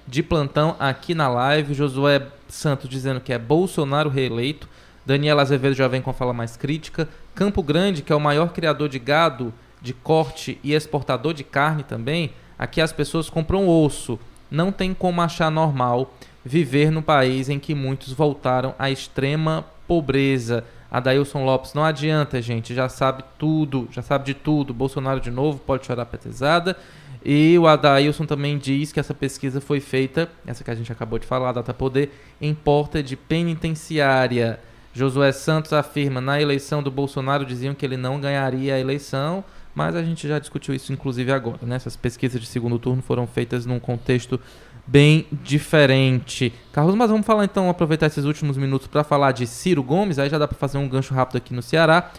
de 0.08 0.24
plantão 0.24 0.78
aqui 0.80 1.14
na 1.14 1.28
live. 1.28 1.74
Josué 1.74 2.26
Santos 2.48 2.90
dizendo 2.90 3.20
que 3.20 3.34
é 3.34 3.38
Bolsonaro 3.38 4.10
reeleito. 4.10 4.70
Daniela 5.06 5.42
Azevedo 5.42 5.76
já 5.76 5.90
vem 5.90 6.02
com 6.02 6.10
a 6.10 6.14
fala 6.14 6.32
mais 6.32 6.56
crítica. 6.56 7.10
Campo 7.36 7.62
Grande, 7.62 8.02
que 8.02 8.14
é 8.14 8.16
o 8.16 8.22
maior 8.22 8.54
criador 8.54 8.88
de 8.88 8.98
gado, 8.98 9.54
de 9.82 9.94
corte 9.94 10.58
e 10.64 10.74
exportador 10.74 11.34
de 11.34 11.44
carne 11.44 11.84
também. 11.84 12.32
Aqui 12.58 12.80
as 12.80 12.94
pessoas 12.94 13.30
compram 13.30 13.68
osso. 13.68 14.18
Não 14.50 14.72
tem 14.72 14.94
como 14.94 15.22
achar 15.22 15.52
normal 15.52 16.14
viver 16.44 16.92
no 16.92 17.02
país 17.02 17.50
em 17.50 17.60
que 17.60 17.76
muitos 17.76 18.14
voltaram 18.14 18.74
à 18.78 18.90
extrema 18.90 19.66
pobreza. 19.88 20.64
Adailson 20.90 21.46
Lopes, 21.46 21.74
não 21.74 21.86
adianta, 21.86 22.42
gente, 22.42 22.74
já 22.74 22.90
sabe 22.90 23.24
tudo, 23.40 23.88
já 23.92 24.02
sabe 24.02 24.26
de 24.26 24.34
tudo. 24.34 24.74
Bolsonaro 24.74 25.22
de 25.22 25.32
novo 25.32 25.60
pode 25.60 25.86
chorar 25.86 26.06
petezada. 26.06 26.76
E 27.24 27.58
o 27.58 27.68
Adailson 27.68 28.26
também 28.26 28.58
diz 28.58 28.92
que 28.92 29.00
essa 29.00 29.14
pesquisa 29.14 29.62
foi 29.62 29.80
feita, 29.80 30.28
essa 30.46 30.64
que 30.64 30.72
a 30.72 30.76
gente 30.76 30.92
acabou 30.92 31.20
de 31.20 31.26
falar, 31.26 31.52
Data 31.52 31.74
Poder, 31.74 32.12
em 32.42 32.54
porta 32.54 33.02
de 33.02 33.16
penitenciária. 33.16 34.60
Josué 34.94 35.32
Santos 35.32 35.72
afirma, 35.72 36.20
na 36.20 36.42
eleição 36.42 36.84
do 36.84 36.92
Bolsonaro 36.92 37.46
diziam 37.46 37.74
que 37.74 37.86
ele 37.86 37.96
não 37.96 38.20
ganharia 38.20 38.76
a 38.76 38.80
eleição, 38.80 39.44
mas 39.74 39.96
a 39.96 40.04
gente 40.04 40.28
já 40.28 40.38
discutiu 40.38 40.74
isso 40.74 40.92
inclusive 40.92 41.32
agora. 41.32 41.60
Né? 41.62 41.76
Essas 41.76 41.96
pesquisas 41.96 42.42
de 42.42 42.48
segundo 42.48 42.78
turno 42.78 43.02
foram 43.02 43.26
feitas 43.26 43.66
num 43.66 43.80
contexto 43.80 44.40
bem 44.86 45.26
diferente. 45.32 46.54
Carlos, 46.72 46.96
mas 46.96 47.10
vamos 47.10 47.26
falar 47.26 47.46
então, 47.46 47.70
aproveitar 47.70 48.08
esses 48.08 48.26
últimos 48.26 48.58
minutos 48.58 48.88
para 48.88 49.04
falar 49.04 49.32
de 49.32 49.48
Ciro 49.48 49.84
Gomes, 49.84 50.20
aí 50.20 50.30
já 50.30 50.38
dá 50.38 50.48
para 50.48 50.58
fazer 50.58 50.78
um 50.78 50.88
gancho 50.88 51.14
rápido 51.14 51.38
aqui 51.38 51.54
no 51.54 51.62
Ceará. 51.62 52.12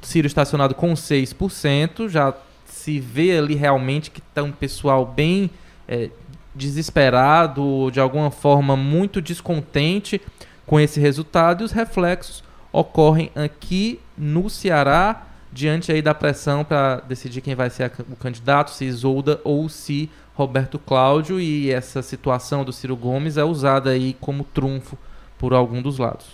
Ciro 0.00 0.26
estacionado 0.26 0.74
com 0.74 0.92
6%, 0.94 2.08
já 2.08 2.34
se 2.64 2.98
vê 2.98 3.36
ali 3.36 3.54
realmente 3.54 4.10
que 4.10 4.20
está 4.20 4.42
um 4.42 4.52
pessoal 4.52 5.04
bem 5.04 5.50
é, 5.86 6.10
desesperado, 6.54 7.90
de 7.90 8.00
alguma 8.00 8.30
forma 8.30 8.76
muito 8.76 9.20
descontente 9.20 10.20
com 10.66 10.80
esse 10.80 11.00
resultado 11.00 11.62
e 11.62 11.64
os 11.64 11.72
reflexos 11.72 12.42
ocorrem 12.72 13.30
aqui 13.34 14.00
no 14.16 14.48
Ceará 14.48 15.26
diante 15.52 15.92
aí 15.92 16.02
da 16.02 16.12
pressão 16.12 16.64
para 16.64 16.96
decidir 16.96 17.40
quem 17.40 17.54
vai 17.54 17.70
ser 17.70 17.92
o 18.10 18.16
candidato, 18.16 18.70
se 18.70 18.84
Isolda 18.84 19.40
ou 19.44 19.68
se 19.68 20.10
Roberto 20.34 20.78
Cláudio 20.78 21.40
e 21.40 21.70
essa 21.70 22.02
situação 22.02 22.64
do 22.64 22.72
Ciro 22.72 22.96
Gomes 22.96 23.36
é 23.36 23.44
usada 23.44 23.90
aí 23.90 24.16
como 24.20 24.44
trunfo 24.44 24.98
por 25.38 25.52
algum 25.54 25.80
dos 25.80 25.98
lados. 25.98 26.26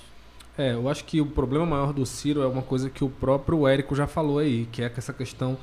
É, 0.57 0.73
eu 0.73 0.89
acho 0.89 1.05
que 1.05 1.21
o 1.21 1.27
problema 1.27 1.65
maior 1.65 1.93
do 1.93 2.05
Ciro 2.05 2.43
é 2.43 2.47
uma 2.47 2.63
coisa 2.63 2.91
que 2.91 3.05
o 3.05 3.09
próprio 3.09 3.67
Érico 3.67 3.95
já 3.95 4.07
falou 4.07 4.39
aí, 4.39 4.69
que 4.71 4.83
é 4.83 4.93
essa 4.97 5.13
questão 5.13 5.57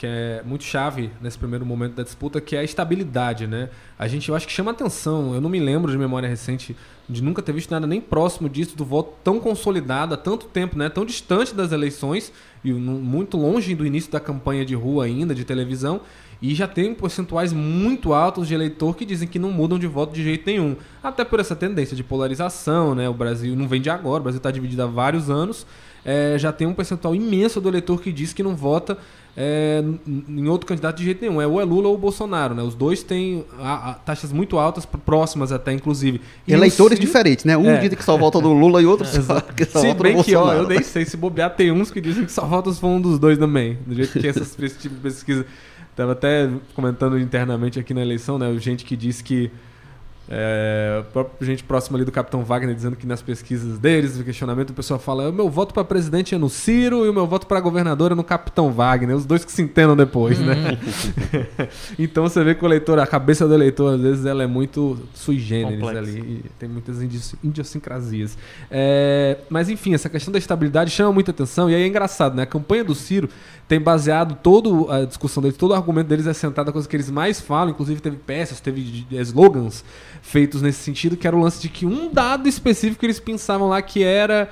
que 0.00 0.06
é 0.06 0.42
muito 0.46 0.64
chave 0.64 1.10
nesse 1.20 1.36
primeiro 1.36 1.66
momento 1.66 1.92
da 1.92 2.02
disputa, 2.02 2.40
que 2.40 2.56
é 2.56 2.60
a 2.60 2.64
estabilidade, 2.64 3.46
né? 3.46 3.68
A 3.98 4.08
gente, 4.08 4.30
eu 4.30 4.34
acho 4.34 4.46
que 4.46 4.52
chama 4.52 4.70
atenção. 4.70 5.34
Eu 5.34 5.42
não 5.42 5.50
me 5.50 5.60
lembro 5.60 5.92
de 5.92 5.98
memória 5.98 6.26
recente 6.26 6.74
de 7.06 7.22
nunca 7.22 7.42
ter 7.42 7.52
visto 7.52 7.70
nada 7.70 7.86
nem 7.86 8.00
próximo 8.00 8.48
disso, 8.48 8.74
do 8.74 8.82
voto 8.82 9.12
tão 9.22 9.38
consolidado 9.38 10.14
há 10.14 10.16
tanto 10.16 10.46
tempo, 10.46 10.78
né? 10.78 10.88
Tão 10.88 11.04
distante 11.04 11.54
das 11.54 11.70
eleições 11.70 12.32
e 12.64 12.72
muito 12.72 13.36
longe 13.36 13.74
do 13.74 13.84
início 13.84 14.10
da 14.10 14.18
campanha 14.18 14.64
de 14.64 14.74
rua 14.74 15.04
ainda, 15.04 15.34
de 15.34 15.44
televisão. 15.44 16.00
E 16.42 16.54
já 16.54 16.66
tem 16.66 16.94
percentuais 16.94 17.52
muito 17.52 18.14
altos 18.14 18.48
de 18.48 18.54
eleitor 18.54 18.96
que 18.96 19.04
dizem 19.04 19.28
que 19.28 19.38
não 19.38 19.50
mudam 19.50 19.78
de 19.78 19.86
voto 19.86 20.12
de 20.12 20.22
jeito 20.22 20.46
nenhum. 20.46 20.74
Até 21.02 21.24
por 21.24 21.38
essa 21.38 21.54
tendência 21.54 21.94
de 21.94 22.02
polarização, 22.02 22.94
né? 22.94 23.08
O 23.08 23.14
Brasil 23.14 23.54
não 23.54 23.68
vem 23.68 23.80
de 23.80 23.90
agora, 23.90 24.20
o 24.20 24.22
Brasil 24.22 24.38
está 24.38 24.50
dividido 24.50 24.82
há 24.82 24.86
vários 24.86 25.28
anos. 25.28 25.66
É, 26.02 26.36
já 26.38 26.50
tem 26.50 26.66
um 26.66 26.72
percentual 26.72 27.14
imenso 27.14 27.60
do 27.60 27.68
eleitor 27.68 28.00
que 28.00 28.10
diz 28.10 28.32
que 28.32 28.42
não 28.42 28.56
vota 28.56 28.96
é, 29.36 29.82
em 30.28 30.48
outro 30.48 30.66
candidato 30.66 30.96
de 30.96 31.04
jeito 31.04 31.20
nenhum. 31.20 31.40
É 31.40 31.46
ou 31.46 31.60
é 31.60 31.64
Lula 31.64 31.88
ou 31.88 31.98
Bolsonaro, 31.98 32.54
né? 32.54 32.62
Os 32.62 32.74
dois 32.74 33.02
têm 33.02 33.44
a, 33.58 33.90
a, 33.90 33.94
taxas 33.94 34.32
muito 34.32 34.58
altas, 34.58 34.86
próximas 34.86 35.52
até, 35.52 35.72
inclusive. 35.72 36.20
E 36.46 36.52
Eleitores 36.52 36.98
diferentes, 36.98 37.44
né? 37.44 37.56
Um 37.56 37.68
é. 37.68 37.78
diz 37.86 37.94
que 37.94 38.04
só 38.04 38.16
vota 38.16 38.40
no 38.40 38.52
Lula 38.52 38.80
e 38.80 38.86
outro 38.86 39.06
só, 39.22 39.40
que 39.40 39.64
só 39.64 39.80
se 39.80 39.88
vota 39.88 40.02
bem 40.02 40.16
no 40.16 40.24
que, 40.24 40.32
Bolsonaro. 40.32 40.58
ó, 40.58 40.62
eu 40.62 40.68
nem 40.68 40.82
sei, 40.82 41.04
se 41.04 41.16
bobear, 41.16 41.54
tem 41.54 41.70
uns 41.70 41.90
que 41.90 42.00
dizem 42.00 42.24
que 42.24 42.32
só 42.32 42.46
vota 42.46 42.72
se 42.72 42.80
for 42.80 42.88
um 42.88 43.00
dos 43.00 43.18
dois 43.18 43.38
também. 43.38 43.78
Do 43.86 43.94
jeito 43.94 44.18
que 44.18 44.26
essas 44.26 44.56
esse 44.58 45.36
tipo 46.00 46.08
de 46.08 46.08
pesquisa... 46.08 46.08
Tava 46.08 46.12
até 46.12 46.50
comentando 46.74 47.18
internamente 47.18 47.78
aqui 47.78 47.92
na 47.92 48.00
eleição, 48.02 48.38
né? 48.38 48.52
Gente 48.58 48.84
que 48.84 48.96
diz 48.96 49.20
que 49.20 49.50
é, 50.32 51.02
gente 51.40 51.64
próxima 51.64 51.98
ali 51.98 52.04
do 52.04 52.12
Capitão 52.12 52.44
Wagner 52.44 52.72
dizendo 52.72 52.94
que 52.94 53.04
nas 53.04 53.20
pesquisas 53.20 53.80
deles, 53.80 54.16
no 54.16 54.22
questionamento, 54.22 54.70
o 54.70 54.72
pessoal 54.72 55.00
fala: 55.00 55.28
o 55.28 55.32
meu 55.32 55.50
voto 55.50 55.74
para 55.74 55.82
presidente 55.82 56.36
é 56.36 56.38
no 56.38 56.48
Ciro 56.48 57.04
e 57.04 57.08
o 57.08 57.12
meu 57.12 57.26
voto 57.26 57.48
para 57.48 57.58
governador 57.58 58.12
é 58.12 58.14
no 58.14 58.22
Capitão 58.22 58.70
Wagner. 58.70 59.16
Os 59.16 59.26
dois 59.26 59.44
que 59.44 59.50
se 59.50 59.60
entendam 59.60 59.96
depois, 59.96 60.38
né? 60.38 60.54
Uhum. 60.54 61.66
então 61.98 62.22
você 62.22 62.44
vê 62.44 62.54
que 62.54 62.64
o 62.64 62.68
eleitor, 62.68 63.00
a 63.00 63.06
cabeça 63.08 63.48
do 63.48 63.54
eleitor, 63.54 63.94
às 63.94 64.00
vezes, 64.00 64.24
ela 64.24 64.44
é 64.44 64.46
muito 64.46 65.00
sui 65.14 65.40
generis 65.40 65.80
Complexo. 65.80 66.16
ali. 66.16 66.44
tem 66.60 66.68
muitas 66.68 67.02
idiosincrasias. 67.42 68.38
É, 68.70 69.38
mas 69.50 69.68
enfim, 69.68 69.94
essa 69.94 70.08
questão 70.08 70.30
da 70.30 70.38
estabilidade 70.38 70.92
chama 70.92 71.10
muita 71.10 71.32
atenção. 71.32 71.68
E 71.68 71.74
aí 71.74 71.82
é 71.82 71.86
engraçado, 71.88 72.36
né? 72.36 72.44
A 72.44 72.46
campanha 72.46 72.84
do 72.84 72.94
Ciro 72.94 73.28
tem 73.70 73.80
baseado 73.80 74.34
toda 74.42 74.92
a 74.92 75.04
discussão 75.04 75.40
deles, 75.40 75.56
todo 75.56 75.70
o 75.70 75.74
argumento 75.74 76.08
deles 76.08 76.26
é 76.26 76.34
centrado 76.34 76.66
na 76.66 76.72
coisa 76.72 76.88
que 76.88 76.96
eles 76.96 77.08
mais 77.08 77.40
falam, 77.40 77.70
inclusive 77.70 78.00
teve 78.00 78.16
peças, 78.16 78.58
teve 78.58 79.06
slogans 79.12 79.84
feitos 80.20 80.60
nesse 80.60 80.80
sentido, 80.80 81.16
que 81.16 81.24
era 81.24 81.36
o 81.36 81.40
lance 81.40 81.62
de 81.62 81.68
que 81.68 81.86
um 81.86 82.12
dado 82.12 82.48
específico 82.48 83.06
eles 83.06 83.20
pensavam 83.20 83.68
lá 83.68 83.80
que 83.80 84.02
era 84.02 84.50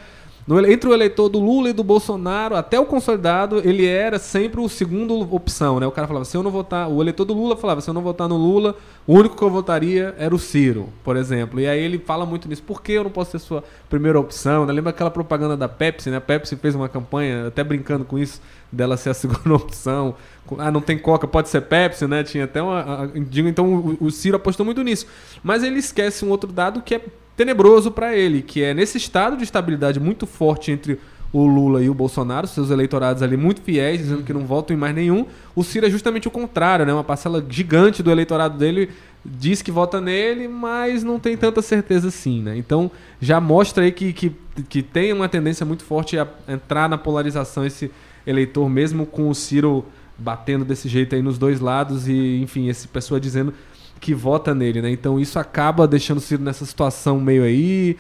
no, 0.48 0.66
entre 0.66 0.88
o 0.88 0.94
eleitor 0.94 1.28
do 1.28 1.38
Lula 1.38 1.68
e 1.68 1.72
do 1.74 1.84
Bolsonaro, 1.84 2.56
até 2.56 2.80
o 2.80 2.86
consolidado, 2.86 3.58
ele 3.58 3.84
era 3.84 4.18
sempre 4.18 4.62
o 4.62 4.66
segundo 4.66 5.20
opção, 5.34 5.78
né? 5.78 5.86
O 5.86 5.90
cara 5.90 6.08
falava, 6.08 6.24
se 6.24 6.34
eu 6.34 6.42
não 6.42 6.50
votar, 6.50 6.88
o 6.88 7.02
eleitor 7.02 7.26
do 7.26 7.34
Lula 7.34 7.54
falava, 7.54 7.82
se 7.82 7.90
eu 7.90 7.92
não 7.92 8.00
votar 8.00 8.26
no 8.26 8.38
Lula, 8.38 8.74
o 9.06 9.12
único 9.12 9.36
que 9.36 9.42
eu 9.42 9.50
votaria 9.50 10.14
era 10.16 10.34
o 10.34 10.38
Ciro, 10.38 10.88
por 11.04 11.18
exemplo. 11.18 11.60
E 11.60 11.68
aí 11.68 11.78
ele 11.78 11.98
fala 11.98 12.24
muito 12.24 12.48
nisso, 12.48 12.62
por 12.62 12.80
que 12.80 12.92
eu 12.92 13.04
não 13.04 13.10
posso 13.10 13.32
ser 13.32 13.40
sua 13.40 13.62
primeira 13.90 14.18
opção? 14.18 14.64
Né? 14.64 14.72
Lembra 14.72 14.88
aquela 14.88 15.10
propaganda 15.10 15.54
da 15.54 15.68
Pepsi, 15.68 16.08
né? 16.08 16.16
A 16.16 16.20
Pepsi 16.20 16.56
fez 16.56 16.74
uma 16.74 16.88
campanha, 16.88 17.48
até 17.48 17.62
brincando 17.62 18.06
com 18.06 18.18
isso, 18.18 18.40
dela 18.72 18.96
ser 18.96 19.10
a 19.10 19.14
segunda 19.14 19.54
opção. 19.54 20.14
Ah, 20.56 20.70
não 20.70 20.80
tem 20.80 20.96
Coca, 20.96 21.28
pode 21.28 21.50
ser 21.50 21.60
Pepsi, 21.60 22.06
né? 22.06 22.24
Tinha 22.24 22.44
até 22.44 22.62
uma. 22.62 23.12
Então 23.14 23.74
o, 23.74 24.06
o 24.06 24.10
Ciro 24.10 24.36
apostou 24.36 24.64
muito 24.64 24.82
nisso. 24.82 25.06
Mas 25.42 25.62
ele 25.62 25.78
esquece 25.78 26.24
um 26.24 26.30
outro 26.30 26.50
dado 26.50 26.80
que 26.80 26.94
é 26.94 27.02
tenebroso 27.38 27.92
para 27.92 28.16
ele, 28.16 28.42
que 28.42 28.64
é 28.64 28.74
nesse 28.74 28.98
estado 28.98 29.36
de 29.36 29.44
estabilidade 29.44 30.00
muito 30.00 30.26
forte 30.26 30.72
entre 30.72 30.98
o 31.32 31.46
Lula 31.46 31.80
e 31.80 31.88
o 31.88 31.94
Bolsonaro, 31.94 32.48
seus 32.48 32.68
eleitorados 32.68 33.22
ali 33.22 33.36
muito 33.36 33.60
fiéis, 33.60 34.00
dizendo 34.00 34.24
que 34.24 34.32
não 34.32 34.44
votam 34.44 34.76
em 34.76 34.80
mais 34.80 34.92
nenhum. 34.92 35.24
O 35.54 35.62
Ciro 35.62 35.86
é 35.86 35.90
justamente 35.90 36.26
o 36.26 36.32
contrário, 36.32 36.84
né? 36.84 36.92
Uma 36.92 37.04
parcela 37.04 37.44
gigante 37.48 38.02
do 38.02 38.10
eleitorado 38.10 38.58
dele 38.58 38.90
diz 39.24 39.62
que 39.62 39.70
vota 39.70 40.00
nele, 40.00 40.48
mas 40.48 41.04
não 41.04 41.20
tem 41.20 41.36
tanta 41.36 41.62
certeza 41.62 42.08
assim, 42.08 42.42
né? 42.42 42.56
Então 42.56 42.90
já 43.20 43.40
mostra 43.40 43.84
aí 43.84 43.92
que, 43.92 44.12
que, 44.12 44.32
que 44.68 44.82
tem 44.82 45.12
uma 45.12 45.28
tendência 45.28 45.64
muito 45.64 45.84
forte 45.84 46.18
a 46.18 46.26
entrar 46.48 46.88
na 46.88 46.98
polarização 46.98 47.64
esse 47.64 47.88
eleitor, 48.26 48.68
mesmo 48.68 49.06
com 49.06 49.28
o 49.28 49.34
Ciro 49.34 49.84
batendo 50.18 50.64
desse 50.64 50.88
jeito 50.88 51.14
aí 51.14 51.22
nos 51.22 51.38
dois 51.38 51.60
lados 51.60 52.08
e, 52.08 52.40
enfim, 52.42 52.68
esse 52.68 52.88
pessoa 52.88 53.20
dizendo 53.20 53.54
que 54.00 54.14
vota 54.14 54.54
nele, 54.54 54.80
né? 54.80 54.90
Então 54.90 55.18
isso 55.18 55.38
acaba 55.38 55.86
deixando 55.86 56.18
o 56.18 56.20
Ciro 56.20 56.42
nessa 56.42 56.64
situação 56.64 57.20
meio 57.20 57.42
aí. 57.42 57.96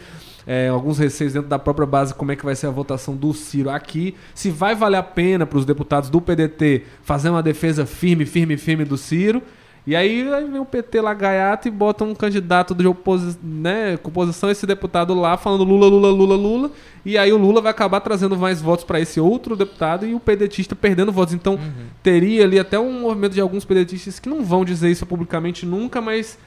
É, 0.46 0.68
alguns 0.68 0.98
receios 0.98 1.34
dentro 1.34 1.48
da 1.48 1.58
própria 1.58 1.86
base 1.86 2.14
como 2.14 2.32
é 2.32 2.36
que 2.36 2.44
vai 2.44 2.56
ser 2.56 2.68
a 2.68 2.70
votação 2.70 3.14
do 3.14 3.34
Ciro 3.34 3.68
aqui, 3.68 4.14
se 4.34 4.48
vai 4.50 4.74
valer 4.74 4.96
a 4.96 5.02
pena 5.02 5.44
para 5.44 5.58
os 5.58 5.66
deputados 5.66 6.08
do 6.08 6.22
PDT 6.22 6.84
fazer 7.02 7.28
uma 7.28 7.42
defesa 7.42 7.84
firme, 7.84 8.24
firme, 8.24 8.56
firme 8.56 8.82
do 8.86 8.96
Ciro, 8.96 9.42
e 9.88 9.96
aí, 9.96 10.30
aí 10.34 10.44
vem 10.44 10.60
o 10.60 10.66
PT 10.66 11.00
lá 11.00 11.14
gaiato 11.14 11.66
e 11.66 11.70
bota 11.70 12.04
um 12.04 12.14
candidato 12.14 12.74
de 12.74 12.86
oposição, 12.86 13.40
né, 13.42 13.96
com 13.96 14.10
oposição, 14.10 14.50
esse 14.50 14.66
deputado 14.66 15.14
lá 15.14 15.34
falando 15.38 15.64
Lula, 15.64 15.86
Lula, 15.86 16.10
Lula, 16.10 16.36
Lula. 16.36 16.70
E 17.06 17.16
aí 17.16 17.32
o 17.32 17.38
Lula 17.38 17.62
vai 17.62 17.70
acabar 17.70 18.00
trazendo 18.00 18.36
mais 18.36 18.60
votos 18.60 18.84
para 18.84 19.00
esse 19.00 19.18
outro 19.18 19.56
deputado 19.56 20.04
e 20.04 20.14
o 20.14 20.20
pedetista 20.20 20.76
perdendo 20.76 21.10
votos. 21.10 21.32
Então 21.32 21.54
uhum. 21.54 21.86
teria 22.02 22.44
ali 22.44 22.58
até 22.58 22.78
um 22.78 23.00
movimento 23.00 23.32
de 23.32 23.40
alguns 23.40 23.64
pedetistas 23.64 24.20
que 24.20 24.28
não 24.28 24.44
vão 24.44 24.62
dizer 24.62 24.90
isso 24.90 25.06
publicamente 25.06 25.64
nunca, 25.64 26.02
mas 26.02 26.38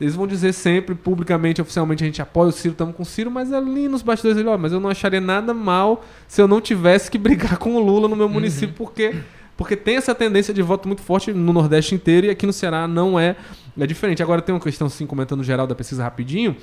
eles 0.00 0.14
vão 0.14 0.24
dizer 0.24 0.52
sempre, 0.52 0.94
publicamente, 0.94 1.60
oficialmente, 1.60 2.04
a 2.04 2.06
gente 2.06 2.22
apoia 2.22 2.50
o 2.50 2.52
Ciro, 2.52 2.74
estamos 2.74 2.94
com 2.94 3.02
o 3.02 3.06
Ciro, 3.06 3.28
mas 3.28 3.52
ali 3.52 3.88
nos 3.88 4.02
bastidores 4.02 4.38
ele, 4.38 4.48
ó, 4.48 4.56
mas 4.56 4.72
eu 4.72 4.78
não 4.78 4.88
acharia 4.88 5.20
nada 5.20 5.52
mal 5.52 6.04
se 6.28 6.40
eu 6.40 6.46
não 6.46 6.60
tivesse 6.60 7.10
que 7.10 7.18
brigar 7.18 7.58
com 7.58 7.74
o 7.74 7.84
Lula 7.84 8.06
no 8.06 8.14
meu 8.14 8.28
município, 8.28 8.68
uhum. 8.68 8.74
porque 8.74 9.16
porque 9.56 9.76
tem 9.76 9.96
essa 9.96 10.14
tendência 10.14 10.52
de 10.52 10.62
voto 10.62 10.88
muito 10.88 11.02
forte 11.02 11.32
no 11.32 11.52
Nordeste 11.52 11.94
inteiro 11.94 12.26
e 12.26 12.30
aqui 12.30 12.44
no 12.44 12.52
Ceará 12.52 12.88
não 12.88 13.18
é, 13.18 13.36
é 13.78 13.86
diferente. 13.86 14.22
Agora 14.22 14.42
tem 14.42 14.54
uma 14.54 14.60
questão, 14.60 14.88
assim, 14.88 15.06
comentando 15.06 15.44
geral 15.44 15.66
da 15.66 15.74
pesquisa 15.74 16.02
rapidinho. 16.02 16.56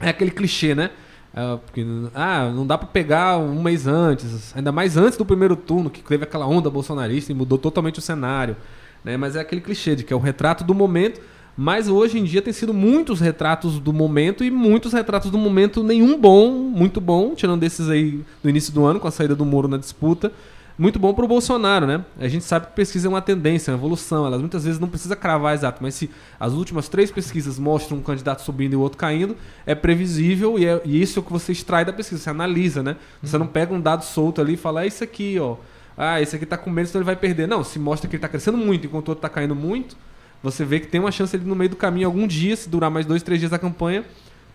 É 0.00 0.08
aquele 0.08 0.30
clichê, 0.30 0.74
né? 0.74 0.90
É, 1.34 1.56
porque, 1.58 1.84
ah, 2.14 2.50
não 2.54 2.66
dá 2.66 2.78
para 2.78 2.88
pegar 2.88 3.36
um 3.38 3.62
mês 3.62 3.86
antes, 3.86 4.56
ainda 4.56 4.72
mais 4.72 4.96
antes 4.96 5.18
do 5.18 5.24
primeiro 5.26 5.54
turno, 5.54 5.90
que 5.90 6.02
teve 6.02 6.24
aquela 6.24 6.46
onda 6.46 6.70
bolsonarista 6.70 7.30
e 7.30 7.34
mudou 7.34 7.58
totalmente 7.58 7.98
o 7.98 8.02
cenário. 8.02 8.56
Né? 9.04 9.16
Mas 9.18 9.36
é 9.36 9.40
aquele 9.40 9.60
clichê 9.60 9.94
de 9.94 10.02
que 10.02 10.12
é 10.12 10.16
o 10.16 10.20
retrato 10.20 10.64
do 10.64 10.74
momento. 10.74 11.20
Mas 11.60 11.88
hoje 11.88 12.18
em 12.20 12.24
dia 12.24 12.40
tem 12.40 12.52
sido 12.52 12.72
muitos 12.72 13.20
retratos 13.20 13.80
do 13.80 13.92
momento 13.92 14.44
e 14.44 14.50
muitos 14.50 14.92
retratos 14.92 15.28
do 15.28 15.36
momento 15.36 15.82
nenhum 15.82 16.18
bom, 16.18 16.52
muito 16.52 17.00
bom, 17.00 17.34
tirando 17.34 17.60
desses 17.60 17.88
aí 17.88 18.24
do 18.40 18.48
início 18.48 18.72
do 18.72 18.86
ano, 18.86 19.00
com 19.00 19.08
a 19.08 19.10
saída 19.10 19.34
do 19.34 19.44
Moro 19.44 19.66
na 19.66 19.76
disputa 19.76 20.32
muito 20.78 20.96
bom 20.96 21.12
para 21.12 21.24
o 21.24 21.28
Bolsonaro, 21.28 21.86
né? 21.86 22.04
A 22.20 22.28
gente 22.28 22.44
sabe 22.44 22.68
que 22.68 22.72
pesquisa 22.72 23.08
é 23.08 23.10
uma 23.10 23.20
tendência, 23.20 23.72
uma 23.72 23.78
evolução. 23.78 24.24
Elas 24.24 24.40
muitas 24.40 24.64
vezes 24.64 24.78
não 24.78 24.88
precisa 24.88 25.16
cravar 25.16 25.52
exato, 25.52 25.82
mas 25.82 25.94
se 25.94 26.08
as 26.38 26.52
últimas 26.52 26.88
três 26.88 27.10
pesquisas 27.10 27.58
mostram 27.58 27.98
um 27.98 28.02
candidato 28.02 28.42
subindo 28.42 28.74
e 28.74 28.76
o 28.76 28.80
outro 28.80 28.96
caindo, 28.96 29.36
é 29.66 29.74
previsível 29.74 30.56
e, 30.56 30.64
é, 30.64 30.80
e 30.84 31.02
isso 31.02 31.18
é 31.18 31.20
o 31.20 31.24
que 31.24 31.32
você 31.32 31.50
extrai 31.50 31.84
da 31.84 31.92
pesquisa, 31.92 32.22
você 32.22 32.30
analisa, 32.30 32.80
né? 32.80 32.94
Você 33.20 33.36
uhum. 33.36 33.44
não 33.44 33.46
pega 33.48 33.74
um 33.74 33.80
dado 33.80 34.04
solto 34.04 34.40
ali 34.40 34.54
e 34.54 34.56
fala, 34.56 34.84
é 34.84 34.86
isso 34.86 35.02
aqui, 35.02 35.36
ó. 35.40 35.56
Ah, 35.96 36.22
esse 36.22 36.36
aqui 36.36 36.44
está 36.44 36.56
com 36.56 36.70
menos, 36.70 36.90
então 36.90 37.00
ele 37.00 37.06
vai 37.06 37.16
perder. 37.16 37.48
Não, 37.48 37.64
se 37.64 37.76
mostra 37.76 38.08
que 38.08 38.14
ele 38.14 38.18
está 38.18 38.28
crescendo 38.28 38.56
muito 38.56 38.86
enquanto 38.86 39.08
o 39.08 39.10
outro 39.10 39.26
está 39.26 39.28
caindo 39.28 39.56
muito, 39.56 39.96
você 40.40 40.64
vê 40.64 40.78
que 40.78 40.86
tem 40.86 41.00
uma 41.00 41.10
chance 41.10 41.34
ali 41.34 41.44
no 41.44 41.56
meio 41.56 41.70
do 41.70 41.76
caminho, 41.76 42.06
algum 42.06 42.24
dia, 42.24 42.54
se 42.54 42.68
durar 42.68 42.88
mais 42.88 43.04
dois, 43.04 43.20
três 43.20 43.40
dias 43.40 43.52
a 43.52 43.58
campanha, 43.58 44.04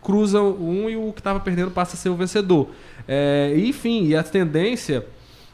cruza 0.01 0.41
um 0.41 0.89
e 0.89 0.95
o 0.95 1.11
que 1.11 1.19
estava 1.19 1.41
perdendo 1.41 1.71
passa 1.71 1.95
a 1.95 1.99
ser 1.99 2.07
o 2.07 2.15
vencedor. 2.15 2.69
É, 3.05 3.53
enfim, 3.57 4.05
e 4.05 4.15
a 4.15 4.23
tendência 4.23 5.05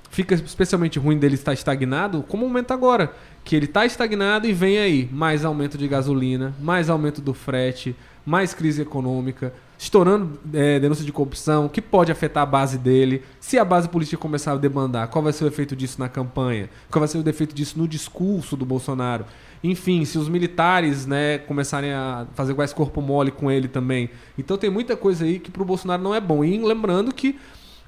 fica 0.09 0.35
especialmente 0.35 0.99
ruim 0.99 1.17
dele 1.17 1.35
estar 1.35 1.53
estagnado, 1.53 2.23
como 2.27 2.45
o 2.45 2.49
momento 2.49 2.71
agora, 2.71 3.13
que 3.43 3.55
ele 3.55 3.65
está 3.65 3.85
estagnado 3.85 4.47
e 4.47 4.53
vem 4.53 4.77
aí 4.77 5.09
mais 5.11 5.45
aumento 5.45 5.77
de 5.77 5.87
gasolina, 5.87 6.53
mais 6.59 6.89
aumento 6.89 7.21
do 7.21 7.33
frete, 7.33 7.95
mais 8.25 8.53
crise 8.53 8.81
econômica, 8.81 9.53
estourando 9.77 10.37
é, 10.53 10.79
denúncia 10.79 11.05
de 11.05 11.11
corrupção, 11.11 11.69
que 11.69 11.81
pode 11.81 12.11
afetar 12.11 12.43
a 12.43 12.45
base 12.45 12.77
dele. 12.77 13.23
Se 13.39 13.57
a 13.57 13.63
base 13.63 13.87
política 13.87 14.17
começar 14.17 14.51
a 14.51 14.57
debandar, 14.57 15.07
qual 15.07 15.23
vai 15.23 15.31
ser 15.31 15.45
o 15.45 15.47
efeito 15.47 15.75
disso 15.75 15.99
na 15.99 16.09
campanha? 16.09 16.69
Qual 16.91 16.99
vai 16.99 17.07
ser 17.07 17.17
o 17.17 17.27
efeito 17.27 17.55
disso 17.55 17.79
no 17.79 17.87
discurso 17.87 18.57
do 18.57 18.65
Bolsonaro? 18.65 19.25
Enfim, 19.63 20.03
se 20.05 20.17
os 20.17 20.27
militares 20.27 21.05
né, 21.05 21.37
começarem 21.39 21.91
a 21.93 22.27
fazer 22.33 22.53
mais 22.53 22.73
corpo 22.73 23.01
mole 23.01 23.31
com 23.31 23.49
ele 23.49 23.67
também. 23.67 24.09
Então 24.37 24.57
tem 24.57 24.69
muita 24.69 24.97
coisa 24.97 25.23
aí 25.23 25.39
que 25.39 25.49
para 25.49 25.61
o 25.61 25.65
Bolsonaro 25.65 26.03
não 26.03 26.13
é 26.13 26.19
bom. 26.19 26.43
E 26.43 26.57
lembrando 26.57 27.13
que 27.13 27.39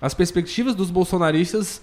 as 0.02 0.14
perspectivas 0.14 0.74
dos 0.74 0.90
bolsonaristas 0.90 1.82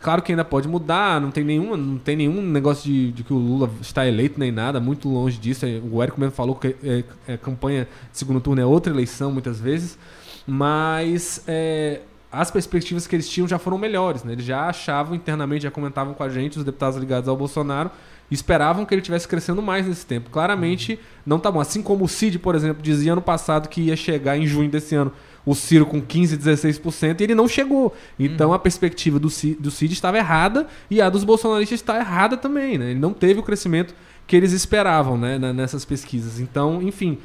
Claro 0.00 0.22
que 0.22 0.32
ainda 0.32 0.44
pode 0.44 0.66
mudar, 0.66 1.20
não 1.20 1.30
tem 1.30 1.44
nenhum, 1.44 1.76
não 1.76 1.98
tem 1.98 2.16
nenhum 2.16 2.40
negócio 2.40 2.84
de, 2.84 3.12
de 3.12 3.22
que 3.22 3.34
o 3.34 3.36
Lula 3.36 3.70
está 3.82 4.06
eleito 4.06 4.40
nem 4.40 4.50
nada, 4.50 4.80
muito 4.80 5.08
longe 5.10 5.36
disso. 5.36 5.66
É, 5.66 5.80
o 5.90 6.02
Érico 6.02 6.18
mesmo 6.18 6.34
falou 6.34 6.54
que 6.54 6.74
é, 6.82 7.04
é, 7.28 7.36
campanha 7.36 7.86
de 8.10 8.16
segundo 8.16 8.40
turno 8.40 8.62
é 8.62 8.64
outra 8.64 8.90
eleição, 8.90 9.30
muitas 9.30 9.60
vezes. 9.60 9.98
Mas 10.46 11.44
é, 11.46 12.00
as 12.32 12.50
perspectivas 12.50 13.06
que 13.06 13.14
eles 13.14 13.28
tinham 13.28 13.46
já 13.46 13.58
foram 13.58 13.76
melhores, 13.76 14.24
né? 14.24 14.32
Eles 14.32 14.44
já 14.44 14.68
achavam 14.68 15.14
internamente, 15.14 15.64
já 15.64 15.70
comentavam 15.70 16.14
com 16.14 16.22
a 16.22 16.30
gente, 16.30 16.56
os 16.56 16.64
deputados 16.64 16.98
ligados 16.98 17.28
ao 17.28 17.36
Bolsonaro, 17.36 17.90
esperavam 18.30 18.86
que 18.86 18.94
ele 18.94 19.02
tivesse 19.02 19.28
crescendo 19.28 19.60
mais 19.60 19.86
nesse 19.86 20.06
tempo. 20.06 20.30
Claramente 20.30 20.98
não 21.26 21.38
tá 21.38 21.50
bom. 21.50 21.60
Assim 21.60 21.82
como 21.82 22.04
o 22.04 22.08
Cid, 22.08 22.38
por 22.38 22.54
exemplo, 22.54 22.82
dizia 22.82 23.12
ano 23.12 23.20
passado 23.20 23.68
que 23.68 23.82
ia 23.82 23.96
chegar 23.96 24.38
em 24.38 24.46
junho 24.46 24.70
desse 24.70 24.94
ano 24.94 25.12
o 25.50 25.54
Ciro 25.54 25.84
com 25.84 26.00
15, 26.00 26.36
16%, 26.36 27.20
e 27.20 27.24
ele 27.24 27.34
não 27.34 27.48
chegou. 27.48 27.94
Então 28.18 28.52
a 28.52 28.58
perspectiva 28.58 29.18
do 29.18 29.28
Cid, 29.28 29.56
do 29.60 29.70
Cid 29.70 29.92
estava 29.92 30.16
errada 30.16 30.66
e 30.90 31.00
a 31.00 31.10
dos 31.10 31.24
bolsonaristas 31.24 31.80
está 31.80 31.98
errada 31.98 32.36
também, 32.36 32.78
né? 32.78 32.90
Ele 32.90 33.00
não 33.00 33.12
teve 33.12 33.40
o 33.40 33.42
crescimento 33.42 33.94
que 34.26 34.36
eles 34.36 34.52
esperavam, 34.52 35.18
né, 35.18 35.38
nessas 35.52 35.84
pesquisas. 35.84 36.38
Então, 36.38 36.80
enfim, 36.80 37.18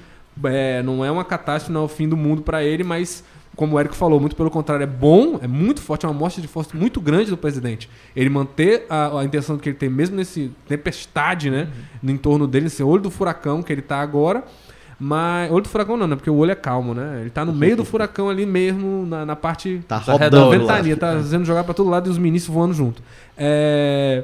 é, 0.44 0.82
não 0.82 1.06
é 1.06 1.12
uma 1.12 1.24
catástrofe, 1.24 1.72
não 1.72 1.82
é 1.82 1.86
o 1.86 1.88
fim 1.88 2.10
do 2.10 2.18
mundo 2.18 2.42
para 2.42 2.64
ele, 2.64 2.84
mas 2.84 3.24
como 3.56 3.76
o 3.76 3.80
Érico 3.80 3.96
falou, 3.96 4.20
muito 4.20 4.36
pelo 4.36 4.50
contrário, 4.50 4.84
é 4.84 4.88
bom, 4.88 5.40
é 5.42 5.48
muito 5.48 5.82
forte, 5.82 6.06
é 6.06 6.10
uma 6.10 6.20
mostra 6.20 6.42
de 6.42 6.48
força 6.48 6.76
muito 6.76 7.00
grande 7.00 7.30
do 7.30 7.38
presidente. 7.38 7.90
Ele 8.16 8.30
manter 8.30 8.86
a, 8.90 9.20
a 9.20 9.24
intenção 9.24 9.58
que 9.58 9.70
ele 9.70 9.78
tem, 9.78 9.88
mesmo 9.90 10.16
nesse 10.16 10.52
tempestade, 10.68 11.50
né, 11.50 11.70
no 12.02 12.12
entorno 12.12 12.48
dele, 12.48 12.68
esse 12.68 12.84
olho 12.84 13.04
do 13.04 13.12
furacão 13.12 13.64
que 13.64 13.72
ele 13.72 13.82
tá 13.82 14.02
agora. 14.02 14.44
Mas. 15.00 15.52
Olho 15.52 15.64
do 15.64 15.70
furacão 15.70 15.98
não, 15.98 16.08
né? 16.08 16.16
Porque 16.16 16.30
o 16.30 16.36
olho 16.36 16.52
é 16.52 16.56
calmo, 16.56 16.94
né? 16.94 17.20
Ele 17.22 17.30
tá 17.30 17.44
no 17.44 17.54
meio 17.54 17.76
do 17.78 17.84
furacão 17.86 18.30
ali 18.30 18.46
mesmo, 18.46 19.06
na, 19.06 19.26
na 19.26 19.36
parte 19.36 19.82
Tá 19.88 19.98
rodando 19.98 20.38
da 20.38 20.46
lá. 20.46 20.58
ventania, 20.58 20.98
tá 20.98 21.22
sendo 21.24 21.46
jogado 21.46 21.66
pra 21.66 21.74
todo 21.74 21.90
lado 21.90 22.08
e 22.08 22.12
os 22.12 22.18
ministros 22.18 22.54
voando 22.54 22.74
junto. 22.74 23.02
É, 23.38 24.24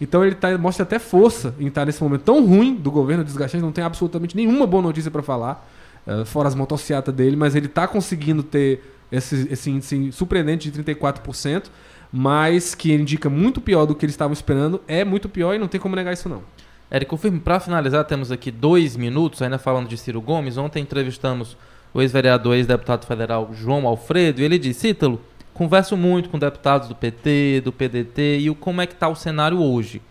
Então 0.00 0.24
ele 0.24 0.34
tá, 0.34 0.56
mostra 0.58 0.82
até 0.82 0.98
força 0.98 1.54
em 1.58 1.66
estar 1.66 1.84
nesse 1.86 2.02
momento 2.02 2.22
tão 2.22 2.44
ruim 2.44 2.74
do 2.74 2.90
governo 2.90 3.24
desgastante, 3.24 3.62
não 3.62 3.72
tem 3.72 3.84
absolutamente 3.84 4.36
nenhuma 4.36 4.66
boa 4.66 4.82
notícia 4.82 5.10
pra 5.10 5.22
falar, 5.22 5.66
eh, 6.06 6.24
fora 6.24 6.48
as 6.48 6.54
motocicletas 6.54 7.14
dele, 7.14 7.36
mas 7.36 7.54
ele 7.54 7.68
tá 7.68 7.86
conseguindo 7.86 8.42
ter 8.42 8.82
esse, 9.12 9.46
esse 9.50 9.70
índice 9.70 10.10
surpreendente 10.12 10.70
de 10.70 10.82
34%, 10.82 11.64
mas 12.12 12.74
que 12.74 12.92
indica 12.94 13.28
muito 13.28 13.60
pior 13.60 13.84
do 13.86 13.94
que 13.94 14.04
eles 14.04 14.14
estavam 14.14 14.32
esperando, 14.32 14.80
é 14.88 15.04
muito 15.04 15.28
pior 15.28 15.54
e 15.54 15.58
não 15.58 15.68
tem 15.68 15.80
como 15.80 15.94
negar 15.96 16.12
isso 16.12 16.28
não. 16.28 16.42
Érico 16.90 17.16
Firme, 17.16 17.38
para 17.38 17.60
finalizar, 17.60 18.04
temos 18.04 18.32
aqui 18.32 18.50
dois 18.50 18.96
minutos, 18.96 19.40
ainda 19.40 19.58
falando 19.58 19.86
de 19.86 19.96
Ciro 19.96 20.20
Gomes. 20.20 20.58
Ontem 20.58 20.82
entrevistamos 20.82 21.56
o 21.94 22.02
ex-vereador, 22.02 22.56
ex-deputado 22.56 23.06
federal 23.06 23.50
João 23.54 23.86
Alfredo, 23.86 24.40
e 24.40 24.44
ele 24.44 24.58
disse: 24.58 24.88
Ítalo, 24.88 25.20
converso 25.54 25.96
muito 25.96 26.28
com 26.28 26.36
deputados 26.36 26.88
do 26.88 26.96
PT, 26.96 27.62
do 27.64 27.70
PDT, 27.70 28.40
e 28.40 28.50
o, 28.50 28.56
como 28.56 28.80
é 28.80 28.88
que 28.88 28.94
está 28.94 29.08
o 29.08 29.14
cenário 29.14 29.62
hoje? 29.62 30.02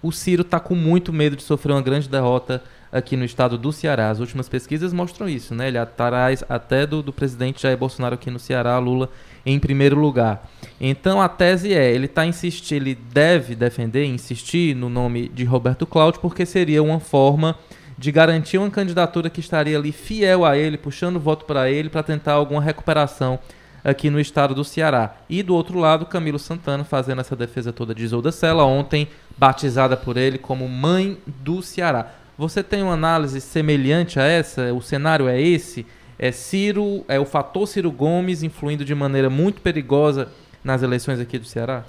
O 0.00 0.12
Ciro 0.12 0.42
está 0.42 0.60
com 0.60 0.76
muito 0.76 1.12
medo 1.12 1.34
de 1.34 1.42
sofrer 1.42 1.72
uma 1.72 1.82
grande 1.82 2.08
derrota 2.08 2.62
aqui 2.92 3.16
no 3.16 3.24
estado 3.24 3.56
do 3.56 3.72
Ceará. 3.72 4.10
As 4.10 4.20
últimas 4.20 4.48
pesquisas 4.48 4.92
mostram 4.92 5.28
isso, 5.28 5.54
né? 5.54 5.68
Ele 5.68 5.78
atrás 5.78 6.44
até 6.48 6.86
do, 6.86 7.02
do 7.02 7.12
presidente 7.12 7.62
Jair 7.62 7.76
Bolsonaro 7.76 8.14
aqui 8.14 8.30
no 8.30 8.38
Ceará, 8.38 8.78
Lula 8.78 9.08
em 9.44 9.58
primeiro 9.58 9.98
lugar. 9.98 10.48
Então 10.80 11.20
a 11.20 11.28
tese 11.28 11.72
é, 11.72 11.92
ele 11.92 12.08
tá 12.08 12.26
insistindo, 12.26 12.82
ele 12.82 12.94
deve 12.94 13.54
defender, 13.54 14.04
insistir 14.04 14.74
no 14.74 14.88
nome 14.88 15.28
de 15.28 15.44
Roberto 15.44 15.86
Cláudio, 15.86 16.20
porque 16.20 16.44
seria 16.44 16.82
uma 16.82 17.00
forma 17.00 17.56
de 17.96 18.10
garantir 18.10 18.58
uma 18.58 18.70
candidatura 18.70 19.28
que 19.28 19.40
estaria 19.40 19.76
ali 19.76 19.92
fiel 19.92 20.44
a 20.44 20.56
ele, 20.56 20.78
puxando 20.78 21.20
voto 21.20 21.44
para 21.44 21.70
ele, 21.70 21.90
para 21.90 22.02
tentar 22.02 22.32
alguma 22.32 22.60
recuperação 22.60 23.38
aqui 23.84 24.10
no 24.10 24.20
estado 24.20 24.54
do 24.54 24.64
Ceará. 24.64 25.16
E 25.28 25.42
do 25.42 25.54
outro 25.54 25.78
lado, 25.78 26.06
Camilo 26.06 26.38
Santana 26.38 26.84
fazendo 26.84 27.20
essa 27.20 27.36
defesa 27.36 27.72
toda 27.72 27.94
de 27.94 28.04
Isolda 28.04 28.32
Sela, 28.32 28.64
ontem 28.64 29.08
batizada 29.36 29.96
por 29.96 30.16
ele 30.16 30.38
como 30.38 30.68
mãe 30.68 31.18
do 31.26 31.62
Ceará. 31.62 32.10
Você 32.40 32.62
tem 32.62 32.82
uma 32.82 32.94
análise 32.94 33.38
semelhante 33.38 34.18
a 34.18 34.22
essa? 34.22 34.72
O 34.72 34.80
cenário 34.80 35.28
é 35.28 35.38
esse? 35.38 35.84
É 36.18 36.32
Ciro, 36.32 37.04
é 37.06 37.20
o 37.20 37.26
fator 37.26 37.68
Ciro 37.68 37.92
Gomes 37.92 38.42
influindo 38.42 38.82
de 38.82 38.94
maneira 38.94 39.28
muito 39.28 39.60
perigosa 39.60 40.32
nas 40.64 40.82
eleições 40.82 41.20
aqui 41.20 41.38
do 41.38 41.44
Ceará? 41.44 41.84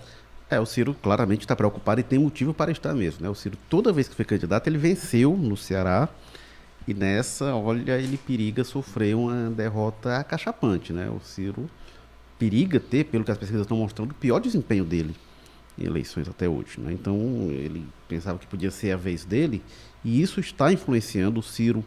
É, 0.49 0.59
o 0.59 0.65
Ciro 0.65 0.93
claramente 0.93 1.45
está 1.45 1.55
preocupado 1.55 2.01
e 2.01 2.03
tem 2.03 2.19
motivo 2.19 2.53
para 2.53 2.69
estar 2.69 2.93
mesmo. 2.93 3.23
Né? 3.23 3.29
O 3.29 3.33
Ciro, 3.33 3.57
toda 3.69 3.93
vez 3.93 4.09
que 4.09 4.15
foi 4.15 4.25
candidato, 4.25 4.67
ele 4.67 4.77
venceu 4.77 5.37
no 5.37 5.55
Ceará 5.55 6.09
e 6.85 6.93
nessa, 6.93 7.55
olha, 7.55 7.97
ele 7.97 8.17
periga 8.17 8.65
sofrer 8.65 9.15
uma 9.15 9.49
derrota 9.51 10.17
acachapante. 10.17 10.91
Né? 10.91 11.09
O 11.09 11.21
Ciro 11.21 11.69
periga 12.37 12.77
ter, 12.77 13.05
pelo 13.05 13.23
que 13.23 13.31
as 13.31 13.37
pesquisas 13.37 13.61
estão 13.61 13.77
mostrando, 13.77 14.11
o 14.11 14.15
pior 14.15 14.41
desempenho 14.41 14.83
dele 14.83 15.15
em 15.79 15.85
eleições 15.85 16.27
até 16.27 16.49
hoje. 16.49 16.77
Né? 16.77 16.91
Então, 16.91 17.15
ele 17.51 17.87
pensava 18.09 18.37
que 18.37 18.45
podia 18.45 18.69
ser 18.69 18.91
a 18.91 18.97
vez 18.97 19.23
dele 19.23 19.63
e 20.03 20.21
isso 20.21 20.39
está 20.39 20.71
influenciando 20.71 21.39
o 21.39 21.43
Ciro. 21.43 21.83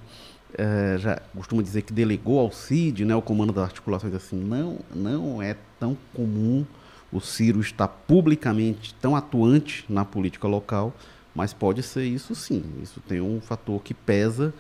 eh, 0.57 0.97
já 0.99 1.21
costuma 1.35 1.63
dizer 1.63 1.83
que 1.83 1.93
delegou 1.93 2.39
ao 2.39 2.53
CID, 2.53 3.05
né, 3.05 3.15
o 3.17 3.23
comando 3.23 3.53
das 3.53 3.65
articulações, 3.65 4.15
assim, 4.15 4.37
não, 4.37 4.79
não 4.95 5.43
é 5.43 5.57
tão 5.81 5.97
comum 6.15 6.65
o 7.13 7.21
Ciro 7.21 7.61
estar 7.61 7.89
publicamente 7.89 8.95
tão 9.01 9.17
atuante 9.17 9.85
na 9.89 10.05
política 10.05 10.47
local, 10.49 10.95
mas 11.35 11.53
pode 11.53 11.83
ser 11.83 12.05
isso 12.05 12.35
sim. 12.35 12.63
Isso 12.83 13.01
tem 13.01 13.21
um 13.21 13.41
fator 13.41 13.83
que 13.83 13.95
pesa. 13.95 14.55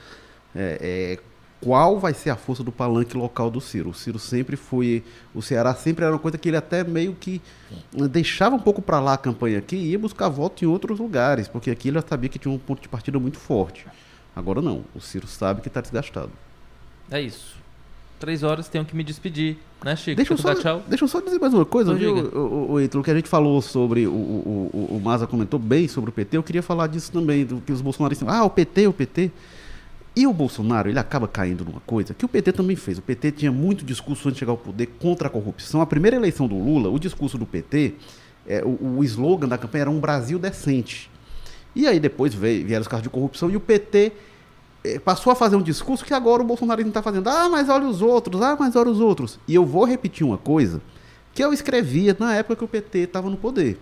é, 0.54 1.18
é, 1.18 1.33
qual 1.64 1.98
vai 1.98 2.12
ser 2.12 2.28
a 2.28 2.36
força 2.36 2.62
do 2.62 2.70
palanque 2.70 3.16
local 3.16 3.50
do 3.50 3.58
Ciro? 3.58 3.88
O 3.88 3.94
Ciro 3.94 4.18
sempre 4.18 4.54
foi. 4.54 5.02
O 5.34 5.40
Ceará 5.40 5.74
sempre 5.74 6.04
era 6.04 6.12
uma 6.12 6.18
coisa 6.18 6.36
que 6.36 6.50
ele 6.50 6.58
até 6.58 6.84
meio 6.84 7.14
que 7.14 7.40
deixava 8.10 8.54
um 8.54 8.58
pouco 8.58 8.82
para 8.82 9.00
lá 9.00 9.14
a 9.14 9.16
campanha 9.18 9.58
aqui 9.58 9.74
e 9.74 9.92
ia 9.92 9.98
buscar 9.98 10.28
voto 10.28 10.62
em 10.62 10.68
outros 10.68 10.98
lugares, 10.98 11.48
porque 11.48 11.70
aqui 11.70 11.88
ele 11.88 11.98
já 11.98 12.04
sabia 12.06 12.28
que 12.28 12.38
tinha 12.38 12.52
um 12.52 12.58
ponto 12.58 12.82
de 12.82 12.88
partida 12.88 13.18
muito 13.18 13.38
forte. 13.38 13.86
Agora 14.36 14.60
não. 14.60 14.84
O 14.94 15.00
Ciro 15.00 15.26
sabe 15.26 15.62
que 15.62 15.68
está 15.68 15.80
desgastado. 15.80 16.30
É 17.10 17.20
isso. 17.20 17.56
Três 18.20 18.42
horas, 18.42 18.68
tenho 18.68 18.84
que 18.84 18.94
me 18.94 19.02
despedir, 19.02 19.56
né, 19.82 19.96
Chico? 19.96 20.16
Deixa 20.16 20.34
eu, 20.34 20.38
só, 20.38 20.54
tchau. 20.54 20.82
deixa 20.86 21.04
eu 21.04 21.08
só 21.08 21.20
dizer 21.20 21.38
mais 21.38 21.52
uma 21.52 21.64
coisa, 21.64 21.94
viu, 21.94 22.14
o, 22.14 22.72
o, 22.72 22.80
Ítalo, 22.80 23.02
que 23.02 23.10
a 23.10 23.14
gente 23.14 23.28
falou 23.28 23.60
sobre, 23.60 24.06
o, 24.06 24.12
o, 24.12 24.70
o, 24.72 24.96
o 24.96 25.00
Maza 25.00 25.26
comentou 25.26 25.58
bem 25.58 25.88
sobre 25.88 26.10
o 26.10 26.12
PT, 26.12 26.36
eu 26.36 26.42
queria 26.42 26.62
falar 26.62 26.86
disso 26.86 27.10
também, 27.10 27.44
do 27.44 27.60
que 27.60 27.72
os 27.72 27.82
bolsonaristas, 27.82 28.26
ah, 28.28 28.44
o 28.44 28.48
PT, 28.48 28.86
o 28.86 28.92
PT. 28.92 29.30
E 30.16 30.26
o 30.26 30.32
Bolsonaro, 30.32 30.88
ele 30.88 30.98
acaba 30.98 31.26
caindo 31.26 31.64
numa 31.64 31.80
coisa 31.80 32.14
que 32.14 32.24
o 32.24 32.28
PT 32.28 32.52
também 32.52 32.76
fez. 32.76 32.98
O 32.98 33.02
PT 33.02 33.32
tinha 33.32 33.50
muito 33.50 33.84
discurso 33.84 34.28
antes 34.28 34.36
de 34.36 34.40
chegar 34.40 34.52
ao 34.52 34.58
poder 34.58 34.86
contra 35.00 35.26
a 35.26 35.30
corrupção. 35.30 35.80
A 35.80 35.86
primeira 35.86 36.16
eleição 36.16 36.46
do 36.46 36.56
Lula, 36.56 36.88
o 36.88 36.98
discurso 37.00 37.36
do 37.36 37.44
PT, 37.44 37.94
é, 38.46 38.62
o, 38.64 38.98
o 38.98 39.04
slogan 39.04 39.48
da 39.48 39.58
campanha 39.58 39.82
era 39.82 39.90
um 39.90 39.98
Brasil 39.98 40.38
decente. 40.38 41.10
E 41.74 41.88
aí 41.88 41.98
depois 41.98 42.32
veio, 42.32 42.64
vieram 42.64 42.82
os 42.82 42.88
casos 42.88 43.02
de 43.02 43.10
corrupção 43.10 43.50
e 43.50 43.56
o 43.56 43.60
PT 43.60 44.12
eh, 44.84 44.98
passou 45.00 45.32
a 45.32 45.34
fazer 45.34 45.56
um 45.56 45.62
discurso 45.62 46.04
que 46.04 46.14
agora 46.14 46.42
o 46.42 46.46
bolsonarismo 46.46 46.90
está 46.90 47.02
fazendo. 47.02 47.28
Ah, 47.28 47.48
mas 47.48 47.68
olha 47.68 47.88
os 47.88 48.00
outros, 48.00 48.40
ah, 48.40 48.56
mas 48.58 48.76
olha 48.76 48.90
os 48.90 49.00
outros. 49.00 49.40
E 49.48 49.54
eu 49.54 49.66
vou 49.66 49.84
repetir 49.84 50.24
uma 50.24 50.38
coisa 50.38 50.80
que 51.34 51.42
eu 51.42 51.52
escrevia 51.52 52.16
na 52.16 52.36
época 52.36 52.54
que 52.54 52.64
o 52.64 52.68
PT 52.68 52.98
estava 53.00 53.28
no 53.28 53.36
poder. 53.36 53.76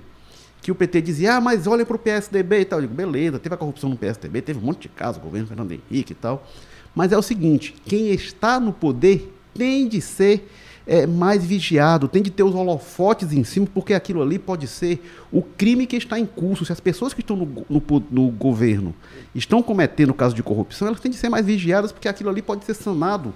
Que 0.62 0.70
o 0.70 0.74
PT 0.74 1.02
dizia, 1.02 1.36
ah, 1.36 1.40
mas 1.40 1.66
olha 1.66 1.84
para 1.84 1.96
o 1.96 1.98
PSDB 1.98 2.60
e 2.60 2.64
tal. 2.64 2.78
Eu 2.78 2.86
digo, 2.86 2.94
beleza, 2.94 3.38
teve 3.38 3.54
a 3.54 3.58
corrupção 3.58 3.90
no 3.90 3.96
PSDB, 3.96 4.40
teve 4.40 4.58
um 4.58 4.62
monte 4.62 4.82
de 4.82 4.88
casos, 4.88 5.20
governo 5.20 5.48
Fernando 5.48 5.72
Henrique 5.72 6.12
e 6.12 6.16
tal. 6.16 6.46
Mas 6.94 7.12
é 7.12 7.18
o 7.18 7.22
seguinte, 7.22 7.74
quem 7.84 8.10
está 8.10 8.58
no 8.58 8.72
poder 8.72 9.30
tem 9.54 9.88
de 9.88 10.00
ser 10.00 10.48
é, 10.86 11.06
mais 11.06 11.44
vigiado, 11.44 12.08
tem 12.08 12.22
de 12.22 12.30
ter 12.30 12.42
os 12.42 12.54
holofotes 12.54 13.32
em 13.32 13.44
cima, 13.44 13.66
porque 13.72 13.94
aquilo 13.94 14.22
ali 14.22 14.38
pode 14.38 14.66
ser 14.66 15.02
o 15.30 15.42
crime 15.42 15.86
que 15.86 15.96
está 15.96 16.18
em 16.18 16.26
curso. 16.26 16.64
Se 16.64 16.72
as 16.72 16.80
pessoas 16.80 17.14
que 17.14 17.20
estão 17.20 17.36
no, 17.36 17.66
no 17.68 17.82
no 18.10 18.28
governo 18.30 18.94
estão 19.34 19.62
cometendo 19.62 20.12
caso 20.12 20.34
de 20.34 20.42
corrupção, 20.42 20.88
elas 20.88 21.00
têm 21.00 21.10
de 21.10 21.16
ser 21.16 21.28
mais 21.28 21.46
vigiadas, 21.46 21.92
porque 21.92 22.08
aquilo 22.08 22.30
ali 22.30 22.42
pode 22.42 22.64
ser 22.64 22.74
sanado. 22.74 23.32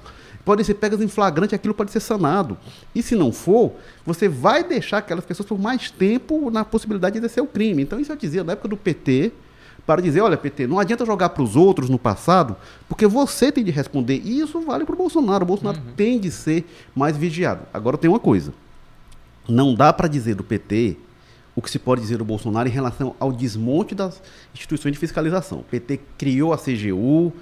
Podem 0.47 0.65
ser 0.65 0.75
pegas 0.75 1.01
em 1.01 1.09
flagrante, 1.09 1.57
aquilo 1.57 1.75
pode 1.75 1.91
ser 1.91 1.99
sanado. 1.99 2.57
E 2.95 3.03
se 3.03 3.17
não 3.17 3.33
for, 3.33 3.73
você 4.05 4.29
vai 4.29 4.63
deixar 4.63 4.99
aquelas 4.99 5.25
pessoas 5.25 5.49
por 5.49 5.59
mais 5.59 5.91
tempo 5.91 6.53
na 6.53 6.65
possibilidade 6.65 7.15
de 7.15 7.19
exercer 7.19 7.43
o 7.43 7.49
crime. 7.49 7.83
Então, 7.83 7.99
isso 7.99 8.13
eu 8.13 8.17
dizia 8.17 8.45
na 8.45 8.53
época 8.53 8.69
do 8.69 8.77
PT, 8.77 9.33
para 9.85 10.01
dizer, 10.01 10.21
olha, 10.21 10.37
PT, 10.37 10.69
não 10.69 10.79
adianta 10.79 11.05
jogar 11.05 11.31
para 11.31 11.43
os 11.43 11.57
outros 11.57 11.91
no 11.91 11.99
passado, 11.99 12.55
porque 12.89 13.09
você 13.09 13.51
tem 13.51 13.65
de 13.65 13.73
responder. 13.73 14.23
E 14.25 14.39
isso 14.39 14.61
vale 14.61 14.85
para 14.85 14.95
o 14.95 14.99
Bolsonaro. 14.99 15.43
O 15.43 15.47
Bolsonaro 15.49 15.81
tem 15.97 16.21
de 16.21 16.31
ser 16.31 16.65
mais 16.95 17.17
vigiado. 17.17 17.63
Agora 17.75 17.99
tem 17.99 18.09
uma 18.09 18.21
coisa. 18.21 18.55
Não 19.49 19.75
dá 19.75 19.93
para 19.93 20.07
dizer 20.07 20.37
do 20.37 20.45
PT 20.45 20.97
o 21.57 21.63
que 21.63 21.71
se 21.71 21.79
pode 21.81 22.03
dizer 22.03 22.19
do 22.19 22.25
Bolsonaro 22.25 22.69
em 22.69 22.73
relação 22.73 23.17
ao 23.19 23.33
desmonte 23.33 23.97
das 23.97 24.23
instituições 24.55 24.93
de 24.93 24.99
fiscalização. 25.01 25.59
O 25.59 25.65
PT 25.65 25.99
criou 26.17 26.53
a 26.53 26.57
CGU, 26.59 27.33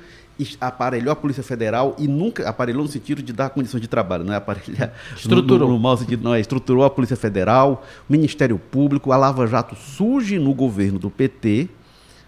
aparelhou 0.60 1.12
a 1.12 1.16
Polícia 1.16 1.42
Federal 1.42 1.94
e 1.98 2.08
nunca 2.08 2.48
aparelhou 2.48 2.82
no 2.82 2.88
sentido 2.88 3.22
de 3.22 3.32
dar 3.32 3.50
condições 3.50 3.80
de 3.80 3.88
trabalho, 3.88 4.24
não 4.24 4.32
é 4.32 4.36
aparelhar 4.36 4.92
Estruturou. 5.16 5.58
no, 5.60 5.66
no, 5.66 5.72
no 5.74 5.78
mau 5.78 5.96
sentido, 5.96 6.22
não 6.22 6.34
é 6.34 6.40
estruturou 6.40 6.84
a 6.84 6.90
Polícia 6.90 7.16
Federal, 7.16 7.84
o 8.08 8.12
Ministério 8.12 8.58
Público, 8.58 9.12
a 9.12 9.16
Lava 9.16 9.46
Jato 9.46 9.76
surge 9.76 10.38
no 10.38 10.52
governo 10.54 10.98
do 10.98 11.10
PT, 11.10 11.68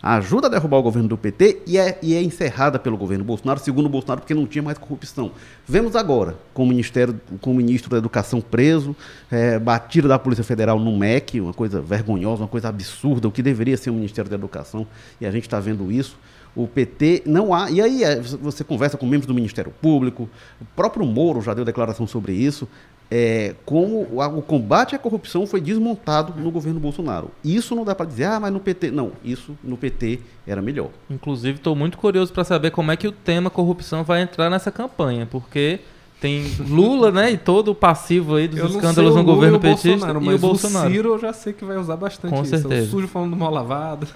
ajuda 0.03 0.47
a 0.47 0.51
derrubar 0.51 0.79
o 0.79 0.83
governo 0.83 1.09
do 1.09 1.19
PT 1.19 1.63
e 1.67 1.79
é, 1.79 1.99
e 2.01 2.15
é 2.15 2.23
encerrada 2.23 2.79
pelo 2.79 2.97
governo 2.97 3.25
Bolsonaro, 3.25 3.59
segundo 3.59 3.89
Bolsonaro, 3.89 4.21
porque 4.21 4.35
não 4.35 4.47
tinha 4.47 4.63
mais 4.63 4.79
corrupção. 4.79 5.33
Vemos 5.67 5.97
agora 5.97 6.37
com 6.55 6.63
o, 6.63 6.67
Ministério, 6.67 7.21
com 7.41 7.51
o 7.51 7.55
ministro 7.55 7.91
da 7.91 7.99
Educação 7.99 8.41
preso, 8.41 8.95
é, 9.31 9.59
batida 9.59 10.07
da 10.07 10.19
Polícia 10.19 10.45
Federal 10.45 10.79
no 10.79 10.97
MEC, 10.97 11.41
uma 11.41 11.53
coisa 11.53 11.81
vergonhosa, 11.81 12.43
uma 12.43 12.49
coisa 12.49 12.69
absurda, 12.69 13.27
o 13.27 13.33
que 13.33 13.43
deveria 13.43 13.77
ser 13.77 13.91
o 13.91 13.95
Ministério 13.95 14.31
da 14.31 14.37
Educação, 14.37 14.87
e 15.21 15.27
a 15.27 15.31
gente 15.31 15.45
está 15.45 15.59
vendo 15.59 15.91
isso. 15.91 16.17
O 16.57 16.67
PT 16.67 17.23
não 17.27 17.53
há. 17.53 17.71
E 17.71 17.81
aí 17.81 18.03
é, 18.03 18.19
você 18.21 18.65
conversa 18.65 18.97
com 18.97 19.07
membros 19.07 19.27
do 19.27 19.35
Ministério 19.35 19.71
Público, 19.81 20.29
o 20.61 20.65
próprio 20.75 21.05
Moro 21.05 21.41
já 21.43 21.53
deu 21.55 21.65
declaração 21.65 22.07
sobre 22.07 22.33
isso. 22.33 22.67
é, 23.11 23.55
como 23.65 24.03
o, 24.11 24.21
o 24.21 24.43
combate 24.43 24.95
à 24.95 24.99
corrupção 24.99 25.47
foi 25.47 25.61
desmontado 25.61 26.35
no 26.41 26.51
governo 26.51 26.81
Bolsonaro. 26.81 27.31
Isso 27.45 27.75
não 27.75 27.85
dá 27.85 27.95
para 27.95 28.07
dizer, 28.07 28.25
ah, 28.25 28.41
mas 28.41 28.53
no 28.53 28.61
PT. 28.61 28.91
Não, 28.91 29.13
isso 29.23 29.57
no 29.63 29.77
PT 29.77 30.21
era 30.47 30.61
melhor. 30.61 30.91
Inclusive, 31.09 31.59
estou 31.59 31.77
muito 31.77 31.99
curioso 31.99 32.33
para 32.33 32.45
saber 32.45 32.71
como 32.71 32.91
é 32.91 32.97
que 32.97 33.07
o 33.07 33.13
tema 33.13 33.51
corrupção 33.51 34.03
vai 34.03 34.23
entrar 34.23 34.51
nessa 34.51 34.73
campanha, 34.73 35.27
porque 35.27 35.81
tem 36.21 36.45
Lula, 36.69 37.11
né, 37.12 37.33
e 37.33 37.37
todo 37.37 37.73
o 37.73 37.75
passivo 37.75 38.37
aí 38.37 38.49
dos 38.49 38.59
Eu 38.59 38.67
escândalos 38.69 39.12
o 39.12 39.17
no 39.19 39.23
Lula 39.23 39.35
governo 39.35 39.57
e 39.57 39.59
o 39.59 39.61
petista 39.61 39.89
Bolsonaro, 39.91 40.25
e 40.25 40.35
o 40.35 40.39
Bolsonaro. 40.39 40.91
Ciro 40.91 41.09
eu 41.11 41.19
já 41.19 41.33
sei 41.33 41.53
que 41.53 41.64
vai 41.64 41.77
usar 41.77 41.97
bastante 41.97 42.33
Com 42.35 42.43
isso. 42.43 42.55
É 42.55 42.59
o 42.59 42.61
certeza. 42.62 42.91
sujo 42.91 43.07
falando 43.07 43.31
do 43.31 43.37
mal 43.37 43.51
lavado. 43.53 44.07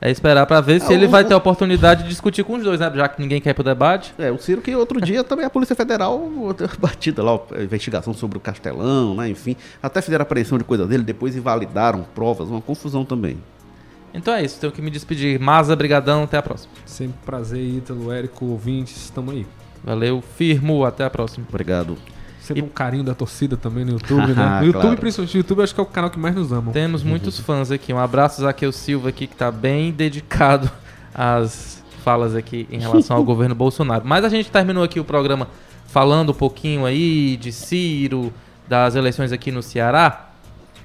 É 0.00 0.10
esperar 0.10 0.44
para 0.46 0.60
ver 0.60 0.80
se 0.82 0.92
É, 0.92 0.94
ele 0.94 1.06
o- 1.06 1.08
vai 1.08 1.24
ter 1.24 1.32
a 1.32 1.36
oportunidade 1.38 2.02
de 2.02 2.10
discutir 2.10 2.44
com 2.44 2.54
os 2.56 2.62
dois, 2.62 2.78
né, 2.78 2.92
já 2.94 3.08
que 3.08 3.20
ninguém 3.20 3.40
quer 3.40 3.50
ir 3.50 3.54
pro 3.54 3.64
debate. 3.64 4.12
É, 4.18 4.30
o 4.30 4.38
Ciro 4.38 4.60
que 4.60 4.74
outro 4.76 5.00
dia 5.00 5.24
também 5.24 5.46
a 5.46 5.50
Polícia 5.50 5.74
Federal 5.74 6.20
deu 6.56 6.68
batida 6.78 7.22
lá, 7.22 7.40
investigação 7.62 8.12
sobre 8.12 8.36
o 8.36 8.40
Castelão, 8.40 9.14
né, 9.14 9.28
enfim. 9.30 9.56
Até 9.82 10.02
fizeram 10.02 10.22
apreensão 10.24 10.58
de 10.58 10.64
coisa 10.64 10.86
dele, 10.86 11.02
depois 11.02 11.34
invalidaram 11.36 12.04
provas, 12.14 12.48
uma 12.48 12.60
confusão 12.60 13.04
também. 13.04 13.38
Então 14.12 14.32
é 14.32 14.42
isso, 14.44 14.58
tenho 14.60 14.72
que 14.72 14.80
me 14.80 14.90
despedir. 14.90 15.38
Maza, 15.40 15.74
brigadão, 15.76 16.22
até 16.24 16.38
a 16.38 16.42
próxima. 16.42 16.72
Sempre 16.86 17.16
prazer, 17.24 17.60
Ítalo, 17.62 18.10
Érico, 18.12 18.44
ouvintes, 18.46 18.96
estamos 19.04 19.34
aí. 19.34 19.46
Valeu, 19.86 20.20
firmo, 20.20 20.84
até 20.84 21.04
a 21.04 21.10
próxima. 21.10 21.46
Obrigado. 21.48 21.96
Sempre 22.40 22.64
um 22.64 22.68
carinho 22.68 23.04
da 23.04 23.14
torcida 23.14 23.56
também 23.56 23.84
no 23.84 23.92
YouTube, 23.92 24.34
né? 24.34 24.58
No 24.60 24.66
YouTube, 24.66 24.82
claro. 24.82 24.96
principalmente 24.96 25.34
no 25.34 25.38
YouTube, 25.38 25.62
acho 25.62 25.74
que 25.74 25.80
é 25.80 25.82
o 25.82 25.86
canal 25.86 26.10
que 26.10 26.18
mais 26.18 26.34
nos 26.34 26.50
amam. 26.50 26.72
Temos 26.72 27.04
muitos 27.04 27.38
fãs 27.38 27.70
aqui. 27.70 27.92
Um 27.92 27.98
abraço, 27.98 28.42
Zaqueu 28.42 28.72
Silva, 28.72 29.10
aqui, 29.10 29.28
que 29.28 29.34
está 29.34 29.50
bem 29.50 29.92
dedicado 29.92 30.68
às 31.14 31.84
falas 32.04 32.34
aqui 32.34 32.66
em 32.70 32.80
relação 32.80 33.16
ao 33.16 33.22
governo 33.24 33.54
Bolsonaro. 33.54 34.04
Mas 34.04 34.24
a 34.24 34.28
gente 34.28 34.50
terminou 34.50 34.82
aqui 34.82 34.98
o 34.98 35.04
programa 35.04 35.48
falando 35.86 36.30
um 36.30 36.34
pouquinho 36.34 36.84
aí 36.84 37.36
de 37.36 37.52
Ciro, 37.52 38.32
das 38.68 38.96
eleições 38.96 39.30
aqui 39.30 39.52
no 39.52 39.62
Ceará. 39.62 40.30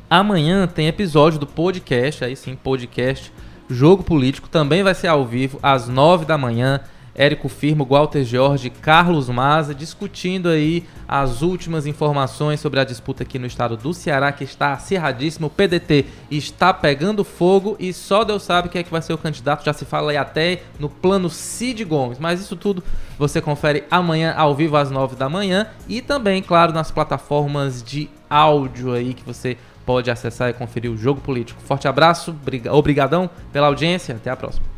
Amanhã 0.09 0.67
tem 0.67 0.87
episódio 0.87 1.39
do 1.39 1.47
podcast, 1.47 2.23
aí 2.23 2.35
sim, 2.35 2.55
podcast 2.55 3.31
Jogo 3.69 4.03
Político. 4.03 4.47
Também 4.49 4.83
vai 4.83 4.93
ser 4.93 5.07
ao 5.07 5.25
vivo, 5.25 5.59
às 5.63 5.87
nove 5.87 6.25
da 6.25 6.37
manhã. 6.37 6.81
Érico 7.13 7.49
Firmo, 7.49 7.85
Walter 7.85 8.23
Jorge, 8.23 8.69
Carlos 8.69 9.27
Maza, 9.29 9.75
discutindo 9.75 10.47
aí 10.49 10.85
as 11.07 11.41
últimas 11.41 11.85
informações 11.85 12.59
sobre 12.59 12.79
a 12.79 12.83
disputa 12.83 13.23
aqui 13.23 13.37
no 13.37 13.45
estado 13.45 13.75
do 13.75 13.93
Ceará, 13.93 14.31
que 14.31 14.43
está 14.43 14.73
acirradíssimo. 14.73 15.47
O 15.47 15.49
PDT 15.49 16.05
está 16.29 16.73
pegando 16.73 17.23
fogo 17.23 17.75
e 17.79 17.91
só 17.91 18.23
Deus 18.23 18.43
sabe 18.43 18.69
quem 18.69 18.79
é 18.79 18.83
que 18.83 18.91
vai 18.91 19.01
ser 19.01 19.11
o 19.13 19.17
candidato. 19.17 19.65
Já 19.65 19.73
se 19.73 19.83
fala 19.83 20.11
aí 20.11 20.17
até 20.17 20.61
no 20.79 20.89
plano 20.89 21.29
Cid 21.29 21.83
Gomes. 21.83 22.17
Mas 22.17 22.39
isso 22.39 22.55
tudo 22.55 22.81
você 23.19 23.41
confere 23.41 23.83
amanhã 23.91 24.33
ao 24.35 24.55
vivo 24.55 24.77
às 24.77 24.89
nove 24.89 25.15
da 25.15 25.27
manhã 25.27 25.67
e 25.87 26.01
também, 26.01 26.41
claro, 26.41 26.71
nas 26.71 26.91
plataformas 26.91 27.83
de 27.83 28.09
áudio 28.29 28.93
aí 28.93 29.13
que 29.13 29.23
você 29.25 29.57
pode 29.85 30.09
acessar 30.09 30.49
e 30.49 30.53
conferir 30.53 30.89
o 30.89 30.95
Jogo 30.97 31.19
Político. 31.19 31.61
Forte 31.61 31.87
abraço, 31.87 32.31
briga- 32.31 32.73
obrigadão 32.73 33.29
pela 33.51 33.67
audiência, 33.67 34.15
até 34.15 34.29
a 34.29 34.35
próxima. 34.37 34.70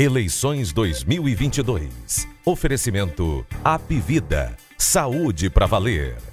Eleições 0.00 0.72
2022. 0.72 2.28
Oferecimento 2.44 3.44
Apivida. 3.64 4.56
Saúde 4.78 5.50
para 5.50 5.66
valer. 5.66 6.27